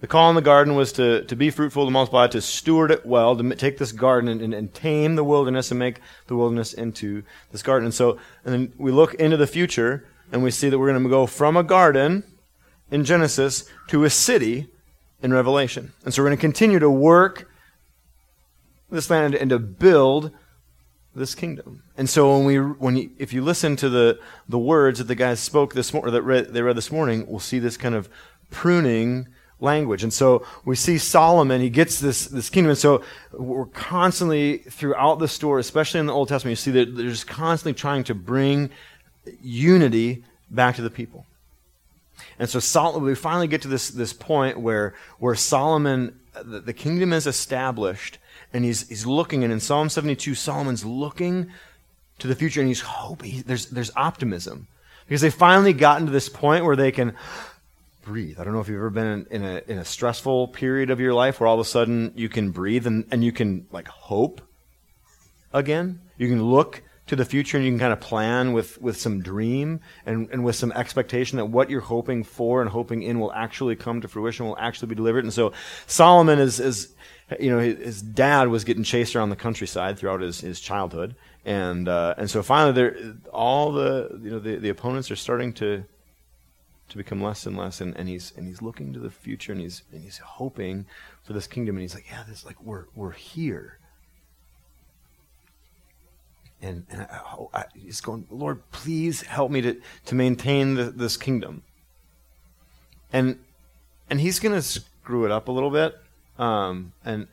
The 0.00 0.06
call 0.06 0.30
in 0.30 0.34
the 0.34 0.40
garden 0.40 0.74
was 0.74 0.92
to, 0.92 1.24
to 1.24 1.36
be 1.36 1.50
fruitful, 1.50 1.84
to 1.84 1.90
multiply, 1.90 2.26
to 2.28 2.40
steward 2.40 2.90
it 2.90 3.04
well, 3.04 3.36
to 3.36 3.54
take 3.54 3.76
this 3.76 3.92
garden 3.92 4.28
and, 4.30 4.40
and, 4.40 4.54
and, 4.54 4.72
tame 4.72 5.14
the 5.14 5.24
wilderness 5.24 5.70
and 5.70 5.78
make 5.78 6.00
the 6.26 6.36
wilderness 6.36 6.72
into 6.72 7.22
this 7.52 7.62
garden. 7.62 7.84
And 7.84 7.94
so, 7.94 8.18
and 8.44 8.54
then 8.54 8.72
we 8.78 8.92
look 8.92 9.12
into 9.14 9.36
the 9.36 9.46
future 9.46 10.06
and 10.32 10.42
we 10.42 10.50
see 10.50 10.70
that 10.70 10.78
we're 10.78 10.90
going 10.90 11.02
to 11.02 11.08
go 11.08 11.26
from 11.26 11.54
a 11.54 11.62
garden 11.62 12.24
in 12.90 13.04
Genesis 13.04 13.64
to 13.88 14.04
a 14.04 14.10
city 14.10 14.68
in 15.22 15.34
Revelation. 15.34 15.92
And 16.04 16.14
so 16.14 16.22
we're 16.22 16.28
going 16.28 16.38
to 16.38 16.40
continue 16.40 16.78
to 16.78 16.90
work 16.90 17.50
this 18.90 19.10
land 19.10 19.34
and 19.34 19.50
to 19.50 19.58
build 19.58 20.30
this 21.14 21.34
kingdom. 21.34 21.82
And 21.96 22.08
so 22.08 22.36
when 22.36 22.46
we 22.46 22.56
when 22.56 22.96
you, 22.96 23.10
if 23.18 23.32
you 23.32 23.42
listen 23.42 23.76
to 23.76 23.88
the 23.88 24.18
the 24.48 24.58
words 24.58 24.98
that 24.98 25.08
the 25.08 25.14
guys 25.14 25.40
spoke 25.40 25.74
this 25.74 25.92
morning 25.92 26.12
that 26.12 26.22
read, 26.22 26.52
they 26.52 26.62
read 26.62 26.76
this 26.76 26.92
morning, 26.92 27.26
we'll 27.28 27.40
see 27.40 27.58
this 27.58 27.76
kind 27.76 27.94
of 27.94 28.08
pruning 28.50 29.28
language. 29.60 30.02
And 30.02 30.12
so 30.12 30.46
we 30.64 30.76
see 30.76 30.98
Solomon, 30.98 31.60
he 31.60 31.70
gets 31.70 32.00
this, 32.00 32.26
this 32.26 32.50
kingdom. 32.50 32.70
And 32.70 32.78
so 32.78 33.02
we're 33.32 33.66
constantly, 33.66 34.58
throughout 34.58 35.18
the 35.18 35.28
story, 35.28 35.60
especially 35.60 36.00
in 36.00 36.06
the 36.06 36.12
Old 36.12 36.28
Testament, 36.28 36.52
you 36.52 36.56
see 36.56 36.70
that 36.72 36.96
they're 36.96 37.10
just 37.10 37.26
constantly 37.26 37.74
trying 37.74 38.04
to 38.04 38.14
bring 38.14 38.70
unity 39.42 40.24
back 40.50 40.76
to 40.76 40.82
the 40.82 40.90
people. 40.90 41.26
And 42.38 42.48
so 42.48 42.58
Sol- 42.58 42.98
we 43.00 43.14
finally 43.14 43.48
get 43.48 43.62
to 43.62 43.68
this, 43.68 43.90
this 43.90 44.12
point 44.12 44.58
where, 44.58 44.94
where 45.18 45.34
Solomon, 45.34 46.18
the, 46.34 46.60
the 46.60 46.72
kingdom 46.72 47.12
is 47.12 47.26
established, 47.26 48.18
and 48.52 48.64
he's, 48.64 48.88
he's 48.88 49.06
looking, 49.06 49.44
and 49.44 49.52
in 49.52 49.60
Psalm 49.60 49.88
72, 49.88 50.34
Solomon's 50.34 50.84
looking 50.84 51.50
to 52.18 52.26
the 52.26 52.34
future, 52.34 52.60
and 52.60 52.68
he's 52.68 52.80
hoping, 52.80 53.42
there's, 53.46 53.66
there's 53.66 53.90
optimism. 53.96 54.66
Because 55.06 55.22
they 55.22 55.30
finally 55.30 55.72
gotten 55.72 56.06
to 56.06 56.12
this 56.12 56.28
point 56.28 56.64
where 56.64 56.76
they 56.76 56.92
can, 56.92 57.14
breathe. 58.10 58.40
I 58.40 58.44
don't 58.44 58.52
know 58.52 58.58
if 58.58 58.66
you've 58.66 58.78
ever 58.78 58.90
been 58.90 59.06
in, 59.06 59.26
in, 59.30 59.44
a, 59.44 59.62
in 59.68 59.78
a 59.78 59.84
stressful 59.84 60.48
period 60.48 60.90
of 60.90 60.98
your 60.98 61.14
life 61.14 61.38
where 61.38 61.46
all 61.46 61.54
of 61.54 61.60
a 61.60 61.64
sudden 61.64 62.12
you 62.16 62.28
can 62.28 62.50
breathe 62.50 62.84
and, 62.84 63.06
and 63.12 63.22
you 63.22 63.30
can 63.30 63.68
like 63.70 63.86
hope 63.86 64.40
again. 65.52 66.00
You 66.18 66.26
can 66.26 66.42
look 66.42 66.82
to 67.06 67.14
the 67.14 67.24
future 67.24 67.56
and 67.56 67.64
you 67.64 67.70
can 67.70 67.78
kind 67.78 67.92
of 67.92 68.00
plan 68.00 68.52
with, 68.52 68.82
with 68.82 69.00
some 69.00 69.22
dream 69.22 69.78
and, 70.06 70.28
and 70.32 70.42
with 70.42 70.56
some 70.56 70.72
expectation 70.72 71.36
that 71.36 71.44
what 71.44 71.70
you're 71.70 71.80
hoping 71.80 72.24
for 72.24 72.60
and 72.60 72.68
hoping 72.68 73.04
in 73.04 73.20
will 73.20 73.32
actually 73.32 73.76
come 73.76 74.00
to 74.00 74.08
fruition, 74.08 74.44
will 74.44 74.58
actually 74.58 74.88
be 74.88 74.96
delivered. 74.96 75.22
And 75.22 75.32
so 75.32 75.52
Solomon 75.86 76.40
is, 76.40 76.58
is 76.58 76.92
you 77.38 77.50
know, 77.50 77.60
his, 77.60 78.02
dad 78.02 78.48
was 78.48 78.64
getting 78.64 78.82
chased 78.82 79.14
around 79.14 79.30
the 79.30 79.36
countryside 79.36 80.00
throughout 80.00 80.20
his, 80.20 80.40
his 80.40 80.58
childhood. 80.58 81.14
And, 81.44 81.88
uh, 81.88 82.14
and 82.18 82.28
so 82.28 82.42
finally 82.42 82.90
all 83.32 83.70
the, 83.70 84.18
you 84.20 84.30
know, 84.30 84.40
the, 84.40 84.56
the 84.56 84.68
opponents 84.68 85.12
are 85.12 85.16
starting 85.16 85.52
to, 85.54 85.84
to 86.90 86.96
become 86.96 87.22
less 87.22 87.46
and 87.46 87.56
less 87.56 87.80
and, 87.80 87.96
and 87.96 88.08
he's 88.08 88.32
and 88.36 88.46
he's 88.46 88.60
looking 88.60 88.92
to 88.92 88.98
the 88.98 89.10
future 89.10 89.52
and 89.52 89.60
he's 89.60 89.82
and 89.92 90.02
he's 90.02 90.18
hoping 90.18 90.86
for 91.22 91.32
this 91.32 91.46
kingdom 91.46 91.76
and 91.76 91.82
he's 91.82 91.94
like 91.94 92.06
yeah 92.10 92.22
this 92.28 92.44
like 92.44 92.60
we're 92.62 92.84
we're 92.94 93.12
here. 93.12 93.78
And, 96.62 96.84
and 96.90 97.02
I, 97.10 97.20
I, 97.54 97.64
he's 97.74 98.02
going 98.02 98.26
lord 98.30 98.60
please 98.70 99.22
help 99.22 99.50
me 99.50 99.62
to 99.62 99.80
to 100.06 100.14
maintain 100.14 100.74
the, 100.74 100.84
this 100.84 101.16
kingdom. 101.16 101.62
And 103.12 103.38
and 104.08 104.20
he's 104.20 104.38
to 104.40 104.62
screw 104.62 105.24
it 105.24 105.30
up 105.30 105.48
a 105.48 105.52
little 105.52 105.70
bit 105.70 105.96
um, 106.38 106.92
and 107.04 107.28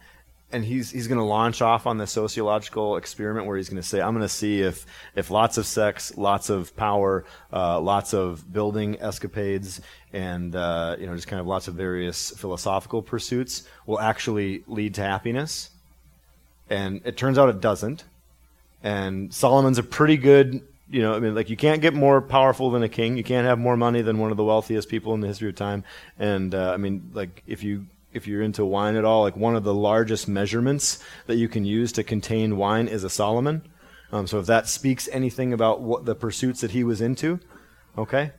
and 0.52 0.64
he's 0.64 0.92
he's 0.92 1.08
going 1.08 1.18
to 1.18 1.26
launch 1.26 1.62
off 1.62 1.86
on 1.86 1.98
the 1.98 2.08
sociological 2.08 2.96
experiment 2.96 3.46
where 3.46 3.58
he's 3.58 3.70
going 3.70 3.82
to 3.82 3.88
say, 3.88 4.02
"I'm 4.02 4.14
going 4.14 4.24
to 4.24 4.30
see 4.30 4.62
if 4.62 4.86
if 5.16 5.30
lots 5.30 5.58
of 5.58 5.66
sex, 5.66 6.18
lots 6.18 6.50
of 6.50 6.76
power, 6.76 7.26
uh, 7.52 7.80
lots 7.80 8.14
of 8.14 8.52
building 8.52 8.98
escapades, 9.02 9.82
and 10.14 10.56
uh, 10.56 10.96
you 11.00 11.06
know 11.06 11.16
just 11.16 11.28
kind 11.28 11.40
of 11.42 11.48
lots 11.48 11.68
of 11.68 11.76
various 11.76 12.32
philosophical 12.32 13.02
pursuits 13.02 13.68
will 13.86 14.00
actually 14.00 14.64
lead 14.68 14.94
to 14.96 15.02
happiness." 15.02 15.72
And 16.70 17.02
it 17.06 17.18
turns 17.18 17.38
out 17.38 17.50
it 17.50 17.62
doesn't. 17.62 18.04
And 18.84 19.34
Solomon's 19.34 19.78
a 19.78 19.84
pretty 19.84 20.18
good, 20.18 20.62
you 20.90 21.02
know, 21.02 21.14
I 21.14 21.20
mean, 21.20 21.34
like 21.34 21.50
you 21.50 21.58
can't 21.58 21.82
get 21.82 21.94
more 21.94 22.22
powerful 22.22 22.72
than 22.72 22.84
a 22.84 22.90
king. 22.90 23.18
You 23.18 23.24
can't 23.24 23.48
have 23.48 23.58
more 23.58 23.78
money 23.78 24.02
than 24.02 24.20
one 24.20 24.32
of 24.32 24.38
the 24.38 24.44
wealthiest 24.44 24.90
people 24.90 25.14
in 25.14 25.22
the 25.22 25.28
history 25.28 25.50
of 25.50 25.56
time. 25.56 25.84
And 26.20 26.54
uh, 26.54 26.72
I 26.74 26.78
mean, 26.78 27.12
like 27.14 27.42
if 27.48 27.64
you 27.64 27.88
if 28.18 28.28
you're 28.28 28.42
into 28.42 28.66
wine 28.66 28.98
at 28.98 29.06
all, 29.06 29.22
like 29.22 29.38
one 29.38 29.56
of 29.56 29.64
the 29.64 29.74
largest 29.74 30.28
measurements 30.28 31.02
that 31.28 31.36
you 31.36 31.48
can 31.48 31.64
use 31.64 31.94
to 31.94 32.04
contain 32.04 32.58
wine 32.58 32.90
is 32.90 33.06
a 33.06 33.10
Solomon. 33.10 33.62
Um, 34.12 34.28
so 34.28 34.40
if 34.40 34.46
that 34.48 34.68
speaks 34.68 35.08
anything 35.12 35.54
about 35.54 35.82
what 35.82 36.04
the 36.04 36.16
pursuits 36.16 36.62
that 36.62 36.72
he 36.72 36.84
was 36.84 37.00
into, 37.00 37.40
okay. 37.98 38.32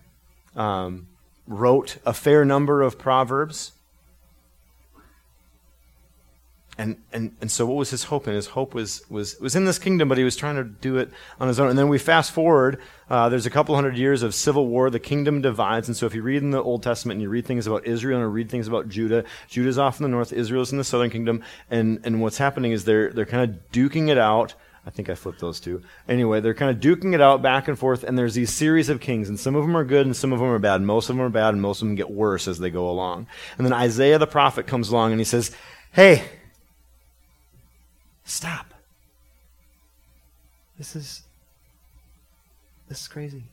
Um, 0.55 1.09
wrote 1.47 1.97
a 2.05 2.13
fair 2.13 2.45
number 2.45 2.83
of 2.83 2.99
proverbs. 2.99 3.73
And, 6.79 6.97
and, 7.13 7.37
and 7.41 7.51
so 7.51 7.67
what 7.67 7.77
was 7.77 7.91
his 7.91 8.05
hope? 8.05 8.29
And 8.29 8.37
his 8.37 8.47
hope 8.47 8.73
was, 8.73 9.03
was, 9.11 9.39
was 9.41 9.57
in 9.57 9.65
this 9.65 9.81
kingdom, 9.81 10.09
but 10.09 10.17
he 10.17 10.23
was 10.23 10.37
trying 10.37 10.55
to 10.55 10.65
do 10.65 10.97
it 10.99 11.11
on 11.41 11.49
his 11.49 11.59
own. 11.59 11.71
And 11.71 11.79
then 11.79 11.89
we 11.89 11.99
fast 11.99 12.31
forward, 12.31 12.81
uh, 13.11 13.29
there's 13.29 13.47
a 13.47 13.51
couple 13.51 13.75
hundred 13.75 13.99
years 13.99 14.23
of 14.23 14.33
civil 14.33 14.69
war. 14.69 14.89
The 14.89 15.01
kingdom 15.01 15.43
divides. 15.43 15.89
And 15.89 15.97
so 15.97 16.07
if 16.07 16.15
you 16.15 16.23
read 16.23 16.41
in 16.41 16.53
the 16.53 16.63
Old 16.63 16.85
Testament 16.85 17.17
and 17.17 17.23
you 17.23 17.29
read 17.31 17.47
things 17.47 17.67
about 17.67 17.85
Israel 17.85 18.21
and 18.21 18.27
you 18.27 18.29
read 18.29 18.49
things 18.49 18.69
about 18.69 18.89
Judah, 18.89 19.25
Judah's 19.49 19.77
off 19.77 19.99
in 19.99 20.05
the 20.05 20.09
north, 20.09 20.33
Israel's 20.33 20.71
in 20.71 20.79
the 20.79 20.85
southern 20.85 21.11
kingdom. 21.11 21.43
And, 21.69 21.99
and 22.05 22.23
what's 22.23 22.39
happening 22.39 22.71
is 22.71 22.85
they're, 22.85 23.13
they're 23.13 23.27
kind 23.27 23.51
of 23.51 23.73
duking 23.73 24.09
it 24.09 24.19
out. 24.19 24.55
I 24.87 24.91
think 24.91 25.11
I 25.11 25.17
flipped 25.17 25.41
those 25.41 25.59
two. 25.59 25.83
Anyway, 26.09 26.41
they're 26.41 26.55
kind 26.55 26.71
of 26.71 26.81
duking 26.81 27.13
it 27.13 27.21
out 27.21 27.43
back 27.43 27.69
and 27.69 27.79
forth, 27.79 28.05
and 28.05 28.17
there's 28.17 28.33
these 28.33 28.51
series 28.55 28.89
of 28.89 29.01
kings, 29.01 29.29
and 29.29 29.39
some 29.39 29.55
of 29.55 29.63
them 29.63 29.77
are 29.77 29.85
good 29.85 30.07
and 30.07 30.17
some 30.17 30.33
of 30.33 30.39
them 30.39 30.49
are 30.49 30.59
bad. 30.59 30.81
Most 30.81 31.11
of 31.11 31.17
them 31.17 31.27
are 31.27 31.29
bad, 31.29 31.53
and 31.53 31.61
most 31.61 31.83
of 31.83 31.89
them 31.89 31.95
get 31.95 32.11
worse 32.11 32.49
as 32.49 32.59
they 32.59 32.71
go 32.71 32.89
along. 32.89 33.27
And 33.59 33.67
then 33.67 33.75
Isaiah 33.75 34.17
the 34.17 34.27
prophet 34.27 34.67
comes 34.67 34.89
along 34.89 35.11
and 35.11 35.21
he 35.21 35.27
says, 35.27 35.55
Hey, 35.93 36.25
Stop. 38.29 38.75
This 40.77 40.95
is 40.95 41.23
this 42.87 43.01
is 43.01 43.09
crazy. 43.09 43.45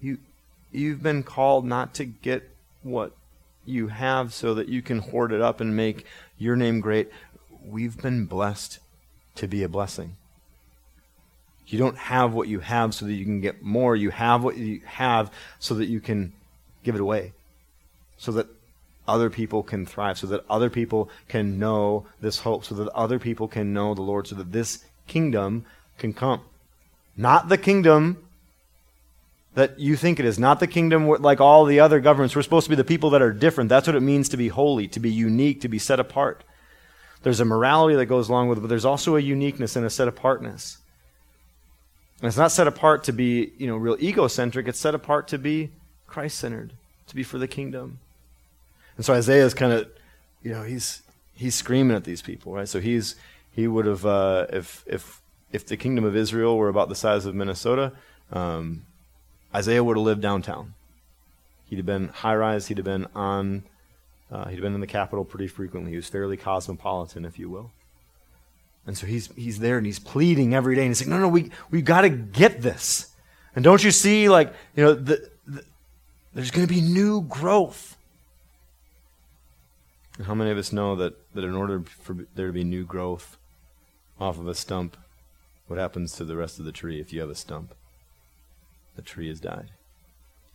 You 0.00 0.18
you've 0.70 1.02
been 1.02 1.24
called 1.24 1.64
not 1.64 1.94
to 1.94 2.04
get 2.04 2.48
what 2.84 3.10
you 3.64 3.88
have 3.88 4.32
so 4.32 4.54
that 4.54 4.68
you 4.68 4.82
can 4.82 5.00
hoard 5.00 5.32
it 5.32 5.40
up 5.40 5.60
and 5.60 5.74
make 5.74 6.06
your 6.38 6.54
name 6.54 6.80
great. 6.80 7.10
We've 7.66 8.00
been 8.00 8.24
blessed 8.24 8.78
to 9.34 9.48
be 9.48 9.64
a 9.64 9.68
blessing. 9.68 10.16
You 11.66 11.80
don't 11.80 11.98
have 11.98 12.34
what 12.34 12.46
you 12.46 12.60
have 12.60 12.94
so 12.94 13.06
that 13.06 13.14
you 13.14 13.24
can 13.24 13.40
get 13.40 13.62
more. 13.62 13.96
You 13.96 14.10
have 14.10 14.44
what 14.44 14.56
you 14.56 14.80
have 14.84 15.32
so 15.58 15.74
that 15.74 15.86
you 15.86 15.98
can 16.00 16.32
give 16.84 16.94
it 16.94 17.00
away. 17.00 17.32
So 18.16 18.30
that 18.32 18.46
other 19.08 19.30
people 19.30 19.62
can 19.62 19.86
thrive, 19.86 20.18
so 20.18 20.26
that 20.28 20.44
other 20.48 20.70
people 20.70 21.08
can 21.28 21.58
know 21.58 22.06
this 22.20 22.40
hope, 22.40 22.64
so 22.64 22.74
that 22.74 22.88
other 22.88 23.18
people 23.18 23.48
can 23.48 23.72
know 23.72 23.94
the 23.94 24.02
Lord, 24.02 24.26
so 24.26 24.34
that 24.36 24.52
this 24.52 24.84
kingdom 25.06 25.64
can 25.98 26.12
come. 26.12 26.40
Not 27.16 27.48
the 27.48 27.58
kingdom 27.58 28.22
that 29.54 29.78
you 29.78 29.96
think 29.96 30.20
it 30.20 30.26
is, 30.26 30.38
not 30.38 30.60
the 30.60 30.66
kingdom 30.66 31.08
like 31.08 31.40
all 31.40 31.64
the 31.64 31.80
other 31.80 31.98
governments. 31.98 32.36
We're 32.36 32.42
supposed 32.42 32.66
to 32.66 32.70
be 32.70 32.76
the 32.76 32.84
people 32.84 33.10
that 33.10 33.22
are 33.22 33.32
different. 33.32 33.70
That's 33.70 33.86
what 33.86 33.96
it 33.96 34.00
means 34.00 34.28
to 34.28 34.36
be 34.36 34.48
holy, 34.48 34.86
to 34.88 35.00
be 35.00 35.10
unique, 35.10 35.62
to 35.62 35.68
be 35.68 35.78
set 35.78 35.98
apart. 35.98 36.44
There's 37.22 37.40
a 37.40 37.46
morality 37.46 37.96
that 37.96 38.06
goes 38.06 38.28
along 38.28 38.48
with 38.48 38.58
it, 38.58 38.60
but 38.60 38.68
there's 38.68 38.84
also 38.84 39.16
a 39.16 39.20
uniqueness 39.20 39.74
and 39.74 39.86
a 39.86 39.90
set 39.90 40.08
apartness. 40.08 40.78
And 42.20 42.28
it's 42.28 42.36
not 42.36 42.52
set 42.52 42.66
apart 42.66 43.04
to 43.04 43.12
be, 43.12 43.52
you 43.56 43.66
know, 43.66 43.76
real 43.76 43.96
egocentric. 44.00 44.68
It's 44.68 44.78
set 44.78 44.94
apart 44.94 45.28
to 45.28 45.38
be 45.38 45.70
Christ 46.06 46.38
centered, 46.38 46.74
to 47.08 47.14
be 47.14 47.22
for 47.22 47.38
the 47.38 47.48
kingdom. 47.48 47.98
And 48.96 49.04
so 49.04 49.14
Isaiah 49.14 49.44
is 49.44 49.54
kind 49.54 49.72
of, 49.72 49.88
you 50.42 50.52
know, 50.52 50.62
he's 50.62 51.02
he's 51.34 51.54
screaming 51.54 51.96
at 51.96 52.04
these 52.04 52.22
people, 52.22 52.52
right? 52.52 52.68
So 52.68 52.80
he's 52.80 53.16
he 53.50 53.66
would 53.66 53.86
have 53.86 54.04
uh, 54.04 54.46
if 54.50 54.84
if 54.86 55.22
if 55.52 55.66
the 55.66 55.76
kingdom 55.76 56.04
of 56.04 56.16
Israel 56.16 56.56
were 56.56 56.68
about 56.68 56.88
the 56.88 56.94
size 56.94 57.26
of 57.26 57.34
Minnesota, 57.34 57.92
um, 58.32 58.84
Isaiah 59.54 59.84
would 59.84 59.96
have 59.96 60.04
lived 60.04 60.22
downtown. 60.22 60.74
He'd 61.66 61.76
have 61.76 61.86
been 61.86 62.08
high 62.08 62.36
rise. 62.36 62.66
He'd 62.68 62.78
have 62.78 62.84
been 62.84 63.06
on. 63.14 63.64
Uh, 64.30 64.48
he'd 64.48 64.60
been 64.60 64.74
in 64.74 64.80
the 64.80 64.86
capital 64.86 65.24
pretty 65.24 65.46
frequently. 65.46 65.92
He 65.92 65.96
was 65.96 66.08
fairly 66.08 66.36
cosmopolitan, 66.36 67.24
if 67.24 67.38
you 67.38 67.48
will. 67.48 67.70
And 68.86 68.96
so 68.96 69.06
he's 69.06 69.28
he's 69.34 69.58
there 69.58 69.76
and 69.76 69.86
he's 69.86 69.98
pleading 69.98 70.54
every 70.54 70.76
day, 70.76 70.82
and 70.82 70.90
he's 70.90 71.00
like, 71.00 71.08
"No, 71.08 71.18
no, 71.18 71.28
we 71.28 71.50
we 71.70 71.82
got 71.82 72.02
to 72.02 72.08
get 72.08 72.62
this." 72.62 73.12
And 73.54 73.64
don't 73.64 73.82
you 73.82 73.90
see, 73.90 74.28
like 74.28 74.52
you 74.76 74.84
know, 74.84 74.94
the, 74.94 75.28
the, 75.46 75.64
there's 76.34 76.50
going 76.50 76.66
to 76.66 76.72
be 76.72 76.80
new 76.80 77.22
growth. 77.22 77.95
How 80.24 80.34
many 80.34 80.50
of 80.50 80.58
us 80.58 80.72
know 80.72 80.96
that, 80.96 81.14
that 81.34 81.44
in 81.44 81.54
order 81.54 81.82
for 82.00 82.16
there 82.34 82.46
to 82.46 82.52
be 82.52 82.64
new 82.64 82.84
growth 82.84 83.36
off 84.18 84.38
of 84.38 84.48
a 84.48 84.54
stump, 84.54 84.96
what 85.66 85.78
happens 85.78 86.12
to 86.12 86.24
the 86.24 86.36
rest 86.36 86.58
of 86.58 86.64
the 86.64 86.72
tree 86.72 87.00
if 87.00 87.12
you 87.12 87.20
have 87.20 87.30
a 87.30 87.34
stump? 87.34 87.74
The 88.94 89.02
tree 89.02 89.28
has 89.28 89.40
died. 89.40 89.70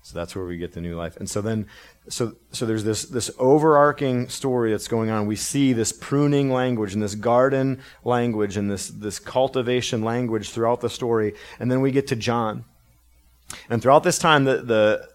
So 0.04 0.18
that's 0.18 0.36
where 0.36 0.46
we 0.46 0.58
get 0.58 0.74
the 0.74 0.82
new 0.82 0.96
life. 0.96 1.16
And 1.18 1.30
so 1.30 1.42
then, 1.42 1.68
so 2.10 2.34
so 2.52 2.66
there's 2.66 2.84
this 2.84 3.04
this 3.04 3.30
overarching 3.38 4.30
story 4.30 4.72
that's 4.72 4.88
going 4.88 5.12
on. 5.12 5.28
We 5.28 5.36
see 5.36 5.74
this 5.74 5.92
pruning 5.92 6.52
language 6.52 6.94
and 6.94 7.04
this 7.04 7.14
garden 7.14 7.82
language 8.04 8.58
and 8.58 8.70
this 8.70 8.88
this 8.88 9.20
cultivation 9.20 10.02
language 10.02 10.50
throughout 10.50 10.82
the 10.82 10.90
story. 10.90 11.36
And 11.60 11.72
then 11.72 11.82
we 11.82 11.92
get 11.92 12.08
to 12.08 12.16
John. 12.16 12.66
And 13.70 13.82
throughout 13.82 14.04
this 14.04 14.18
time, 14.18 14.46
the 14.46 14.58
the 14.64 15.11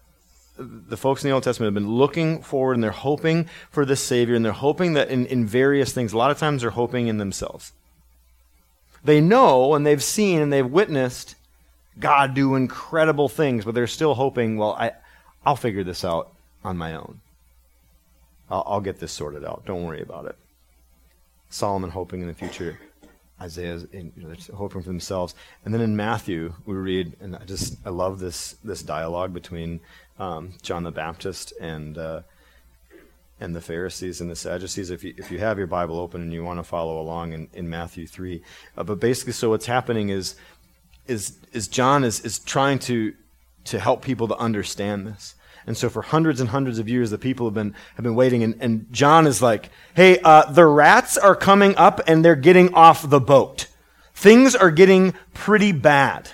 the 0.57 0.97
folks 0.97 1.23
in 1.23 1.29
the 1.29 1.33
Old 1.33 1.43
Testament 1.43 1.67
have 1.67 1.83
been 1.83 1.93
looking 1.93 2.41
forward 2.41 2.73
and 2.73 2.83
they're 2.83 2.91
hoping 2.91 3.47
for 3.69 3.85
this 3.85 4.01
Savior 4.01 4.35
and 4.35 4.43
they're 4.43 4.51
hoping 4.51 4.93
that 4.93 5.09
in, 5.09 5.25
in 5.27 5.45
various 5.45 5.93
things, 5.93 6.13
a 6.13 6.17
lot 6.17 6.31
of 6.31 6.37
times 6.37 6.61
they're 6.61 6.71
hoping 6.71 7.07
in 7.07 7.17
themselves. 7.17 7.73
They 9.03 9.21
know 9.21 9.73
and 9.73 9.85
they've 9.85 10.03
seen 10.03 10.41
and 10.41 10.51
they've 10.51 10.69
witnessed 10.69 11.35
God 11.99 12.33
do 12.33 12.55
incredible 12.55 13.29
things, 13.29 13.65
but 13.65 13.73
they're 13.73 13.87
still 13.87 14.13
hoping, 14.13 14.57
well, 14.57 14.73
I, 14.73 14.91
I'll 15.45 15.55
figure 15.55 15.83
this 15.83 16.03
out 16.03 16.31
on 16.63 16.77
my 16.77 16.93
own. 16.95 17.21
I'll, 18.49 18.63
I'll 18.67 18.81
get 18.81 18.99
this 18.99 19.11
sorted 19.11 19.45
out. 19.45 19.65
Don't 19.65 19.83
worry 19.83 20.01
about 20.01 20.25
it. 20.25 20.35
Solomon 21.49 21.89
hoping 21.89 22.21
in 22.21 22.27
the 22.27 22.33
future. 22.33 22.79
Isaiah's 23.39 23.85
in, 23.91 24.11
you 24.17 24.27
know, 24.27 24.35
hoping 24.55 24.81
for 24.81 24.87
themselves. 24.87 25.35
And 25.63 25.73
then 25.73 25.81
in 25.81 25.95
Matthew, 25.95 26.53
we 26.65 26.75
read, 26.75 27.13
and 27.21 27.35
I 27.35 27.45
just 27.45 27.77
I 27.85 27.89
love 27.89 28.19
this 28.19 28.55
this 28.63 28.81
dialogue 28.81 29.33
between 29.33 29.79
um, 30.19 30.53
John 30.61 30.83
the 30.83 30.91
Baptist 30.91 31.53
and 31.59 31.97
uh, 31.97 32.21
and 33.39 33.55
the 33.55 33.61
Pharisees 33.61 34.21
and 34.21 34.29
the 34.29 34.35
Sadducees. 34.35 34.89
If 34.89 35.03
you 35.03 35.13
if 35.17 35.31
you 35.31 35.39
have 35.39 35.57
your 35.57 35.67
Bible 35.67 35.99
open 35.99 36.21
and 36.21 36.33
you 36.33 36.43
want 36.43 36.59
to 36.59 36.63
follow 36.63 36.99
along 36.99 37.33
in, 37.33 37.49
in 37.53 37.69
Matthew 37.69 38.07
three, 38.07 38.43
uh, 38.77 38.83
but 38.83 38.99
basically, 38.99 39.33
so 39.33 39.49
what's 39.49 39.67
happening 39.67 40.09
is 40.09 40.35
is 41.05 41.37
is 41.53 41.67
John 41.67 42.03
is 42.03 42.19
is 42.21 42.39
trying 42.39 42.79
to 42.79 43.13
to 43.65 43.79
help 43.79 44.01
people 44.01 44.27
to 44.29 44.37
understand 44.37 45.07
this. 45.07 45.35
And 45.67 45.75
so 45.75 45.89
for 45.89 46.01
hundreds 46.01 46.39
and 46.39 46.49
hundreds 46.49 46.79
of 46.79 46.87
years, 46.87 47.11
the 47.11 47.17
people 47.17 47.45
have 47.45 47.53
been, 47.53 47.75
have 47.95 48.03
been 48.03 48.15
waiting. 48.15 48.41
And, 48.41 48.55
and 48.61 48.87
John 48.89 49.27
is 49.27 49.41
like, 49.41 49.69
hey, 49.95 50.17
uh, 50.23 50.49
the 50.49 50.65
rats 50.65 51.17
are 51.17 51.35
coming 51.35 51.75
up 51.75 51.99
and 52.07 52.23
they're 52.23 52.37
getting 52.37 52.73
off 52.73 53.07
the 53.09 53.19
boat. 53.19 53.67
Things 54.15 54.55
are 54.55 54.71
getting 54.71 55.13
pretty 55.33 55.73
bad. 55.73 56.31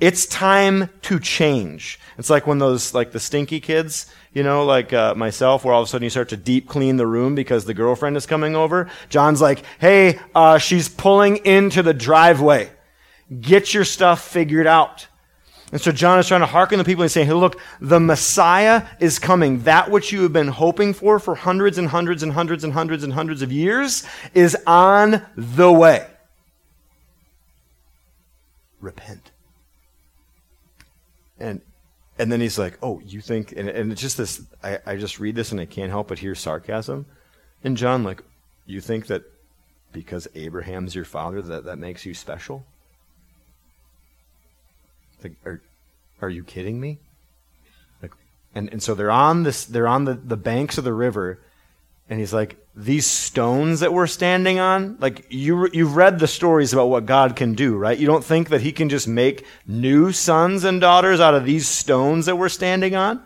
It's 0.00 0.26
time 0.26 0.90
to 1.02 1.20
change. 1.20 2.00
It's 2.18 2.30
like 2.30 2.46
when 2.46 2.58
those, 2.58 2.94
like 2.94 3.12
the 3.12 3.20
stinky 3.20 3.60
kids, 3.60 4.12
you 4.32 4.42
know, 4.42 4.64
like 4.64 4.92
uh, 4.92 5.14
myself, 5.14 5.64
where 5.64 5.72
all 5.72 5.82
of 5.82 5.88
a 5.88 5.90
sudden 5.90 6.04
you 6.04 6.10
start 6.10 6.30
to 6.30 6.36
deep 6.36 6.68
clean 6.68 6.96
the 6.96 7.06
room 7.06 7.34
because 7.34 7.64
the 7.64 7.74
girlfriend 7.74 8.16
is 8.16 8.26
coming 8.26 8.56
over. 8.56 8.90
John's 9.08 9.40
like, 9.40 9.62
hey, 9.78 10.18
uh, 10.34 10.58
she's 10.58 10.88
pulling 10.88 11.36
into 11.38 11.82
the 11.82 11.94
driveway. 11.94 12.70
Get 13.40 13.72
your 13.72 13.84
stuff 13.84 14.26
figured 14.26 14.66
out. 14.66 15.06
And 15.70 15.80
so 15.80 15.90
John 15.90 16.18
is 16.18 16.28
trying 16.28 16.40
to 16.40 16.46
hearken 16.46 16.78
the 16.78 16.84
people 16.84 17.02
and 17.02 17.10
saying, 17.10 17.26
hey, 17.26 17.32
look, 17.32 17.60
the 17.80 17.98
Messiah 17.98 18.86
is 19.00 19.18
coming. 19.18 19.62
That 19.62 19.90
which 19.90 20.12
you 20.12 20.22
have 20.22 20.32
been 20.32 20.48
hoping 20.48 20.92
for 20.92 21.18
for 21.18 21.34
hundreds 21.34 21.78
and 21.78 21.88
hundreds 21.88 22.22
and 22.22 22.32
hundreds 22.32 22.64
and 22.64 22.72
hundreds 22.72 23.02
and 23.02 23.12
hundreds 23.12 23.42
of 23.42 23.50
years 23.50 24.04
is 24.34 24.56
on 24.66 25.24
the 25.36 25.72
way. 25.72 26.06
Repent. 28.80 29.32
And 31.44 31.60
and 32.18 32.30
then 32.30 32.40
he's 32.40 32.58
like, 32.58 32.78
oh, 32.80 33.00
you 33.00 33.20
think, 33.20 33.52
and, 33.52 33.68
and 33.68 33.90
it's 33.90 34.00
just 34.00 34.16
this, 34.16 34.40
I, 34.62 34.78
I 34.86 34.96
just 34.96 35.18
read 35.18 35.34
this 35.34 35.50
and 35.50 35.60
I 35.60 35.64
can't 35.64 35.90
help 35.90 36.08
but 36.08 36.20
hear 36.20 36.34
sarcasm. 36.36 37.06
And 37.64 37.76
John, 37.76 38.04
like, 38.04 38.22
you 38.66 38.80
think 38.80 39.08
that 39.08 39.24
because 39.92 40.28
Abraham's 40.34 40.94
your 40.94 41.04
father 41.04 41.42
that 41.42 41.64
that 41.64 41.78
makes 41.78 42.06
you 42.06 42.14
special? 42.14 42.64
Like, 45.24 45.32
are, 45.44 45.60
are 46.22 46.30
you 46.30 46.44
kidding 46.44 46.80
me? 46.80 46.98
Like, 48.00 48.12
and, 48.54 48.70
and 48.70 48.82
so 48.82 48.94
they're 48.94 49.10
on 49.10 49.42
this, 49.42 49.64
they're 49.64 49.88
on 49.88 50.04
the, 50.04 50.14
the 50.14 50.36
banks 50.36 50.78
of 50.78 50.84
the 50.84 50.94
river, 50.94 51.40
and 52.08 52.20
he's 52.20 52.32
like, 52.32 52.63
these 52.76 53.06
stones 53.06 53.80
that 53.80 53.92
we're 53.92 54.08
standing 54.08 54.58
on, 54.58 54.96
like 54.98 55.26
you, 55.30 55.68
you've 55.72 55.96
read 55.96 56.18
the 56.18 56.26
stories 56.26 56.72
about 56.72 56.88
what 56.88 57.06
God 57.06 57.36
can 57.36 57.54
do, 57.54 57.76
right? 57.76 57.96
You 57.96 58.06
don't 58.06 58.24
think 58.24 58.48
that 58.48 58.62
he 58.62 58.72
can 58.72 58.88
just 58.88 59.06
make 59.06 59.46
new 59.66 60.10
sons 60.10 60.64
and 60.64 60.80
daughters 60.80 61.20
out 61.20 61.34
of 61.34 61.44
these 61.44 61.68
stones 61.68 62.26
that 62.26 62.36
we're 62.36 62.48
standing 62.48 62.96
on? 62.96 63.22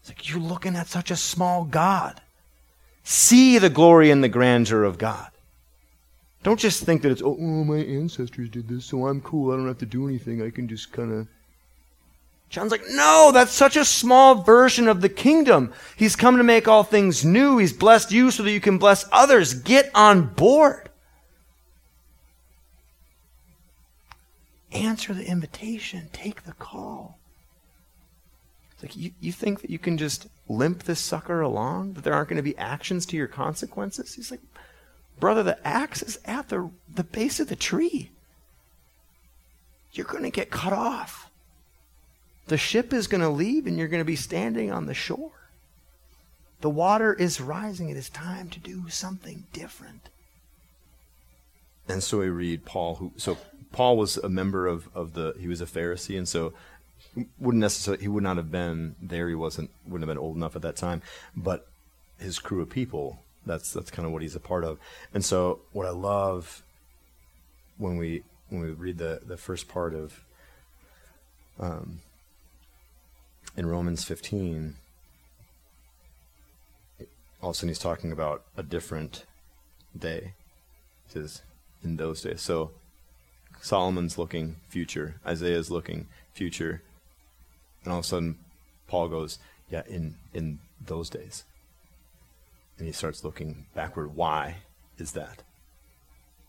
It's 0.00 0.10
like, 0.10 0.28
you're 0.28 0.40
looking 0.40 0.76
at 0.76 0.88
such 0.88 1.10
a 1.10 1.16
small 1.16 1.64
God. 1.64 2.20
See 3.02 3.56
the 3.58 3.70
glory 3.70 4.10
and 4.10 4.22
the 4.22 4.28
grandeur 4.28 4.84
of 4.84 4.98
God. 4.98 5.30
Don't 6.42 6.60
just 6.60 6.84
think 6.84 7.00
that 7.02 7.12
it's, 7.12 7.22
oh, 7.22 7.38
oh, 7.40 7.64
my 7.64 7.78
ancestors 7.78 8.50
did 8.50 8.68
this, 8.68 8.84
so 8.84 9.06
I'm 9.06 9.22
cool. 9.22 9.52
I 9.52 9.56
don't 9.56 9.66
have 9.66 9.78
to 9.78 9.86
do 9.86 10.06
anything. 10.06 10.42
I 10.42 10.50
can 10.50 10.68
just 10.68 10.92
kind 10.92 11.10
of. 11.10 11.26
John's 12.54 12.70
like, 12.70 12.88
no, 12.88 13.32
that's 13.34 13.50
such 13.50 13.76
a 13.76 13.84
small 13.84 14.36
version 14.36 14.86
of 14.86 15.00
the 15.00 15.08
kingdom. 15.08 15.72
He's 15.96 16.14
come 16.14 16.36
to 16.36 16.44
make 16.44 16.68
all 16.68 16.84
things 16.84 17.24
new. 17.24 17.58
He's 17.58 17.72
blessed 17.72 18.12
you 18.12 18.30
so 18.30 18.44
that 18.44 18.52
you 18.52 18.60
can 18.60 18.78
bless 18.78 19.08
others. 19.10 19.54
Get 19.54 19.90
on 19.92 20.32
board. 20.34 20.88
Answer 24.70 25.14
the 25.14 25.26
invitation. 25.26 26.10
Take 26.12 26.44
the 26.44 26.52
call. 26.52 27.18
It's 28.74 28.84
like, 28.84 28.96
you, 28.96 29.10
you 29.18 29.32
think 29.32 29.60
that 29.62 29.70
you 29.70 29.80
can 29.80 29.98
just 29.98 30.28
limp 30.48 30.84
this 30.84 31.00
sucker 31.00 31.40
along? 31.40 31.94
That 31.94 32.04
there 32.04 32.14
aren't 32.14 32.28
going 32.28 32.36
to 32.36 32.42
be 32.42 32.56
actions 32.56 33.04
to 33.06 33.16
your 33.16 33.26
consequences? 33.26 34.14
He's 34.14 34.30
like, 34.30 34.42
Brother, 35.18 35.42
the 35.42 35.66
axe 35.66 36.04
is 36.04 36.20
at 36.24 36.50
the, 36.50 36.70
the 36.92 37.02
base 37.02 37.40
of 37.40 37.48
the 37.48 37.56
tree. 37.56 38.10
You're 39.92 40.06
going 40.06 40.22
to 40.22 40.30
get 40.30 40.52
cut 40.52 40.72
off. 40.72 41.30
The 42.46 42.58
ship 42.58 42.92
is 42.92 43.06
going 43.06 43.22
to 43.22 43.28
leave 43.28 43.66
and 43.66 43.78
you're 43.78 43.88
going 43.88 44.00
to 44.00 44.04
be 44.04 44.16
standing 44.16 44.70
on 44.70 44.86
the 44.86 44.94
shore. 44.94 45.32
The 46.60 46.70
water 46.70 47.12
is 47.12 47.40
rising. 47.40 47.90
It 47.90 47.96
is 47.96 48.08
time 48.08 48.48
to 48.50 48.60
do 48.60 48.88
something 48.88 49.44
different. 49.52 50.08
And 51.88 52.02
so 52.02 52.18
we 52.18 52.28
read 52.28 52.64
Paul, 52.64 52.94
who 52.96 53.12
so 53.16 53.36
Paul 53.72 53.96
was 53.96 54.16
a 54.16 54.28
member 54.28 54.66
of, 54.66 54.88
of 54.94 55.12
the 55.12 55.34
he 55.38 55.48
was 55.48 55.60
a 55.60 55.66
Pharisee, 55.66 56.16
and 56.16 56.26
so 56.26 56.54
wouldn't 57.38 57.60
necessarily 57.60 58.02
he 58.02 58.08
would 58.08 58.22
not 58.22 58.38
have 58.38 58.50
been 58.50 58.94
there. 59.02 59.28
He 59.28 59.34
wasn't 59.34 59.70
wouldn't 59.84 60.08
have 60.08 60.14
been 60.14 60.22
old 60.22 60.36
enough 60.36 60.56
at 60.56 60.62
that 60.62 60.76
time, 60.76 61.02
but 61.36 61.66
his 62.18 62.38
crew 62.38 62.62
of 62.62 62.70
people 62.70 63.18
that's 63.44 63.72
that's 63.72 63.90
kind 63.90 64.06
of 64.06 64.12
what 64.12 64.22
he's 64.22 64.36
a 64.36 64.40
part 64.40 64.64
of. 64.64 64.78
And 65.12 65.24
so 65.24 65.60
what 65.72 65.86
I 65.86 65.90
love 65.90 66.62
when 67.76 67.96
we 67.96 68.22
when 68.48 68.62
we 68.62 68.70
read 68.70 68.98
the 68.98 69.20
the 69.24 69.36
first 69.36 69.68
part 69.68 69.94
of 69.94 70.24
um, 71.60 72.00
in 73.56 73.66
Romans 73.66 74.04
15, 74.04 74.76
all 77.40 77.50
of 77.50 77.54
a 77.54 77.56
sudden 77.56 77.68
he's 77.68 77.78
talking 77.78 78.10
about 78.10 78.42
a 78.56 78.62
different 78.62 79.24
day. 79.96 80.32
He 81.06 81.12
says 81.12 81.42
in 81.82 81.96
those 81.96 82.22
days. 82.22 82.40
So 82.40 82.70
Solomon's 83.60 84.18
looking 84.18 84.56
future, 84.68 85.16
Isaiah's 85.26 85.70
looking 85.70 86.06
future, 86.32 86.82
and 87.84 87.92
all 87.92 88.00
of 88.00 88.04
a 88.04 88.08
sudden 88.08 88.38
Paul 88.88 89.08
goes, 89.08 89.38
yeah, 89.70 89.82
in 89.88 90.16
in 90.32 90.58
those 90.84 91.08
days. 91.08 91.44
And 92.78 92.86
he 92.86 92.92
starts 92.92 93.24
looking 93.24 93.66
backward. 93.74 94.16
Why 94.16 94.56
is 94.98 95.12
that? 95.12 95.42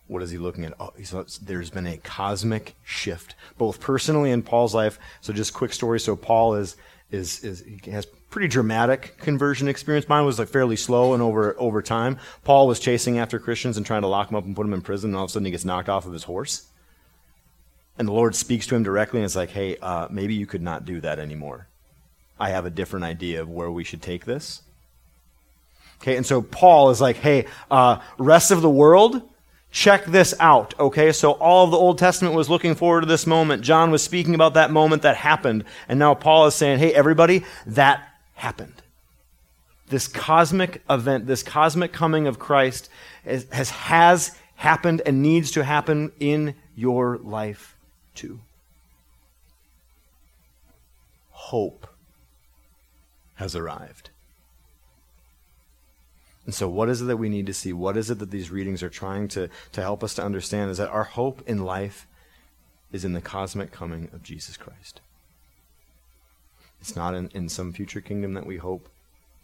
What 0.07 0.21
is 0.21 0.31
he 0.31 0.37
looking 0.37 0.65
at? 0.65 0.73
Oh, 0.79 0.93
there's 1.41 1.69
been 1.69 1.87
a 1.87 1.97
cosmic 1.97 2.75
shift, 2.83 3.35
both 3.57 3.79
personally 3.79 4.31
in 4.31 4.43
Paul's 4.43 4.75
life. 4.75 4.99
So 5.21 5.33
just 5.33 5.53
quick 5.53 5.73
story. 5.73 5.99
So 5.99 6.15
Paul 6.15 6.55
is 6.55 6.75
is 7.11 7.43
is 7.43 7.63
has 7.85 8.05
pretty 8.05 8.47
dramatic 8.47 9.17
conversion 9.19 9.67
experience. 9.67 10.09
Mine 10.09 10.25
was 10.25 10.39
like 10.39 10.49
fairly 10.49 10.75
slow 10.75 11.13
and 11.13 11.21
over 11.21 11.55
over 11.59 11.81
time. 11.81 12.17
Paul 12.43 12.67
was 12.67 12.79
chasing 12.79 13.19
after 13.19 13.39
Christians 13.39 13.77
and 13.77 13.85
trying 13.85 14.01
to 14.01 14.07
lock 14.07 14.27
them 14.27 14.35
up 14.35 14.45
and 14.45 14.55
put 14.55 14.63
them 14.63 14.73
in 14.73 14.81
prison, 14.81 15.11
and 15.11 15.17
all 15.17 15.23
of 15.25 15.29
a 15.29 15.33
sudden 15.33 15.45
he 15.45 15.51
gets 15.51 15.65
knocked 15.65 15.89
off 15.89 16.05
of 16.05 16.13
his 16.13 16.23
horse. 16.23 16.67
And 17.97 18.07
the 18.07 18.13
Lord 18.13 18.35
speaks 18.35 18.67
to 18.67 18.75
him 18.75 18.83
directly 18.83 19.19
and 19.19 19.25
it's 19.25 19.37
like, 19.37 19.51
hey, 19.51 19.77
uh, 19.77 20.07
maybe 20.09 20.33
you 20.33 20.45
could 20.45 20.61
not 20.61 20.83
do 20.83 20.99
that 21.01 21.17
anymore. 21.17 21.67
I 22.37 22.49
have 22.49 22.65
a 22.65 22.69
different 22.69 23.05
idea 23.05 23.41
of 23.41 23.49
where 23.49 23.71
we 23.71 23.85
should 23.85 24.01
take 24.01 24.25
this. 24.25 24.61
Okay, 26.01 26.17
and 26.17 26.25
so 26.25 26.41
Paul 26.41 26.89
is 26.89 26.99
like, 26.99 27.15
hey, 27.15 27.45
uh, 27.71 27.99
rest 28.17 28.51
of 28.51 28.61
the 28.61 28.69
world, 28.69 29.21
check 29.75 30.05
this 30.05 30.33
out. 30.39 30.73
Okay, 30.79 31.11
so 31.11 31.33
all 31.33 31.65
of 31.65 31.71
the 31.71 31.77
Old 31.77 31.97
Testament 31.97 32.33
was 32.33 32.49
looking 32.49 32.75
forward 32.75 33.01
to 33.01 33.07
this 33.07 33.27
moment. 33.27 33.61
John 33.61 33.91
was 33.91 34.01
speaking 34.01 34.33
about 34.33 34.53
that 34.53 34.71
moment 34.71 35.01
that 35.01 35.17
happened. 35.17 35.65
And 35.89 35.99
now 35.99 36.15
Paul 36.15 36.47
is 36.47 36.55
saying, 36.55 36.79
hey, 36.79 36.93
everybody, 36.93 37.43
that 37.67 38.07
happened. 38.35 38.81
This 39.89 40.07
cosmic 40.07 40.81
event, 40.89 41.27
this 41.27 41.43
cosmic 41.43 41.91
coming 41.91 42.25
of 42.25 42.39
Christ 42.39 42.89
has, 43.25 43.47
has, 43.51 43.69
has 43.69 44.31
happened 44.55 45.01
and 45.05 45.21
needs 45.21 45.51
to 45.51 45.63
happen 45.65 46.13
in 46.21 46.55
your 46.77 47.17
life 47.17 47.75
too. 48.15 48.39
Hope 51.31 51.85
has 53.35 53.57
arrived. 53.57 54.09
And 56.45 56.53
so, 56.53 56.69
what 56.69 56.89
is 56.89 57.01
it 57.01 57.05
that 57.05 57.17
we 57.17 57.29
need 57.29 57.47
to 57.47 57.53
see? 57.53 57.73
What 57.73 57.97
is 57.97 58.11
it 58.11 58.19
that 58.19 58.31
these 58.31 58.51
readings 58.51 58.83
are 58.83 58.89
trying 58.89 59.27
to, 59.29 59.49
to 59.71 59.81
help 59.81 60.03
us 60.03 60.13
to 60.15 60.23
understand? 60.23 60.71
Is 60.71 60.77
that 60.77 60.89
our 60.89 61.03
hope 61.03 61.41
in 61.47 61.63
life 61.63 62.07
is 62.95 63.03
in 63.03 63.13
the 63.13 63.21
cosmic 63.21 63.71
coming 63.71 64.09
of 64.13 64.23
Jesus 64.23 64.55
Christ. 64.55 65.01
It's 66.79 66.95
not 66.95 67.13
in, 67.13 67.29
in 67.33 67.49
some 67.49 67.73
future 67.73 67.99
kingdom 67.99 68.33
that 68.35 68.45
we 68.45 68.57
hope 68.57 68.87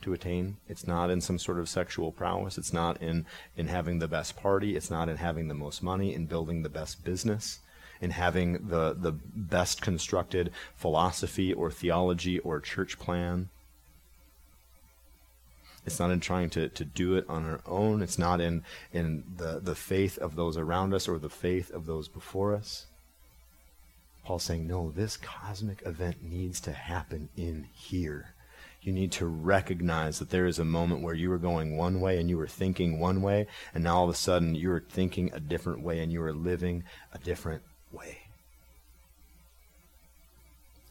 to 0.04 0.14
attain. 0.14 0.58
It's 0.70 0.88
not 0.88 1.10
in 1.10 1.22
some 1.22 1.38
sort 1.38 1.60
of 1.60 1.68
sexual 1.68 2.12
prowess. 2.12 2.58
It's 2.58 2.74
not 2.74 3.02
in, 3.02 3.26
in 3.58 3.68
having 3.68 4.00
the 4.00 4.08
best 4.08 4.38
party. 4.38 4.76
It's 4.76 4.90
not 4.90 5.10
in 5.10 5.18
having 5.18 5.48
the 5.48 5.54
most 5.54 5.84
money, 5.84 6.14
in 6.14 6.28
building 6.28 6.64
the 6.64 6.70
best 6.70 7.04
business, 7.04 7.60
in 8.00 8.12
having 8.12 8.68
the, 8.70 8.94
the 8.94 9.12
best 9.12 9.82
constructed 9.82 10.52
philosophy 10.76 11.52
or 11.54 11.70
theology 11.70 12.40
or 12.40 12.60
church 12.60 13.00
plan. 13.00 13.50
It's 15.86 16.00
not 16.00 16.12
in 16.12 16.20
trying 16.20 16.50
to, 16.52 16.70
to 16.70 16.86
do 16.86 17.16
it 17.16 17.26
on 17.28 17.46
our 17.46 17.62
own. 17.66 18.02
It's 18.02 18.20
not 18.20 18.40
in, 18.40 18.64
in 18.94 19.24
the, 19.38 19.60
the 19.60 19.76
faith 19.76 20.18
of 20.18 20.36
those 20.36 20.58
around 20.58 20.94
us 20.94 21.08
or 21.08 21.18
the 21.18 21.30
faith 21.30 21.72
of 21.72 21.86
those 21.86 22.08
before 22.08 22.54
us. 22.56 22.86
Paul's 24.24 24.44
saying, 24.44 24.68
no, 24.68 24.92
this 24.92 25.18
cosmic 25.18 25.82
event 25.86 26.18
needs 26.22 26.60
to 26.62 26.72
happen 26.72 27.30
in 27.36 27.68
here. 27.74 28.36
You 28.82 28.92
need 28.92 29.12
to 29.14 29.26
recognize 29.26 30.20
that 30.20 30.30
there 30.30 30.48
is 30.48 30.60
a 30.60 30.66
moment 30.66 31.02
where 31.02 31.14
you 31.14 31.30
were 31.30 31.38
going 31.38 31.78
one 31.78 32.00
way 32.00 32.20
and 32.20 32.30
you 32.30 32.38
were 32.38 32.48
thinking 32.48 33.00
one 33.00 33.22
way, 33.22 33.48
and 33.74 33.84
now 33.84 33.98
all 33.98 34.04
of 34.06 34.10
a 34.10 34.18
sudden 34.18 34.56
you 34.56 34.72
are 34.72 34.84
thinking 34.88 35.32
a 35.34 35.40
different 35.40 35.84
way 35.84 36.00
and 36.00 36.12
you 36.12 36.22
are 36.24 36.34
living 36.34 36.84
a 37.14 37.20
different 37.20 37.62
way. 37.92 38.21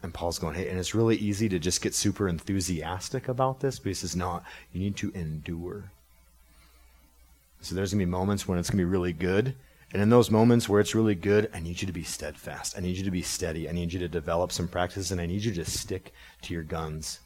And 0.02 0.14
Paul's 0.14 0.38
going, 0.38 0.54
hey, 0.54 0.68
and 0.68 0.78
it's 0.78 0.94
really 0.94 1.16
easy 1.16 1.48
to 1.50 1.58
just 1.58 1.82
get 1.82 1.94
super 1.94 2.28
enthusiastic 2.28 3.28
about 3.28 3.60
this, 3.60 3.78
but 3.78 3.88
he 3.88 3.94
says, 3.94 4.16
no, 4.16 4.40
you 4.72 4.80
need 4.80 4.96
to 4.96 5.10
endure. 5.14 5.90
So 7.60 7.74
there's 7.74 7.92
going 7.92 8.00
to 8.00 8.06
be 8.06 8.10
moments 8.10 8.48
when 8.48 8.58
it's 8.58 8.70
going 8.70 8.78
to 8.78 8.84
be 8.84 8.90
really 8.90 9.12
good. 9.12 9.54
And 9.92 10.00
in 10.00 10.08
those 10.08 10.30
moments 10.30 10.68
where 10.68 10.80
it's 10.80 10.94
really 10.94 11.14
good, 11.14 11.50
I 11.52 11.60
need 11.60 11.82
you 11.82 11.86
to 11.86 11.92
be 11.92 12.04
steadfast. 12.04 12.78
I 12.78 12.80
need 12.80 12.96
you 12.96 13.04
to 13.04 13.10
be 13.10 13.22
steady. 13.22 13.68
I 13.68 13.72
need 13.72 13.92
you 13.92 13.98
to 13.98 14.08
develop 14.08 14.52
some 14.52 14.68
practices, 14.68 15.12
and 15.12 15.20
I 15.20 15.26
need 15.26 15.44
you 15.44 15.52
to 15.52 15.64
stick 15.64 16.14
to 16.42 16.54
your 16.54 16.62
guns. 16.62 17.18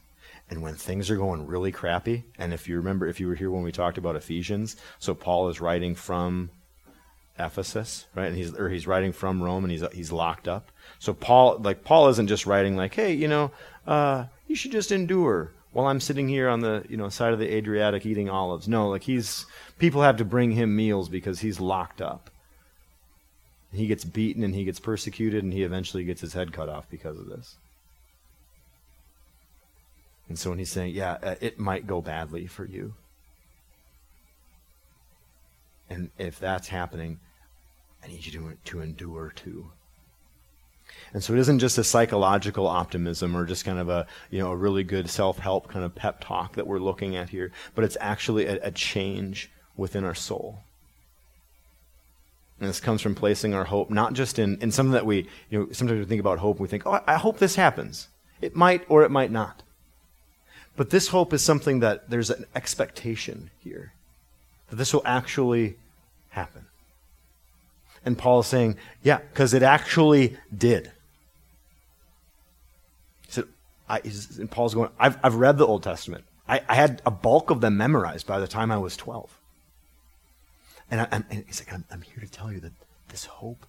And 0.50 0.62
when 0.62 0.74
things 0.74 1.10
are 1.10 1.16
going 1.16 1.46
really 1.46 1.70
crappy, 1.70 2.24
and 2.38 2.52
if 2.52 2.68
you 2.68 2.76
remember, 2.76 3.06
if 3.06 3.20
you 3.20 3.28
were 3.28 3.34
here 3.34 3.50
when 3.50 3.62
we 3.62 3.70
talked 3.70 3.98
about 3.98 4.16
Ephesians, 4.16 4.76
so 4.98 5.14
Paul 5.14 5.48
is 5.48 5.60
writing 5.60 5.94
from 5.94 6.50
Ephesus, 7.38 8.06
right? 8.14 8.26
And 8.26 8.36
he's 8.36 8.54
or 8.54 8.68
he's 8.68 8.86
writing 8.86 9.12
from 9.12 9.42
Rome, 9.42 9.64
and 9.64 9.70
he's 9.70 9.84
he's 9.92 10.12
locked 10.12 10.46
up. 10.48 10.70
So 10.98 11.12
Paul, 11.12 11.58
like 11.58 11.84
Paul, 11.84 12.08
isn't 12.08 12.28
just 12.28 12.46
writing 12.46 12.76
like, 12.76 12.94
hey, 12.94 13.12
you 13.12 13.28
know, 13.28 13.50
uh, 13.86 14.26
you 14.46 14.54
should 14.54 14.72
just 14.72 14.92
endure 14.92 15.52
while 15.72 15.86
I'm 15.86 16.00
sitting 16.00 16.28
here 16.28 16.48
on 16.48 16.60
the 16.60 16.84
you 16.88 16.96
know 16.96 17.08
side 17.08 17.32
of 17.32 17.38
the 17.38 17.52
Adriatic 17.52 18.06
eating 18.06 18.30
olives. 18.30 18.68
No, 18.68 18.88
like 18.88 19.02
he's 19.02 19.46
people 19.78 20.02
have 20.02 20.16
to 20.18 20.24
bring 20.24 20.52
him 20.52 20.74
meals 20.74 21.08
because 21.08 21.40
he's 21.40 21.60
locked 21.60 22.00
up. 22.00 22.30
He 23.72 23.88
gets 23.88 24.04
beaten 24.04 24.44
and 24.44 24.54
he 24.54 24.64
gets 24.64 24.78
persecuted, 24.78 25.42
and 25.42 25.52
he 25.52 25.64
eventually 25.64 26.04
gets 26.04 26.20
his 26.20 26.34
head 26.34 26.52
cut 26.52 26.68
off 26.68 26.88
because 26.88 27.18
of 27.18 27.26
this. 27.26 27.56
And 30.28 30.38
so 30.38 30.50
when 30.50 30.58
he's 30.58 30.70
saying, 30.70 30.94
yeah, 30.94 31.18
uh, 31.22 31.34
it 31.40 31.58
might 31.58 31.86
go 31.86 32.00
badly 32.00 32.46
for 32.46 32.64
you. 32.64 32.94
And 35.94 36.10
if 36.18 36.40
that's 36.40 36.66
happening, 36.66 37.20
I 38.02 38.08
need 38.08 38.26
you 38.26 38.32
to, 38.32 38.56
to 38.64 38.80
endure 38.80 39.32
too. 39.34 39.70
And 41.12 41.22
so 41.22 41.32
it 41.32 41.38
isn't 41.38 41.60
just 41.60 41.78
a 41.78 41.84
psychological 41.84 42.66
optimism 42.66 43.36
or 43.36 43.46
just 43.46 43.64
kind 43.64 43.78
of 43.78 43.88
a, 43.88 44.06
you 44.28 44.40
know, 44.40 44.50
a 44.50 44.56
really 44.56 44.82
good 44.82 45.08
self-help 45.08 45.68
kind 45.68 45.84
of 45.84 45.94
pep 45.94 46.20
talk 46.20 46.56
that 46.56 46.66
we're 46.66 46.80
looking 46.80 47.14
at 47.14 47.28
here, 47.28 47.52
but 47.74 47.84
it's 47.84 47.96
actually 48.00 48.46
a, 48.46 48.58
a 48.66 48.70
change 48.72 49.50
within 49.76 50.04
our 50.04 50.14
soul. 50.14 50.58
And 52.58 52.68
this 52.68 52.80
comes 52.80 53.00
from 53.00 53.14
placing 53.14 53.54
our 53.54 53.64
hope 53.64 53.88
not 53.88 54.14
just 54.14 54.38
in, 54.38 54.58
in 54.60 54.72
something 54.72 54.92
that 54.92 55.06
we, 55.06 55.28
you 55.48 55.58
know, 55.58 55.68
sometimes 55.70 56.00
we 56.00 56.06
think 56.06 56.20
about 56.20 56.40
hope 56.40 56.56
and 56.56 56.62
we 56.62 56.68
think, 56.68 56.86
oh, 56.86 57.00
I 57.06 57.14
hope 57.14 57.38
this 57.38 57.54
happens. 57.54 58.08
It 58.40 58.56
might 58.56 58.84
or 58.88 59.04
it 59.04 59.10
might 59.10 59.30
not. 59.30 59.62
But 60.76 60.90
this 60.90 61.08
hope 61.08 61.32
is 61.32 61.42
something 61.42 61.80
that 61.80 62.10
there's 62.10 62.30
an 62.30 62.46
expectation 62.54 63.50
here 63.60 63.92
that 64.68 64.76
this 64.76 64.92
will 64.92 65.02
actually 65.04 65.76
happen. 66.34 66.66
And 68.04 68.18
Paul 68.18 68.40
is 68.40 68.46
saying, 68.46 68.76
yeah, 69.02 69.18
because 69.18 69.54
it 69.54 69.62
actually 69.62 70.36
did. 70.56 70.92
He 73.26 73.32
said, 73.32 73.44
I, 73.88 74.00
and 74.38 74.50
Paul's 74.50 74.74
going, 74.74 74.90
I've, 74.98 75.16
I've 75.22 75.36
read 75.36 75.56
the 75.56 75.66
Old 75.66 75.82
Testament. 75.82 76.24
I, 76.46 76.60
I 76.68 76.74
had 76.74 77.00
a 77.06 77.10
bulk 77.10 77.50
of 77.50 77.60
them 77.60 77.76
memorized 77.76 78.26
by 78.26 78.38
the 78.38 78.48
time 78.48 78.70
I 78.70 78.76
was 78.76 78.96
12. 78.96 79.30
And, 80.90 81.00
I, 81.00 81.24
he's 81.46 81.60
like, 81.60 81.72
I'm, 81.72 81.84
I'm 81.90 82.02
here 82.02 82.22
to 82.22 82.30
tell 82.30 82.52
you 82.52 82.60
that 82.60 82.72
this 83.08 83.24
hope 83.24 83.66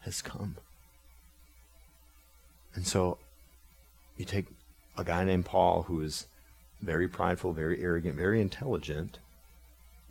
has 0.00 0.22
come. 0.22 0.56
And 2.74 2.86
so 2.86 3.18
you 4.16 4.24
take 4.24 4.46
a 4.96 5.04
guy 5.04 5.24
named 5.24 5.44
Paul 5.44 5.82
who 5.82 6.00
is 6.00 6.26
very 6.80 7.08
prideful, 7.08 7.52
very 7.52 7.82
arrogant, 7.82 8.16
very 8.16 8.40
intelligent, 8.40 9.18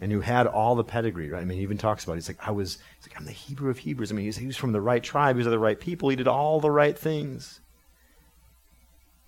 and 0.01 0.11
who 0.11 0.19
had 0.19 0.45
all 0.47 0.75
the 0.75 0.83
pedigree, 0.83 1.29
right? 1.29 1.41
I 1.41 1.45
mean, 1.45 1.57
he 1.57 1.63
even 1.63 1.77
talks 1.77 2.03
about 2.03 2.13
it. 2.13 2.17
He's 2.17 2.29
like, 2.29 2.45
I 2.47 2.51
was, 2.51 2.79
he's 2.97 3.09
like, 3.09 3.19
I'm 3.19 3.25
the 3.25 3.31
Hebrew 3.31 3.69
of 3.69 3.77
Hebrews. 3.77 4.11
I 4.11 4.15
mean, 4.15 4.25
he's, 4.25 4.37
he 4.37 4.47
was 4.47 4.57
from 4.57 4.73
the 4.73 4.81
right 4.81 5.01
tribe. 5.01 5.35
He 5.35 5.39
was 5.39 5.47
of 5.47 5.51
the 5.51 5.59
right 5.59 5.79
people. 5.79 6.09
He 6.09 6.15
did 6.15 6.27
all 6.27 6.59
the 6.59 6.71
right 6.71 6.97
things. 6.97 7.61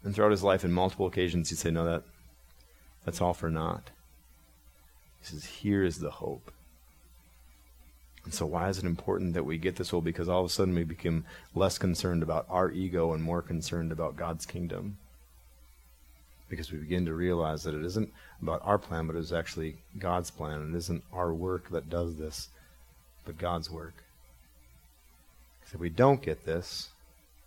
And 0.03 0.13
throughout 0.13 0.32
his 0.32 0.43
life, 0.43 0.65
in 0.65 0.72
multiple 0.72 1.07
occasions, 1.07 1.49
he'd 1.49 1.57
say, 1.57 1.72
No, 1.72 1.86
that, 1.86 2.03
that's 3.05 3.22
all 3.22 3.34
for 3.34 3.49
naught. 3.49 3.89
He 5.22 5.28
says, 5.28 5.45
Here 5.45 5.84
is 5.84 5.99
the 5.99 6.11
hope. 6.11 6.51
And 8.24 8.34
so, 8.34 8.45
why 8.45 8.68
is 8.68 8.78
it 8.78 8.84
important 8.84 9.34
that 9.36 9.45
we 9.45 9.57
get 9.57 9.78
this 9.78 9.89
hope? 9.89 10.03
Because 10.03 10.28
all 10.28 10.41
of 10.41 10.45
a 10.45 10.53
sudden 10.53 10.76
we 10.76 10.84
become 10.84 11.24
less 11.55 11.78
concerned 11.78 12.24
about 12.24 12.45
our 12.49 12.70
ego 12.70 13.13
and 13.13 13.24
more 13.24 13.41
concerned 13.41 13.91
about 13.91 14.18
God's 14.18 14.45
kingdom 14.45 14.97
because 16.49 16.72
we 16.72 16.78
begin 16.78 17.05
to 17.05 17.13
realize 17.13 17.63
that 17.63 17.76
it 17.76 17.84
isn't 17.84 18.11
about 18.42 18.62
our 18.64 18.78
plan, 18.78 19.08
but 19.08 19.16
it's 19.16 19.32
actually 19.32 19.78
God's 19.98 20.30
plan. 20.30 20.62
And 20.62 20.76
it 20.76 20.78
isn't 20.78 21.04
our 21.14 21.34
work 21.34 21.70
that 21.70 21.90
does 21.90 22.18
this, 22.18 22.50
but 23.26 23.38
God's 23.38 23.70
work. 23.70 24.04
Because 25.60 25.76
if 25.76 25.80
we 25.80 25.90
don't 25.90 26.22
get 26.22 26.46
this, 26.46 26.90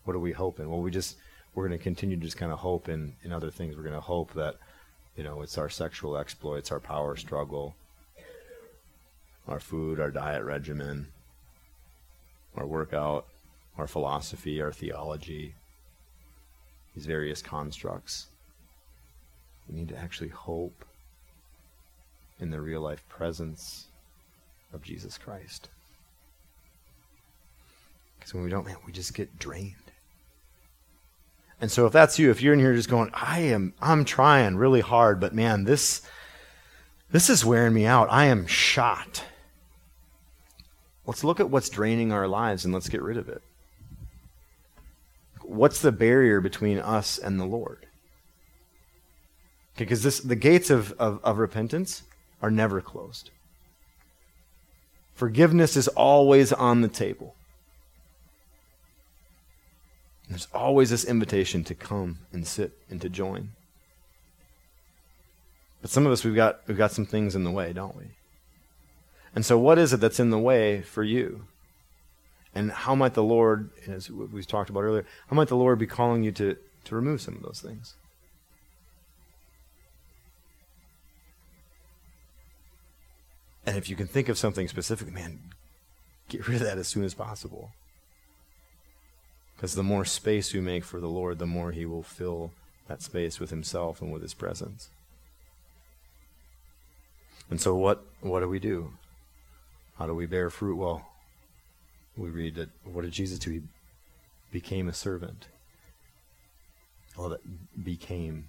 what 0.05 0.17
are 0.17 0.21
we 0.21 0.33
hoping? 0.33 0.69
Well, 0.69 0.81
we 0.81 0.91
just 0.91 1.17
we're 1.55 1.67
going 1.67 1.79
to 1.79 1.83
continue 1.83 2.17
to 2.17 2.23
just 2.23 2.37
kind 2.37 2.53
of 2.53 2.59
hope 2.59 2.89
in 2.89 3.15
in 3.25 3.33
other 3.33 3.51
things. 3.51 3.77
We're 3.77 3.83
going 3.83 3.95
to 3.95 4.01
hope 4.01 4.33
that 4.35 4.57
you 5.17 5.25
know 5.25 5.43
it's 5.43 5.59
our 5.59 5.69
sexual 5.69 6.17
exploits, 6.17 6.73
our 6.73 6.81
power 6.81 7.17
struggle, 7.17 7.75
our 9.47 9.61
food, 9.61 10.01
our 10.01 10.11
diet 10.11 10.45
regimen, 10.45 11.09
our 12.57 12.67
workout, 12.67 13.27
our 13.79 13.87
philosophy, 13.87 14.61
our 14.61 14.73
theology, 14.73 15.55
these 16.95 17.07
various 17.07 17.43
constructs 17.43 18.27
we 19.71 19.79
need 19.79 19.89
to 19.89 19.97
actually 19.97 20.29
hope 20.29 20.85
in 22.41 22.51
the 22.51 22.61
real 22.61 22.81
life 22.81 23.07
presence 23.09 23.87
of 24.73 24.83
Jesus 24.83 25.19
Christ. 25.19 25.69
Because 28.19 28.35
when 28.35 28.43
we 28.43 28.51
don't, 28.51 28.67
man, 28.67 28.77
we 28.87 28.93
just 28.93 29.15
get 29.15 29.39
drained. 29.39 29.75
And 31.61 31.71
so 31.71 31.87
if 31.87 31.93
that's 31.93 32.19
you, 32.19 32.31
if 32.31 32.43
you're 32.43 32.55
in 32.55 32.59
here 32.59 32.75
just 32.75 32.89
going, 32.89 33.11
I 33.13 33.41
am 33.41 33.75
I'm 33.81 34.05
trying 34.05 34.57
really 34.57 34.81
hard, 34.81 35.21
but 35.21 35.35
man, 35.35 35.65
this 35.65 36.03
this 37.11 37.29
is 37.29 37.45
wearing 37.45 37.75
me 37.75 37.87
out. 37.87 38.09
I 38.11 38.27
am 38.27 38.47
shot. 38.47 39.25
Let's 41.07 41.25
look 41.25 41.41
at 41.41 41.51
what's 41.51 41.69
draining 41.69 42.13
our 42.13 42.29
lives 42.29 42.65
and 42.65 42.73
let's 42.73 42.89
get 42.89 43.03
rid 43.03 43.17
of 43.17 43.29
it. 43.29 43.43
What's 45.43 45.83
the 45.83 45.93
barrier 45.93 46.41
between 46.41 46.79
us 46.79 47.19
and 47.19 47.39
the 47.39 47.45
Lord? 47.45 47.87
Because 49.81 50.03
this, 50.03 50.21
the 50.21 50.37
gates 50.37 50.69
of, 50.69 50.93
of, 50.99 51.21
of 51.25 51.39
repentance 51.39 52.03
are 52.43 52.51
never 52.51 52.83
closed. 52.83 53.31
Forgiveness 55.15 55.75
is 55.75 55.89
always 55.89 56.53
on 56.53 56.83
the 56.83 56.89
table. 56.89 57.35
There's 60.29 60.49
always 60.53 60.91
this 60.91 61.05
invitation 61.05 61.65
to 61.65 61.75
come 61.75 62.19
and 62.31 62.47
sit 62.47 62.73
and 62.91 63.01
to 63.01 63.09
join. 63.09 63.53
But 65.81 65.91
some 65.91 66.05
of 66.05 66.13
us 66.13 66.25
we've 66.25 66.35
got 66.35 66.61
we've 66.67 66.77
got 66.77 66.93
some 66.93 67.07
things 67.07 67.35
in 67.35 67.45
the 67.45 67.51
way, 67.51 67.73
don't 67.73 67.97
we? 67.97 68.05
And 69.35 69.47
so 69.47 69.59
what 69.59 69.79
is 69.79 69.95
it 69.95 70.01
that's 70.01 70.21
in 70.21 70.29
the 70.29 70.39
way 70.39 70.83
for 70.83 71.03
you? 71.03 71.47
And 72.55 72.71
how 72.71 72.95
might 72.95 73.15
the 73.15 73.23
Lord, 73.23 73.71
as 73.89 74.11
we 74.11 74.43
talked 74.43 74.69
about 74.69 74.83
earlier, 74.83 75.07
how 75.29 75.37
might 75.37 75.49
the 75.49 75.57
Lord 75.57 75.79
be 75.79 75.87
calling 75.87 76.23
you 76.23 76.33
to, 76.33 76.57
to 76.85 76.95
remove 76.95 77.23
some 77.23 77.35
of 77.35 77.43
those 77.43 77.63
things? 77.65 77.95
And 83.67 83.77
if 83.77 83.89
you 83.89 83.97
can 83.97 84.07
think 84.07 84.29
of 84.29 84.39
something 84.39 84.69
specific, 84.69 85.13
man, 85.13 85.41
get 86.29 86.49
rid 86.49 86.61
of 86.61 86.67
that 86.67 86.79
as 86.79 86.89
soon 86.89 87.05
as 87.05 87.15
possible. 87.15 87.73
Because 89.57 89.75
the 89.75 89.83
more 89.83 90.05
space 90.05 90.55
you 90.55 90.63
make 90.63 90.85
for 90.85 91.01
the 91.01 91.09
Lord, 91.09 91.39
the 91.39 91.47
more 91.47 91.71
He 91.71 91.85
will 91.85 92.03
fill 92.03 92.53
that 92.89 93.03
space 93.03 93.39
with 93.39 93.51
Himself 93.51 94.01
and 94.01 94.11
with 94.11 94.23
His 94.23 94.33
presence. 94.33 94.89
And 97.51 97.61
so, 97.61 97.75
what, 97.75 98.03
what 98.21 98.41
do 98.41 98.49
we 98.49 98.59
do? 98.59 98.93
How 99.99 100.07
do 100.07 100.15
we 100.15 100.25
bear 100.25 100.49
fruit? 100.49 100.77
Well, 100.77 101.07
we 102.17 102.31
read 102.31 102.55
that 102.55 102.71
what 102.85 103.03
did 103.03 103.13
Jesus 103.13 103.39
do? 103.39 103.51
He 103.51 103.63
became 104.51 104.89
a 104.89 104.93
servant. 104.93 105.47
well, 107.17 107.29
that 107.29 107.85
became. 107.85 108.47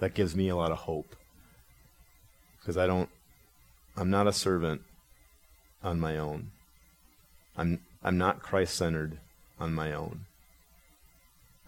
That 0.00 0.14
gives 0.14 0.34
me 0.34 0.48
a 0.48 0.56
lot 0.56 0.72
of 0.72 0.78
hope. 0.78 1.14
Because 2.58 2.76
I 2.76 2.86
don't, 2.86 3.08
I'm 3.96 4.10
not 4.10 4.26
a 4.26 4.32
servant 4.32 4.82
on 5.82 6.00
my 6.00 6.16
own. 6.18 6.50
I'm, 7.56 7.80
I'm 8.02 8.18
not 8.18 8.42
Christ 8.42 8.74
centered 8.74 9.18
on 9.58 9.74
my 9.74 9.92
own. 9.92 10.26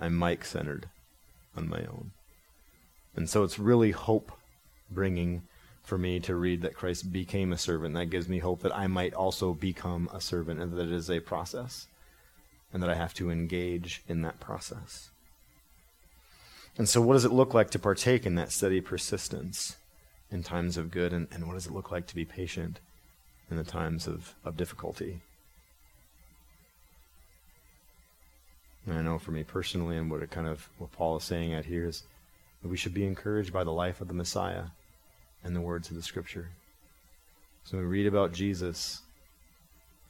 I'm 0.01 0.15
Mike 0.15 0.45
centered 0.45 0.89
on 1.57 1.69
my 1.69 1.81
own. 1.81 2.13
And 3.15 3.29
so 3.29 3.45
it's 3.45 3.59
really 3.59 3.91
hope 3.91 4.33
bringing 4.91 5.43
for 5.83 5.99
me 5.99 6.21
to 6.21 6.35
read 6.35 6.63
that 6.63 6.75
Christ 6.75 7.13
became 7.13 7.53
a 7.53 7.59
servant. 7.59 7.95
That 7.95 8.07
gives 8.07 8.29
me 8.29 8.39
hope 8.39 8.63
that 8.63 8.77
I 8.77 8.87
might 8.87 9.15
also 9.15 9.53
become 9.53 10.09
a 10.13 10.21
servant 10.21 10.61
and 10.61 10.73
that 10.73 10.87
it 10.87 10.93
is 10.93 11.11
a 11.11 11.21
process 11.21 11.87
and 12.73 12.83
that 12.83 12.91
I 12.91 12.95
have 12.95 13.13
to 13.15 13.31
engage 13.31 14.03
in 14.09 14.23
that 14.23 14.41
process. 14.41 15.11
And 16.79 16.89
so, 16.89 17.03
what 17.03 17.15
does 17.15 17.27
it 17.27 17.33
look 17.33 17.53
like 17.53 17.71
to 17.71 17.79
partake 17.79 18.25
in 18.25 18.35
that 18.37 18.51
steady 18.51 18.81
persistence 18.81 19.77
in 20.33 20.43
times 20.43 20.77
of 20.77 20.91
good? 20.91 21.13
And, 21.13 21.29
and 21.31 21.47
what 21.47 21.55
does 21.55 21.67
it 21.67 21.73
look 21.73 21.91
like 21.91 22.07
to 22.09 22.15
be 22.15 22.25
patient 22.25 22.81
in 23.51 23.57
the 23.57 23.65
times 23.65 24.07
of, 24.07 24.35
of 24.45 24.57
difficulty? 24.57 25.21
And 28.87 28.99
I 28.99 29.03
know 29.03 29.19
for 29.19 29.31
me 29.31 29.45
personally, 29.45 29.97
and 29.97 30.11
what 30.11 30.23
it 30.23 30.31
kind 30.31 30.49
of 30.49 30.69
what 30.79 30.91
Paul 30.91 31.17
is 31.17 31.25
saying 31.25 31.55
at 31.55 31.67
here 31.67 31.87
is 31.87 32.03
that 32.63 32.69
we 32.69 32.77
should 32.77 32.95
be 32.95 33.07
encouraged 33.07 33.53
by 33.53 33.63
the 33.63 33.71
life 33.71 34.01
of 34.01 34.09
the 34.09 34.15
Messiah 34.15 34.65
and 35.45 35.55
the 35.55 35.61
words 35.61 35.91
of 35.91 35.97
the 35.97 36.03
Scripture. 36.03 36.49
So 37.65 37.79
we 37.79 37.85
read 37.85 38.07
about 38.07 38.33
Jesus. 38.33 39.03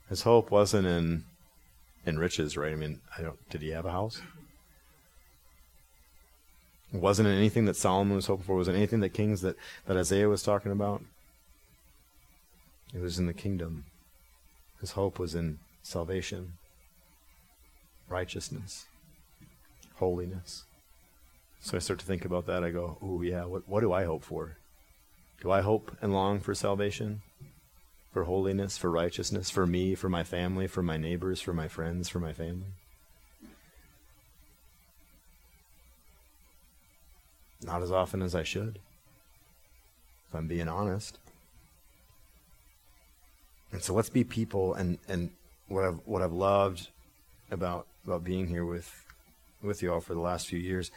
His 0.09 0.23
hope 0.23 0.51
wasn't 0.51 0.87
in 0.87 1.25
in 2.07 2.19
riches, 2.19 2.57
right? 2.57 2.73
I 2.73 2.77
mean, 2.77 3.01
I 3.17 3.23
don't. 3.23 3.51
Did 3.51 3.63
he 3.63 3.71
have 3.71 3.85
a 3.85 3.93
house? 3.93 4.21
Wasn't 6.93 7.27
it 7.27 7.33
anything 7.33 7.65
that 7.65 7.77
Solomon 7.77 8.17
was 8.17 8.27
hoping 8.27 8.45
for? 8.45 8.55
Was 8.55 8.69
it 8.69 8.75
anything 8.75 9.01
that 9.01 9.11
kings 9.11 9.41
that, 9.41 9.57
that 9.87 9.97
Isaiah 9.97 10.29
was 10.29 10.43
talking 10.43 10.73
about? 10.73 11.03
It 12.95 13.01
was 13.01 13.19
in 13.19 13.27
the 13.27 13.33
kingdom. 13.33 13.87
His 14.81 14.93
hope 14.93 15.19
was 15.19 15.35
in 15.35 15.59
salvation, 15.83 16.55
righteousness, 18.09 18.87
holiness. 19.97 20.65
So 21.61 21.77
I 21.77 21.81
start 21.81 22.01
to 22.01 22.07
think 22.07 22.25
about 22.25 22.47
that. 22.47 22.63
I 22.63 22.71
go, 22.71 22.99
oh, 23.01 23.23
yeah, 23.23 23.45
what, 23.45 23.67
what 23.69 23.81
do 23.81 23.93
I 23.93 24.05
hope 24.05 24.25
for? 24.25 24.57
Do 25.41 25.51
I 25.51 25.61
hope 25.63 25.97
and 26.03 26.13
long 26.13 26.41
for 26.41 26.55
salvation? 26.55 27.23
For 28.13 28.25
holiness, 28.25 28.77
for 28.77 28.91
righteousness, 28.91 29.49
for 29.49 29.67
me, 29.67 29.95
for 29.95 30.11
my 30.11 30.25
family, 30.25 30.67
for 30.67 30.83
my 30.83 30.99
neighbors, 30.99 31.41
for 31.41 31.55
my 31.55 31.69
friends, 31.69 32.09
for 32.11 32.19
my 32.19 32.35
family? 32.35 32.75
Not 37.63 37.83
as 37.83 37.93
often 37.93 38.23
as 38.23 38.35
I 38.35 38.43
should, 38.43 38.79
if 40.29 40.35
I'm 40.35 40.49
being 40.49 40.69
honest. 40.69 41.19
And 43.71 43.83
so 43.83 43.95
let's 43.95 44.11
be 44.11 44.25
people 44.25 44.75
and, 44.75 44.99
and 45.09 45.31
what 45.69 45.85
I've 45.85 46.01
what 46.05 46.23
I've 46.23 46.33
loved 46.33 46.89
about 47.51 47.87
about 48.05 48.25
being 48.25 48.47
here 48.47 48.65
with 48.65 49.05
with 49.63 49.83
you 49.83 49.93
all 49.93 50.01
for 50.01 50.15
the 50.15 50.21
last 50.21 50.49
few 50.49 50.59
years, 50.59 50.91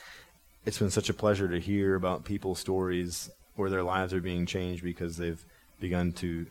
it's 0.65 0.79
been 0.79 0.89
such 0.89 1.09
a 1.09 1.13
pleasure 1.13 1.47
to 1.47 1.59
hear 1.59 1.95
about 1.95 2.25
people's 2.25 2.59
stories 2.59 3.29
where 3.55 3.69
their 3.69 3.83
lives 3.83 4.13
are 4.13 4.21
being 4.21 4.45
changed 4.45 4.83
because 4.83 5.17
they've 5.17 5.45
begun 5.79 6.11
to 6.11 6.47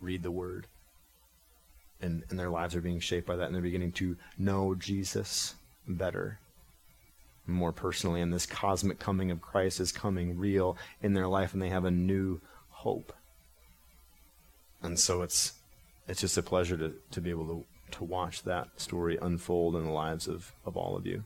read 0.00 0.22
the 0.22 0.30
word. 0.30 0.66
And, 2.02 2.22
and 2.30 2.38
their 2.38 2.48
lives 2.48 2.74
are 2.74 2.80
being 2.80 3.00
shaped 3.00 3.26
by 3.26 3.36
that, 3.36 3.44
and 3.44 3.54
they're 3.54 3.60
beginning 3.60 3.92
to 3.92 4.16
know 4.38 4.74
Jesus 4.74 5.54
better 5.86 6.38
more 7.52 7.72
personally, 7.72 8.20
and 8.20 8.32
this 8.32 8.46
cosmic 8.46 8.98
coming 8.98 9.30
of 9.30 9.40
Christ 9.40 9.80
is 9.80 9.92
coming 9.92 10.38
real 10.38 10.76
in 11.02 11.14
their 11.14 11.28
life, 11.28 11.52
and 11.52 11.62
they 11.62 11.68
have 11.68 11.84
a 11.84 11.90
new 11.90 12.40
hope. 12.70 13.12
And 14.82 14.98
so 14.98 15.22
it's 15.22 15.52
it's 16.10 16.20
just 16.20 16.36
a 16.36 16.42
pleasure 16.42 16.76
to, 16.76 16.92
to 17.12 17.20
be 17.20 17.30
able 17.30 17.46
to, 17.46 17.64
to 17.92 18.04
watch 18.04 18.42
that 18.42 18.68
story 18.80 19.16
unfold 19.22 19.76
in 19.76 19.84
the 19.84 19.92
lives 19.92 20.26
of, 20.26 20.52
of 20.66 20.76
all 20.76 20.96
of 20.96 21.06
you. 21.06 21.24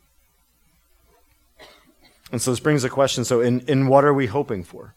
And 2.30 2.42
so 2.42 2.50
this 2.50 2.60
brings 2.60 2.84
a 2.84 2.90
question 2.90 3.24
so, 3.24 3.40
in, 3.40 3.60
in 3.60 3.86
what 3.86 4.04
are 4.04 4.12
we 4.12 4.26
hoping 4.26 4.62
for? 4.62 4.94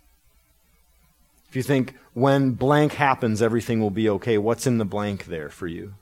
If 1.49 1.55
you 1.55 1.63
think 1.63 1.95
when 2.13 2.51
blank 2.51 2.93
happens, 2.93 3.41
everything 3.41 3.79
will 3.79 3.89
be 3.89 4.09
okay, 4.09 4.37
what's 4.37 4.67
in 4.67 4.77
the 4.77 4.85
blank 4.85 5.25
there 5.25 5.49
for 5.49 5.67
you? 5.67 5.93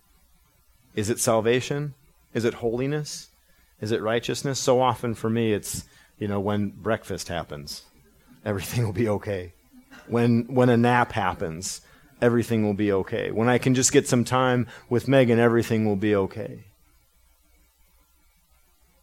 Is 0.95 1.11
it 1.11 1.19
salvation? 1.19 1.93
Is 2.33 2.43
it 2.43 2.55
holiness? 2.55 3.29
Is 3.81 3.91
it 3.91 4.01
righteousness? 4.01 4.59
So 4.59 4.81
often 4.81 5.13
for 5.13 5.29
me, 5.29 5.53
it's, 5.53 5.85
you 6.17 6.27
know, 6.27 6.39
when 6.39 6.69
breakfast 6.69 7.27
happens, 7.27 7.83
everything 8.45 8.85
will 8.85 8.93
be 8.93 9.09
okay. 9.09 9.53
When, 10.07 10.45
when 10.53 10.69
a 10.69 10.77
nap 10.77 11.11
happens, 11.11 11.81
everything 12.21 12.63
will 12.63 12.73
be 12.73 12.91
okay. 12.91 13.31
When 13.31 13.49
I 13.49 13.57
can 13.57 13.75
just 13.75 13.91
get 13.91 14.07
some 14.07 14.23
time 14.23 14.67
with 14.89 15.07
Megan, 15.07 15.39
everything 15.39 15.85
will 15.85 15.95
be 15.95 16.15
okay. 16.15 16.63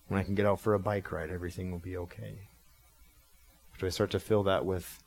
When 0.08 0.20
I 0.20 0.24
can 0.24 0.34
get 0.34 0.46
out 0.46 0.60
for 0.60 0.74
a 0.74 0.78
bike 0.78 1.10
ride, 1.10 1.30
everything 1.30 1.70
will 1.70 1.78
be 1.78 1.96
okay. 1.96 2.34
Do 3.78 3.86
I 3.86 3.90
start 3.90 4.10
to 4.12 4.20
fill 4.20 4.44
that 4.44 4.64
with 4.64 5.02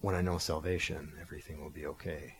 when 0.00 0.14
I 0.14 0.22
know 0.22 0.38
salvation, 0.38 1.12
everything 1.20 1.62
will 1.62 1.70
be 1.70 1.86
okay. 1.86 2.36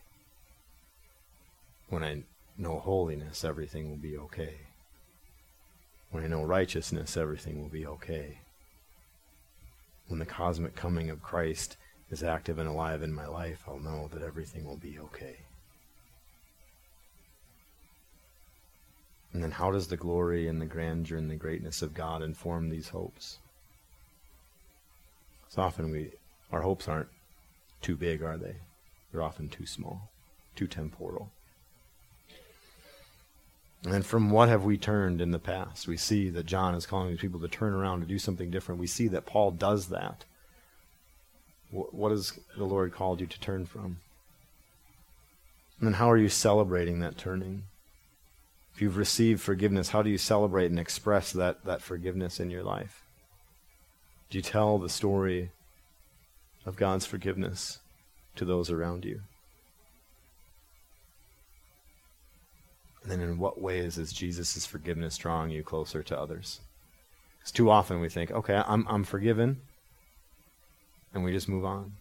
When 1.89 2.03
I 2.03 2.23
know 2.61 2.79
holiness, 2.79 3.45
everything 3.45 3.89
will 3.89 3.97
be 3.97 4.17
okay. 4.17 4.55
When 6.11 6.23
I 6.23 6.29
know 6.29 6.45
righteousness, 6.45 7.17
everything 7.17 7.61
will 7.61 7.69
be 7.69 7.87
okay. 7.87 8.39
When 10.09 10.19
the 10.19 10.27
cosmic 10.27 10.75
coming 10.75 11.09
of 11.09 11.23
Christ 11.23 11.77
is 12.11 12.23
active 12.23 12.59
and 12.59 12.69
alive 12.69 13.03
in 13.03 13.13
my 13.13 13.27
life, 13.27 13.63
I'll 13.67 13.79
know 13.79 14.09
that 14.13 14.23
everything 14.23 14.67
will 14.67 14.77
be 14.77 14.99
okay. 14.99 15.37
And 19.33 19.43
then 19.43 19.53
how 19.53 19.71
does 19.71 19.87
the 19.87 19.97
glory 19.97 20.49
and 20.49 20.61
the 20.61 20.67
grandeur 20.67 21.17
and 21.17 21.31
the 21.31 21.37
greatness 21.37 21.83
of 21.83 21.95
God 21.95 22.21
inform 22.23 22.69
these 22.69 22.89
hopes? 22.89 23.39
So 25.49 25.63
often 25.63 25.91
we 25.93 26.11
our 26.53 26.63
hopes 26.63 26.89
aren't 26.89 27.09
too 27.81 27.97
big, 27.97 28.23
are 28.23 28.37
they? 28.37 28.57
They're 29.13 29.23
often 29.23 29.49
too 29.49 29.67
small, 29.67 30.11
too 30.57 30.67
temporal. 30.67 31.31
And 33.85 34.05
from 34.05 34.31
what 34.31 34.49
have 34.49 34.65
we 34.65 34.77
turned 34.77 35.21
in 35.21 35.31
the 35.31 35.39
past? 35.39 35.89
We 35.89 35.97
see 35.97 36.29
that 36.31 36.47
John 36.47 36.75
is 36.75 36.87
calling 36.87 37.11
these 37.11 37.21
people 37.21 37.41
to 37.41 37.49
turn 37.49 37.73
around 37.73 38.01
to 38.01 38.07
do 38.07 38.19
something 38.19 38.51
different. 38.51 38.81
We 38.81 38.87
see 38.87 39.09
that 39.09 39.25
Paul 39.25 39.53
does 39.53 39.87
that. 39.87 40.25
What 41.71 42.11
has 42.11 42.39
the 42.57 42.65
Lord 42.65 42.93
called 42.93 43.21
you 43.21 43.27
to 43.27 43.41
turn 43.41 43.65
from? 43.65 43.99
And 45.81 45.95
how 45.95 46.11
are 46.11 46.19
you 46.19 46.29
celebrating 46.29 47.01
that 47.01 47.17
turning? 47.17 47.63
If 48.75 48.83
you've 48.83 48.99
received 48.99 49.41
forgiveness, 49.41 49.91
how 49.91 50.03
do 50.03 50.11
you 50.11 50.19
celebrate 50.19 50.71
and 50.71 50.79
express 50.79 51.33
that, 51.33 51.65
that 51.65 51.81
forgiveness 51.81 52.39
in 52.39 52.51
your 52.51 52.63
life? 52.63 53.05
Do 54.29 54.39
you 54.39 54.43
tell 54.43 54.79
the 54.79 54.89
story 54.89 55.53
of 56.67 56.77
God's 56.77 57.07
forgiveness 57.07 57.79
to 58.37 58.45
those 58.45 58.71
around 58.71 59.05
you? 59.05 59.23
And 63.11 63.21
then 63.21 63.29
in 63.29 63.39
what 63.39 63.61
ways 63.61 63.99
is 63.99 64.13
Jesus' 64.13 64.67
forgiveness 64.67 65.19
drawing 65.19 65.51
you 65.51 65.65
closer 65.65 66.01
to 66.05 66.17
others? 66.17 66.61
Because 67.39 67.51
too 67.51 67.69
often 67.69 68.01
we 68.01 68.09
think, 68.09 68.31
okay, 68.31 68.63
I'm, 68.65 68.87
I'm 68.89 69.03
forgiven, 69.03 69.61
and 71.13 71.25
we 71.25 71.33
just 71.33 71.49
move 71.49 71.65
on. 71.65 71.95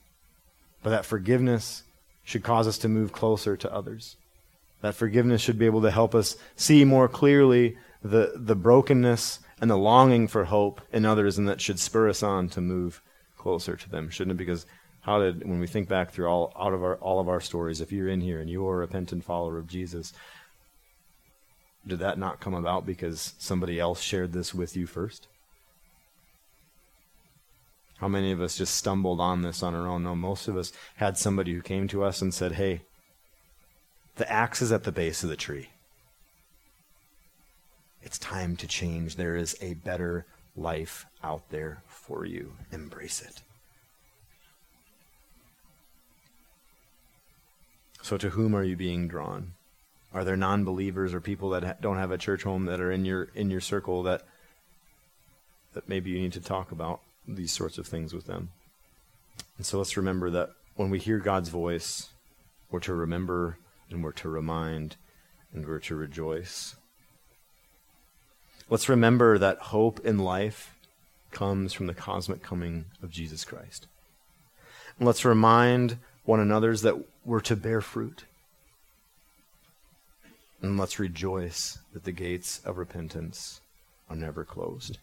But 0.84 0.92
that 0.92 1.06
forgiveness 1.06 1.82
should 2.24 2.44
cause 2.44 2.68
us 2.68 2.78
to 2.80 2.88
move 2.88 3.12
closer 3.12 3.58
to 3.58 3.74
others. 3.74 4.18
That 4.82 4.94
forgiveness 4.94 5.42
should 5.42 5.58
be 5.58 5.66
able 5.66 5.82
to 5.82 5.90
help 5.90 6.14
us 6.14 6.36
see 6.56 6.86
more 6.86 7.08
clearly 7.08 7.78
the, 8.04 8.34
the 8.36 8.56
brokenness 8.56 9.40
and 9.60 9.72
the 9.72 9.78
longing 9.78 10.28
for 10.28 10.46
hope 10.46 10.80
in 10.94 11.06
others, 11.06 11.40
and 11.40 11.50
that 11.50 11.60
should 11.60 11.80
spur 11.80 12.08
us 12.08 12.22
on 12.22 12.50
to 12.50 12.62
move 12.62 13.02
closer 13.36 13.76
to 13.76 13.90
them, 13.90 14.12
shouldn't 14.12 14.36
it? 14.36 14.38
Because 14.38 14.68
how 15.02 15.20
did, 15.20 15.48
when 15.48 15.60
we 15.60 15.66
think 15.66 15.90
back 15.90 16.12
through 16.12 16.28
all, 16.28 16.54
out 16.60 16.74
of 16.74 16.84
our, 16.84 16.98
all 16.98 17.20
of 17.20 17.30
our 17.30 17.42
stories, 17.42 17.82
if 17.82 17.92
you're 17.92 18.10
in 18.10 18.22
here 18.22 18.42
and 18.42 18.50
you're 18.50 18.76
a 18.76 18.78
repentant 18.78 19.24
follower 19.24 19.58
of 19.58 19.66
Jesus, 19.66 20.14
did 21.86 22.00
that 22.00 22.18
not 22.18 22.40
come 22.40 22.54
about 22.54 22.86
because 22.86 23.34
somebody 23.38 23.80
else 23.80 24.02
shared 24.02 24.34
this 24.34 24.54
with 24.54 24.76
you 24.76 24.86
first? 24.86 25.28
How 27.98 28.08
many 28.08 28.32
of 28.32 28.42
us 28.42 28.58
just 28.58 28.76
stumbled 28.76 29.20
on 29.20 29.42
this 29.42 29.62
on 29.62 29.76
our 29.76 29.88
own? 29.88 30.04
No, 30.04 30.16
most 30.16 30.48
of 30.48 30.56
us 30.56 30.72
had 30.96 31.18
somebody 31.18 31.54
who 31.54 31.62
came 31.62 31.88
to 31.90 32.04
us 32.04 32.22
and 32.22 32.34
said, 32.34 32.54
Hey, 32.54 32.82
the 34.16 34.32
axe 34.32 34.62
is 34.62 34.72
at 34.72 34.84
the 34.84 34.92
base 34.92 35.24
of 35.24 35.30
the 35.30 35.36
tree. 35.36 35.70
It's 38.02 38.18
time 38.18 38.56
to 38.58 38.68
change. 38.68 39.16
There 39.16 39.36
is 39.36 39.58
a 39.62 39.74
better 39.74 40.26
life 40.56 41.06
out 41.24 41.50
there 41.50 41.84
for 41.88 42.26
you. 42.26 42.54
Embrace 42.72 43.22
it. 43.22 43.42
So, 48.02 48.18
to 48.18 48.30
whom 48.30 48.56
are 48.56 48.64
you 48.64 48.78
being 48.78 49.10
drawn? 49.10 49.54
Are 50.14 50.24
there 50.24 50.38
non-believers 50.38 51.14
or 51.14 51.22
people 51.22 51.52
that 51.52 51.64
ha- 51.64 51.76
don't 51.80 51.98
have 51.98 52.12
a 52.12 52.18
church 52.18 52.44
home 52.44 52.66
that 52.66 52.82
are 52.82 52.92
in 52.92 53.06
your 53.06 53.24
in 53.36 53.52
your 53.52 53.62
circle 53.62 54.04
that 54.04 54.24
that 55.74 55.88
maybe 55.88 56.10
you 56.10 56.20
need 56.20 56.34
to 56.34 56.42
talk 56.42 56.72
about 56.72 57.02
these 57.28 57.52
sorts 57.52 57.78
of 57.78 57.88
things 57.88 58.14
with 58.14 58.26
them? 58.26 58.50
And 59.58 59.66
so 59.66 59.78
let's 59.78 59.98
remember 59.98 60.30
that 60.32 60.50
when 60.76 60.90
we 60.90 61.00
hear 61.00 61.20
God's 61.20 61.50
voice, 61.50 62.10
we're 62.72 62.80
to 62.82 62.94
remember 62.94 63.58
and 63.90 64.04
we're 64.04 64.12
to 64.14 64.30
remind 64.30 64.96
and 65.54 65.68
we're 65.68 65.80
to 65.80 65.96
rejoice. 65.96 66.76
Let's 68.70 68.90
remember 68.90 69.38
that 69.38 69.58
hope 69.58 70.00
in 70.06 70.20
life 70.20 70.76
comes 71.32 71.74
from 71.74 71.88
the 71.88 71.94
cosmic 71.94 72.42
coming 72.42 72.86
of 73.02 73.10
Jesus 73.10 73.44
Christ. 73.44 73.88
And 74.98 75.08
let's 75.08 75.26
remind 75.26 75.98
one 76.24 76.40
another 76.40 76.76
that 76.78 77.04
we're 77.26 77.40
to 77.42 77.56
bear 77.56 77.82
fruit. 77.82 78.26
And 80.62 80.78
let's 80.78 81.00
rejoice 81.00 81.80
that 81.94 82.04
the 82.04 82.12
gates 82.12 82.60
of 82.66 82.78
repentance 82.78 83.62
are 84.10 84.16
never 84.16 84.44
closed. 84.44 84.98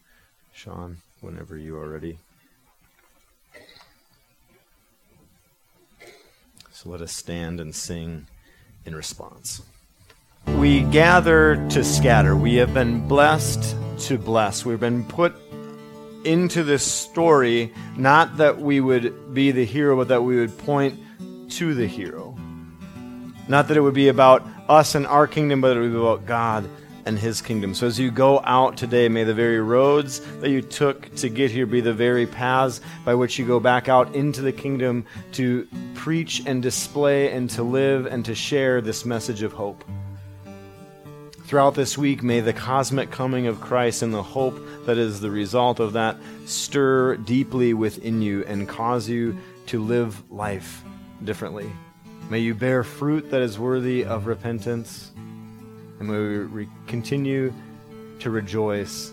Sean, 0.53 0.97
whenever 1.21 1.57
you 1.57 1.75
are 1.77 1.89
ready. 1.89 2.19
So 6.71 6.89
let 6.89 7.01
us 7.01 7.11
stand 7.11 7.59
and 7.59 7.73
sing 7.73 8.27
in 8.85 8.95
response. 8.95 9.63
We 10.45 10.81
gather 10.81 11.55
to 11.69 11.83
scatter. 11.83 12.35
We 12.35 12.55
have 12.55 12.73
been 12.73 13.07
blessed 13.07 13.75
to 14.07 14.17
bless. 14.17 14.63
We've 14.63 14.79
been 14.79 15.03
put 15.03 15.35
into 16.23 16.63
this 16.63 16.83
story 16.83 17.73
not 17.95 18.37
that 18.37 18.59
we 18.59 18.79
would 18.79 19.33
be 19.33 19.51
the 19.51 19.65
hero, 19.65 19.95
but 19.95 20.09
that 20.09 20.23
we 20.23 20.37
would 20.37 20.57
point 20.57 20.99
to 21.51 21.73
the 21.73 21.87
hero. 21.87 22.26
Not 23.47 23.67
that 23.69 23.77
it 23.77 23.81
would 23.81 23.93
be 23.93 24.09
about 24.09 24.45
us 24.67 24.95
and 24.95 25.07
our 25.07 25.27
kingdom, 25.27 25.61
but 25.61 25.77
it 25.77 25.79
would 25.79 25.91
be 25.91 25.97
about 25.97 26.25
God 26.25 26.69
and 27.05 27.17
his 27.17 27.41
kingdom. 27.41 27.73
So 27.73 27.87
as 27.87 27.97
you 27.97 28.11
go 28.11 28.41
out 28.43 28.75
today, 28.75 29.07
may 29.07 29.23
the 29.23 29.33
very 29.33 29.61
roads 29.61 30.19
that 30.41 30.49
you 30.49 30.61
took 30.61 31.15
to 31.15 31.29
get 31.29 31.51
here 31.51 31.65
be 31.65 31.79
the 31.79 31.93
very 31.93 32.27
paths 32.27 32.81
by 33.05 33.15
which 33.15 33.39
you 33.39 33.47
go 33.47 33.61
back 33.61 33.87
out 33.87 34.13
into 34.13 34.41
the 34.41 34.51
kingdom 34.51 35.05
to 35.31 35.65
preach 35.95 36.43
and 36.45 36.61
display 36.61 37.31
and 37.31 37.49
to 37.51 37.63
live 37.63 38.05
and 38.05 38.25
to 38.25 38.35
share 38.35 38.81
this 38.81 39.05
message 39.05 39.41
of 39.41 39.53
hope. 39.53 39.85
Throughout 41.45 41.75
this 41.75 41.97
week, 41.97 42.23
may 42.23 42.41
the 42.41 42.51
cosmic 42.51 43.09
coming 43.09 43.47
of 43.47 43.61
Christ 43.61 44.01
and 44.01 44.13
the 44.13 44.21
hope 44.21 44.61
that 44.85 44.97
is 44.97 45.21
the 45.21 45.31
result 45.31 45.79
of 45.79 45.93
that 45.93 46.17
stir 46.45 47.15
deeply 47.15 47.73
within 47.73 48.21
you 48.21 48.43
and 48.43 48.67
cause 48.67 49.07
you 49.07 49.37
to 49.67 49.81
live 49.81 50.29
life 50.29 50.83
differently. 51.23 51.71
May 52.29 52.39
you 52.39 52.55
bear 52.55 52.83
fruit 52.83 53.31
that 53.31 53.41
is 53.41 53.57
worthy 53.57 54.03
of 54.03 54.27
repentance. 54.27 55.11
And 55.99 56.09
may 56.09 56.17
we 56.17 56.37
re- 56.39 56.69
continue 56.85 57.53
to 58.19 58.29
rejoice 58.29 59.11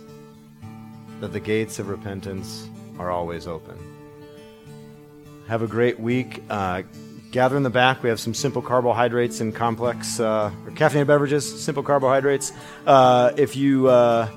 that 1.21 1.33
the 1.33 1.39
gates 1.39 1.79
of 1.79 1.89
repentance 1.89 2.69
are 2.99 3.13
always 3.13 3.47
open. 3.47 3.79
Have 5.47 5.63
a 5.63 5.69
great 5.69 6.01
week. 6.01 6.43
Uh, 6.51 6.83
gather 7.31 7.57
in 7.57 7.63
the 7.63 7.71
back. 7.71 8.03
We 8.03 8.09
have 8.09 8.19
some 8.19 8.35
simple 8.35 8.61
carbohydrates 8.61 9.41
and 9.41 9.55
complex 9.55 10.19
uh, 10.19 10.51
or 10.67 10.73
caffeinated 10.73 11.07
beverages, 11.07 11.63
simple 11.63 11.85
carbohydrates. 11.85 12.53
Uh, 12.85 13.31
if 13.37 13.55
you 13.55 13.87
uh, 13.87 14.29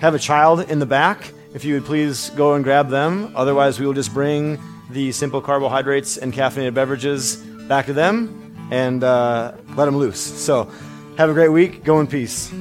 have 0.00 0.14
a 0.14 0.18
child 0.20 0.70
in 0.70 0.78
the 0.78 0.86
back, 0.86 1.32
if 1.54 1.64
you 1.64 1.74
would 1.74 1.84
please 1.84 2.30
go 2.30 2.54
and 2.54 2.62
grab 2.62 2.88
them. 2.88 3.32
Otherwise, 3.34 3.80
we 3.80 3.86
will 3.86 3.94
just 3.94 4.14
bring 4.14 4.62
the 4.90 5.10
simple 5.10 5.40
carbohydrates 5.40 6.18
and 6.18 6.32
caffeinated 6.32 6.74
beverages 6.74 7.42
back 7.68 7.86
to 7.86 7.92
them 7.92 8.68
and 8.70 9.04
uh, 9.04 9.52
let 9.76 9.86
them 9.86 9.96
loose. 9.96 10.20
So, 10.20 10.70
have 11.18 11.28
a 11.28 11.34
great 11.34 11.50
week. 11.50 11.84
Go 11.84 12.00
in 12.00 12.06
peace. 12.06 12.52